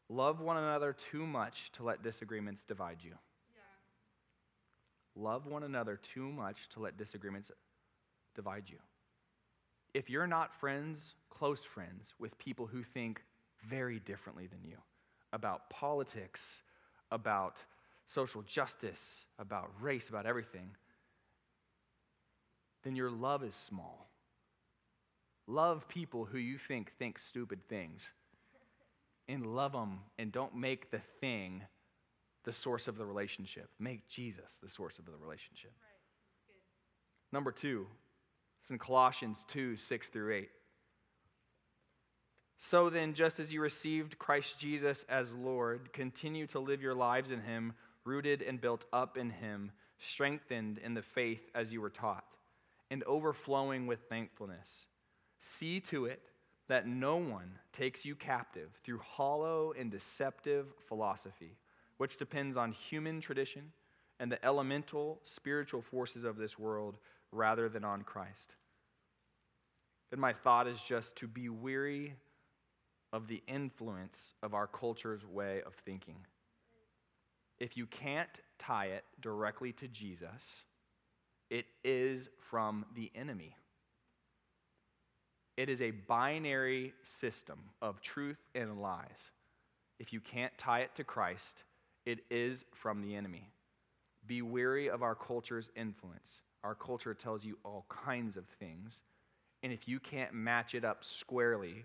love 0.09 0.41
one 0.41 0.57
another 0.57 0.95
too 1.11 1.27
much 1.27 1.73
to 1.73 1.83
let 1.83 2.03
disagreements 2.03 2.65
divide 2.65 2.99
you. 3.03 3.11
Yeah. 3.11 5.23
Love 5.23 5.47
one 5.47 5.65
another 5.65 5.99
too 6.15 6.31
much 6.31 6.57
to 6.75 6.81
let 6.81 6.97
disagreements 6.97 7.51
divide 8.35 8.65
you. 8.69 8.79
If 9.95 10.09
you're 10.09 10.27
not 10.27 10.55
friends, 10.61 11.01
close 11.29 11.61
friends, 11.61 12.15
with 12.19 12.39
people 12.39 12.67
who 12.67 12.85
think 12.85 13.21
very 13.69 13.99
differently 14.01 14.47
than 14.47 14.65
you 14.65 14.77
about 15.33 15.69
politics, 15.71 16.41
about 17.11 17.57
social 18.07 18.43
justice, 18.43 19.27
about 19.39 19.71
race, 19.81 20.09
about 20.09 20.27
everything, 20.27 20.71
then 22.85 22.97
your 22.97 23.11
love 23.11 23.43
is 23.43 23.55
small. 23.55 24.09
Love 25.47 25.89
people 25.89 26.25
who 26.25 26.39
you 26.39 26.59
think 26.59 26.93
think 26.99 27.19
stupid 27.19 27.61
things. 27.69 28.03
And 29.29 29.45
love 29.45 29.73
them 29.73 29.99
and 30.19 30.31
don't 30.31 30.55
make 30.55 30.93
the 30.93 31.01
thing 31.21 31.63
the 32.45 32.53
source 32.53 32.87
of 32.87 32.97
the 32.97 33.05
relationship. 33.05 33.69
Make 33.81 34.09
Jesus 34.09 34.59
the 34.63 34.71
source 34.71 35.01
of 35.01 35.05
the 35.05 35.17
relationship. 35.21 35.73
Right. 35.83 36.53
Number 37.33 37.51
two, 37.51 37.89
it's 38.63 38.71
in 38.71 38.79
Colossians 38.79 39.39
2 39.49 39.77
6 39.77 40.09
through 40.09 40.35
8. 40.35 40.49
So 42.59 42.91
then, 42.91 43.15
just 43.15 43.39
as 43.39 43.53
you 43.53 43.61
received 43.61 44.19
Christ 44.19 44.59
Jesus 44.59 45.05
as 45.09 45.33
Lord, 45.33 45.93
continue 45.93 46.47
to 46.49 46.59
live 46.59 46.83
your 46.83 46.95
lives 46.95 47.31
in 47.31 47.43
Him, 47.43 47.75
rooted 48.05 48.43
and 48.43 48.61
built 48.61 48.85
up 48.93 49.17
in 49.17 49.31
Him, 49.31 49.73
strengthened 49.99 50.79
in 50.79 50.95
the 50.95 51.03
faith 51.03 51.51
as 51.55 51.73
you 51.73 51.81
were 51.81 51.91
taught, 51.91 52.25
and 52.91 53.05
overflowing 53.05 53.87
with 53.87 54.01
thankfulness. 54.09 54.87
See 55.43 55.81
to 55.81 56.07
it 56.07 56.23
that 56.69 56.89
no 56.89 57.17
one 57.17 57.53
takes 57.73 58.05
you 58.05 58.17
captive 58.17 58.71
through 58.83 58.99
hollow 58.99 59.73
and 59.79 59.91
deceptive 59.91 60.67
philosophy, 60.89 61.57
which 61.99 62.17
depends 62.17 62.57
on 62.57 62.73
human 62.73 63.21
tradition 63.21 63.73
and 64.19 64.33
the 64.33 64.45
elemental 64.45 65.21
spiritual 65.25 65.83
forces 65.83 66.25
of 66.25 66.37
this 66.37 66.59
world 66.59 66.97
rather 67.33 67.69
than 67.69 67.85
on 67.85 68.03
Christ. 68.03 68.55
And 70.11 70.21
my 70.21 70.33
thought 70.33 70.67
is 70.67 70.79
just 70.81 71.15
to 71.17 71.29
be 71.29 71.49
weary 71.49 72.15
of 73.13 73.29
the 73.29 73.43
influence 73.47 74.19
of 74.43 74.55
our 74.55 74.67
culture's 74.67 75.25
way 75.25 75.63
of 75.67 75.75
thinking. 75.85 76.17
If 77.59 77.77
you 77.77 77.87
can't 77.87 78.29
tie 78.59 78.87
it 78.87 79.05
directly 79.21 79.73
to 79.73 79.89
Jesus, 79.89 80.65
it 81.51 81.67
is 81.85 82.29
from 82.51 82.85
the 82.95 83.11
enemy. 83.15 83.57
It 85.57 85.69
is 85.69 85.81
a 85.81 85.93
binary 85.93 86.93
system 87.19 87.59
of 87.81 88.01
truth 88.01 88.37
and 88.55 88.83
lies. 88.83 89.31
If 89.99 90.13
you 90.13 90.21
can't 90.21 90.57
tie 90.59 90.81
it 90.81 90.95
to 90.97 91.05
Christ, 91.05 91.63
it 92.05 92.21
is 92.31 92.65
from 92.75 93.01
the 93.01 93.15
enemy. 93.15 93.49
Be 94.27 94.43
weary 94.43 94.91
of 94.91 95.03
our 95.03 95.15
culture's 95.15 95.71
influence. 95.75 96.41
Our 96.63 96.75
culture 96.75 97.15
tells 97.15 97.45
you 97.45 97.57
all 97.65 97.87
kinds 97.89 98.37
of 98.37 98.45
things. 98.61 98.93
And 99.63 99.73
if 99.73 99.89
you 99.89 99.99
can't 99.99 100.35
match 100.35 100.75
it 100.75 100.85
up 100.85 101.05
squarely 101.05 101.85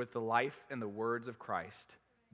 with 0.00 0.14
the 0.14 0.18
life 0.18 0.64
and 0.70 0.80
the 0.80 0.88
words 0.88 1.28
of 1.28 1.38
Christ, 1.38 1.92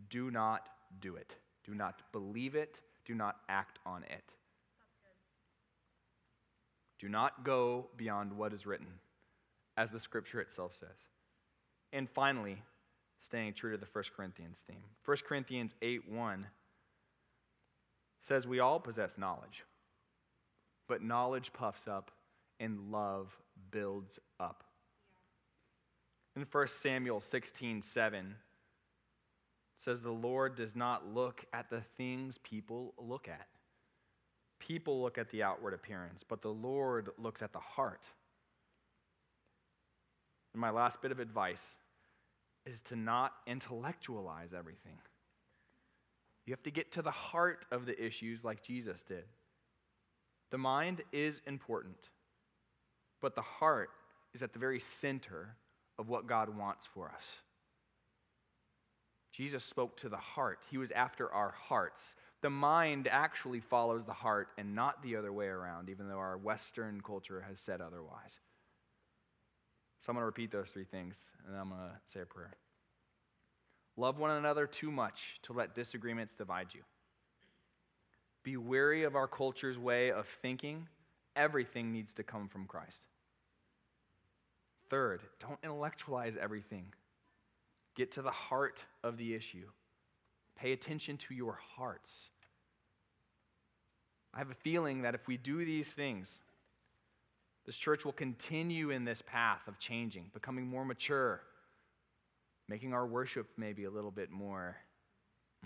do 0.08 0.30
not 0.30 0.68
do 1.00 1.16
it. 1.16 1.34
Do 1.64 1.74
not 1.74 2.00
believe 2.12 2.54
it. 2.54 2.78
Do 3.04 3.12
not 3.12 3.38
act 3.48 3.80
on 3.84 4.04
it. 4.04 4.22
Do 7.00 7.08
not 7.08 7.42
go 7.42 7.88
beyond 7.96 8.32
what 8.32 8.52
is 8.52 8.66
written, 8.66 8.86
as 9.76 9.90
the 9.90 9.98
scripture 9.98 10.40
itself 10.40 10.76
says. 10.78 10.96
And 11.92 12.08
finally, 12.08 12.62
staying 13.20 13.54
true 13.54 13.72
to 13.72 13.78
the 13.78 13.88
1 13.92 14.04
Corinthians 14.16 14.58
theme. 14.68 14.84
1 15.04 15.16
Corinthians 15.28 15.74
8 15.82 16.08
1 16.08 16.46
says, 18.22 18.46
We 18.46 18.60
all 18.60 18.78
possess 18.78 19.18
knowledge, 19.18 19.64
but 20.86 21.02
knowledge 21.02 21.52
puffs 21.52 21.88
up 21.88 22.12
and 22.60 22.92
love 22.92 23.36
builds 23.72 24.20
up. 24.38 24.62
In 26.36 26.44
1 26.50 26.68
Samuel 26.68 27.22
16 27.22 27.82
7, 27.82 28.34
says, 29.80 30.02
The 30.02 30.10
Lord 30.10 30.54
does 30.54 30.76
not 30.76 31.12
look 31.14 31.44
at 31.52 31.70
the 31.70 31.80
things 31.96 32.38
people 32.38 32.92
look 32.98 33.26
at. 33.26 33.46
People 34.58 35.02
look 35.02 35.16
at 35.16 35.30
the 35.30 35.42
outward 35.42 35.74
appearance, 35.74 36.22
but 36.26 36.42
the 36.42 36.52
Lord 36.52 37.10
looks 37.18 37.42
at 37.42 37.52
the 37.52 37.58
heart. 37.58 38.02
And 40.52 40.60
my 40.60 40.70
last 40.70 41.00
bit 41.00 41.12
of 41.12 41.20
advice 41.20 41.64
is 42.66 42.82
to 42.82 42.96
not 42.96 43.32
intellectualize 43.46 44.52
everything. 44.52 44.98
You 46.46 46.52
have 46.52 46.62
to 46.64 46.70
get 46.70 46.92
to 46.92 47.02
the 47.02 47.10
heart 47.10 47.64
of 47.70 47.86
the 47.86 48.02
issues 48.02 48.44
like 48.44 48.62
Jesus 48.62 49.02
did. 49.02 49.24
The 50.50 50.58
mind 50.58 51.02
is 51.12 51.42
important, 51.46 51.96
but 53.20 53.34
the 53.34 53.42
heart 53.42 53.90
is 54.34 54.42
at 54.42 54.52
the 54.52 54.58
very 54.58 54.80
center 54.80 55.56
of 55.98 56.08
what 56.08 56.26
God 56.26 56.56
wants 56.56 56.86
for 56.94 57.08
us. 57.08 57.22
Jesus 59.32 59.64
spoke 59.64 59.96
to 59.98 60.08
the 60.08 60.16
heart, 60.16 60.60
He 60.70 60.78
was 60.78 60.90
after 60.92 61.30
our 61.32 61.54
hearts. 61.68 62.14
The 62.42 62.50
mind 62.50 63.08
actually 63.10 63.60
follows 63.60 64.04
the 64.04 64.12
heart 64.12 64.48
and 64.56 64.74
not 64.74 65.02
the 65.02 65.16
other 65.16 65.32
way 65.32 65.46
around, 65.46 65.88
even 65.88 66.08
though 66.08 66.18
our 66.18 66.38
Western 66.38 67.00
culture 67.00 67.44
has 67.48 67.58
said 67.58 67.80
otherwise. 67.80 68.40
So 70.00 70.10
I'm 70.10 70.14
going 70.14 70.22
to 70.22 70.26
repeat 70.26 70.52
those 70.52 70.68
three 70.68 70.84
things, 70.84 71.20
and 71.44 71.54
then 71.54 71.60
I'm 71.60 71.70
going 71.70 71.80
to 71.80 71.96
say 72.04 72.20
a 72.20 72.26
prayer. 72.26 72.52
Love 73.96 74.18
one 74.18 74.30
another 74.30 74.66
too 74.66 74.90
much 74.90 75.40
to 75.44 75.52
let 75.52 75.74
disagreements 75.74 76.34
divide 76.34 76.68
you. 76.72 76.82
Be 78.44 78.56
weary 78.56 79.02
of 79.02 79.16
our 79.16 79.26
culture's 79.26 79.78
way 79.78 80.12
of 80.12 80.26
thinking. 80.40 80.86
Everything 81.34 81.92
needs 81.92 82.12
to 82.12 82.22
come 82.22 82.48
from 82.48 82.66
Christ. 82.66 83.00
Third, 84.88 85.22
don't 85.40 85.58
intellectualize 85.62 86.36
everything. 86.36 86.86
Get 87.96 88.12
to 88.12 88.22
the 88.22 88.30
heart 88.30 88.84
of 89.02 89.16
the 89.16 89.34
issue. 89.34 89.66
Pay 90.56 90.72
attention 90.72 91.16
to 91.18 91.34
your 91.34 91.58
hearts. 91.76 92.30
I 94.32 94.38
have 94.38 94.50
a 94.50 94.54
feeling 94.54 95.02
that 95.02 95.14
if 95.14 95.26
we 95.26 95.36
do 95.36 95.64
these 95.64 95.88
things, 95.88 96.40
this 97.64 97.76
church 97.76 98.04
will 98.04 98.12
continue 98.12 98.90
in 98.90 99.04
this 99.04 99.22
path 99.26 99.66
of 99.66 99.78
changing, 99.78 100.30
becoming 100.32 100.66
more 100.66 100.84
mature, 100.84 101.40
making 102.68 102.92
our 102.92 103.06
worship 103.06 103.48
maybe 103.56 103.84
a 103.84 103.90
little 103.90 104.10
bit 104.10 104.30
more, 104.30 104.76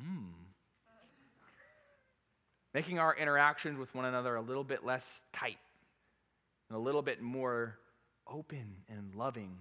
mm, 0.01 0.33
making 2.73 2.99
our 2.99 3.15
interactions 3.15 3.79
with 3.79 3.95
one 3.95 4.05
another 4.05 4.37
a 4.37 4.41
little 4.41 4.65
bit 4.65 4.85
less 4.85 5.21
tight 5.33 5.59
and 6.69 6.77
a 6.77 6.81
little 6.81 7.03
bit 7.03 7.21
more 7.21 7.77
open 8.27 8.77
and 8.89 9.15
loving 9.15 9.57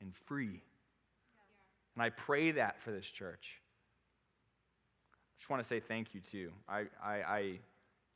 and 0.00 0.14
free. 0.26 0.62
And 1.94 2.02
I 2.02 2.10
pray 2.10 2.52
that 2.52 2.80
for 2.82 2.92
this 2.92 3.06
church. 3.06 3.46
I 5.12 5.40
just 5.40 5.50
want 5.50 5.62
to 5.62 5.68
say 5.68 5.80
thank 5.80 6.14
you, 6.14 6.20
too. 6.30 6.52
I, 6.68 6.84
I, 7.02 7.14
I 7.22 7.58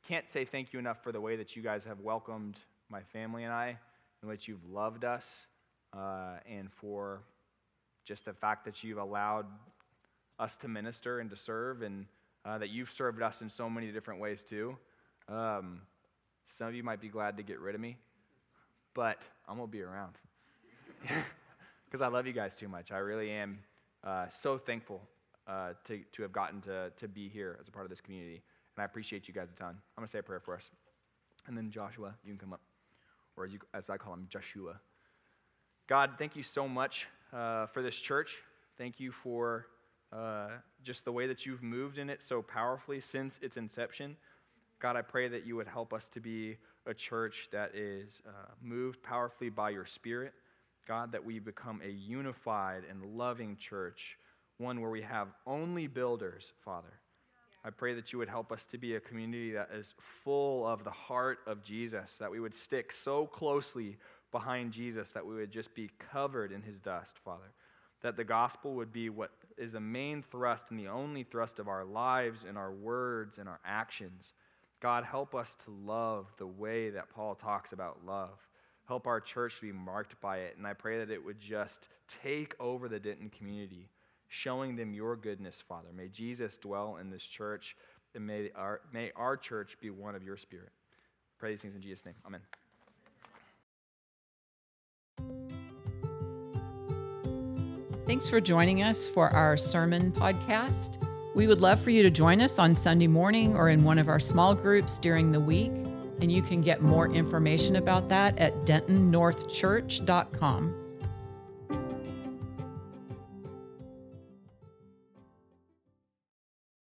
can't 0.07 0.29
say 0.31 0.45
thank 0.45 0.73
you 0.73 0.79
enough 0.79 1.03
for 1.03 1.11
the 1.11 1.21
way 1.21 1.35
that 1.35 1.55
you 1.55 1.61
guys 1.61 1.83
have 1.85 1.99
welcomed 1.99 2.57
my 2.89 3.01
family 3.01 3.43
and 3.43 3.53
I, 3.53 3.77
in 4.21 4.29
which 4.29 4.47
you've 4.47 4.65
loved 4.69 5.03
us, 5.03 5.25
uh, 5.93 6.37
and 6.49 6.71
for 6.71 7.21
just 8.05 8.25
the 8.25 8.33
fact 8.33 8.65
that 8.65 8.83
you've 8.83 8.99
allowed 8.99 9.47
us 10.39 10.55
to 10.57 10.67
minister 10.67 11.19
and 11.19 11.29
to 11.29 11.35
serve, 11.35 11.81
and 11.81 12.05
uh, 12.45 12.57
that 12.59 12.69
you've 12.69 12.91
served 12.91 13.21
us 13.21 13.41
in 13.41 13.49
so 13.49 13.69
many 13.69 13.91
different 13.91 14.19
ways, 14.19 14.43
too. 14.47 14.77
Um, 15.27 15.81
some 16.57 16.67
of 16.67 16.75
you 16.75 16.83
might 16.83 17.01
be 17.01 17.09
glad 17.09 17.37
to 17.37 17.43
get 17.43 17.59
rid 17.59 17.73
of 17.75 17.81
me, 17.81 17.97
but 18.93 19.17
I'm 19.47 19.57
going 19.57 19.67
to 19.67 19.71
be 19.71 19.81
around. 19.81 20.15
Because 21.85 22.01
I 22.01 22.07
love 22.07 22.27
you 22.27 22.33
guys 22.33 22.53
too 22.55 22.67
much. 22.67 22.91
I 22.91 22.97
really 22.97 23.31
am 23.31 23.59
uh, 24.03 24.25
so 24.41 24.57
thankful 24.57 25.01
uh, 25.47 25.73
to, 25.85 26.01
to 26.13 26.23
have 26.23 26.33
gotten 26.33 26.59
to, 26.63 26.91
to 26.97 27.07
be 27.07 27.29
here 27.29 27.57
as 27.61 27.69
a 27.69 27.71
part 27.71 27.85
of 27.85 27.89
this 27.89 28.01
community. 28.01 28.41
And 28.75 28.81
I 28.81 28.85
appreciate 28.85 29.29
you 29.29 29.33
guys 29.33 29.47
a 29.55 29.57
ton. 29.57 29.69
I'm 29.69 30.01
going 30.01 30.07
to 30.07 30.11
say 30.11 30.19
a 30.19 30.23
prayer 30.23 30.41
for 30.41 30.55
us. 30.55 30.63
And 31.47 31.55
then 31.55 31.71
Joshua, 31.71 32.15
you 32.25 32.31
can 32.31 32.39
come 32.39 32.51
up. 32.51 32.59
Or 33.37 33.45
as, 33.45 33.53
you, 33.53 33.59
as 33.73 33.89
I 33.89 33.95
call 33.95 34.13
him, 34.13 34.27
Joshua. 34.29 34.79
God, 35.87 36.11
thank 36.17 36.35
you 36.35 36.43
so 36.43 36.67
much 36.67 37.05
uh, 37.31 37.67
for 37.67 37.81
this 37.81 37.95
church. 37.95 38.35
Thank 38.77 38.99
you 38.99 39.11
for 39.11 39.67
uh, 40.11 40.49
just 40.83 41.05
the 41.05 41.11
way 41.11 41.27
that 41.27 41.45
you've 41.45 41.63
moved 41.63 41.97
in 41.97 42.09
it 42.09 42.21
so 42.21 42.41
powerfully 42.41 42.99
since 42.99 43.39
its 43.41 43.55
inception. 43.55 44.17
God, 44.85 44.95
I 44.95 45.01
pray 45.01 45.27
that 45.29 45.47
you 45.47 45.55
would 45.55 45.67
help 45.67 45.93
us 45.93 46.07
to 46.09 46.19
be 46.19 46.57
a 46.85 46.93
church 46.93 47.47
that 47.51 47.73
is 47.73 48.21
uh, 48.27 48.51
moved 48.61 49.01
powerfully 49.01 49.49
by 49.49 49.71
your 49.71 49.87
Spirit. 49.87 50.31
God, 50.87 51.11
that 51.13 51.25
we 51.25 51.39
become 51.39 51.81
a 51.83 51.89
unified 51.89 52.83
and 52.87 53.17
loving 53.17 53.57
church, 53.57 54.19
one 54.59 54.79
where 54.79 54.91
we 54.91 55.01
have 55.01 55.29
only 55.47 55.87
builders, 55.87 56.53
Father. 56.63 56.93
I 57.63 57.71
pray 57.71 57.95
that 57.95 58.13
you 58.13 58.19
would 58.19 58.29
help 58.29 58.51
us 58.51 58.63
to 58.65 58.77
be 58.77 58.93
a 58.93 58.99
community 58.99 59.53
that 59.53 59.71
is 59.73 59.95
full 60.23 60.67
of 60.67 60.83
the 60.83 60.91
heart 60.91 61.39
of 61.47 61.63
Jesus, 61.63 62.17
that 62.19 62.29
we 62.29 62.39
would 62.39 62.53
stick 62.53 62.93
so 62.93 63.25
closely 63.25 63.97
behind 64.31 64.71
Jesus 64.71 65.09
that 65.13 65.25
we 65.25 65.33
would 65.33 65.51
just 65.51 65.73
be 65.73 65.89
covered 66.11 66.51
in 66.51 66.61
his 66.61 66.79
dust, 66.79 67.15
Father. 67.25 67.53
That 68.03 68.17
the 68.17 68.23
gospel 68.23 68.75
would 68.75 68.93
be 68.93 69.09
what 69.09 69.31
is 69.57 69.71
the 69.71 69.79
main 69.79 70.21
thrust 70.21 70.65
and 70.69 70.79
the 70.79 70.89
only 70.89 71.23
thrust 71.23 71.57
of 71.57 71.67
our 71.67 71.85
lives 71.85 72.41
and 72.47 72.55
our 72.55 72.71
words 72.71 73.39
and 73.39 73.49
our 73.49 73.59
actions. 73.65 74.33
God, 74.81 75.03
help 75.03 75.33
us 75.33 75.55
to 75.65 75.71
love 75.71 76.27
the 76.37 76.47
way 76.47 76.89
that 76.91 77.09
Paul 77.09 77.35
talks 77.35 77.71
about 77.71 78.05
love. 78.05 78.37
Help 78.87 79.07
our 79.07 79.19
church 79.19 79.55
to 79.55 79.61
be 79.61 79.71
marked 79.71 80.19
by 80.21 80.37
it. 80.39 80.57
And 80.57 80.67
I 80.67 80.73
pray 80.73 80.99
that 80.99 81.09
it 81.09 81.23
would 81.23 81.39
just 81.39 81.87
take 82.23 82.53
over 82.59 82.87
the 82.87 82.99
Denton 82.99 83.31
community, 83.35 83.89
showing 84.27 84.75
them 84.75 84.93
your 84.93 85.15
goodness, 85.15 85.55
Father. 85.67 85.89
May 85.95 86.07
Jesus 86.09 86.57
dwell 86.57 86.97
in 87.01 87.09
this 87.09 87.23
church, 87.23 87.75
and 88.13 88.27
may 88.27 88.51
our, 88.55 88.81
may 88.93 89.11
our 89.15 89.37
church 89.37 89.77
be 89.81 89.89
one 89.89 90.13
of 90.13 90.23
your 90.23 90.37
spirit. 90.37 90.69
Pray 91.39 91.51
these 91.51 91.61
things 91.61 91.75
in 91.75 91.81
Jesus' 91.81 92.05
name. 92.05 92.15
Amen. 92.25 92.41
Thanks 98.05 98.29
for 98.29 98.39
joining 98.39 98.83
us 98.83 99.07
for 99.07 99.29
our 99.31 99.57
sermon 99.57 100.11
podcast. 100.11 101.04
We 101.35 101.45
would 101.47 101.59
love 101.59 101.81
for 101.81 101.89
you 101.89 102.01
to 102.01 102.09
join 102.09 102.39
us 102.39 102.59
on 102.59 102.73
Sunday 102.73 103.07
morning 103.07 103.57
or 103.57 103.67
in 103.67 103.83
one 103.83 103.99
of 103.99 104.07
our 104.07 104.21
small 104.21 104.55
groups 104.55 104.97
during 104.97 105.33
the 105.33 105.39
week. 105.39 105.73
And 106.21 106.31
you 106.31 106.41
can 106.41 106.61
get 106.61 106.81
more 106.81 107.11
information 107.11 107.75
about 107.75 108.07
that 108.07 108.37
at 108.37 108.53
dentonnorthchurch.com. 108.65 110.84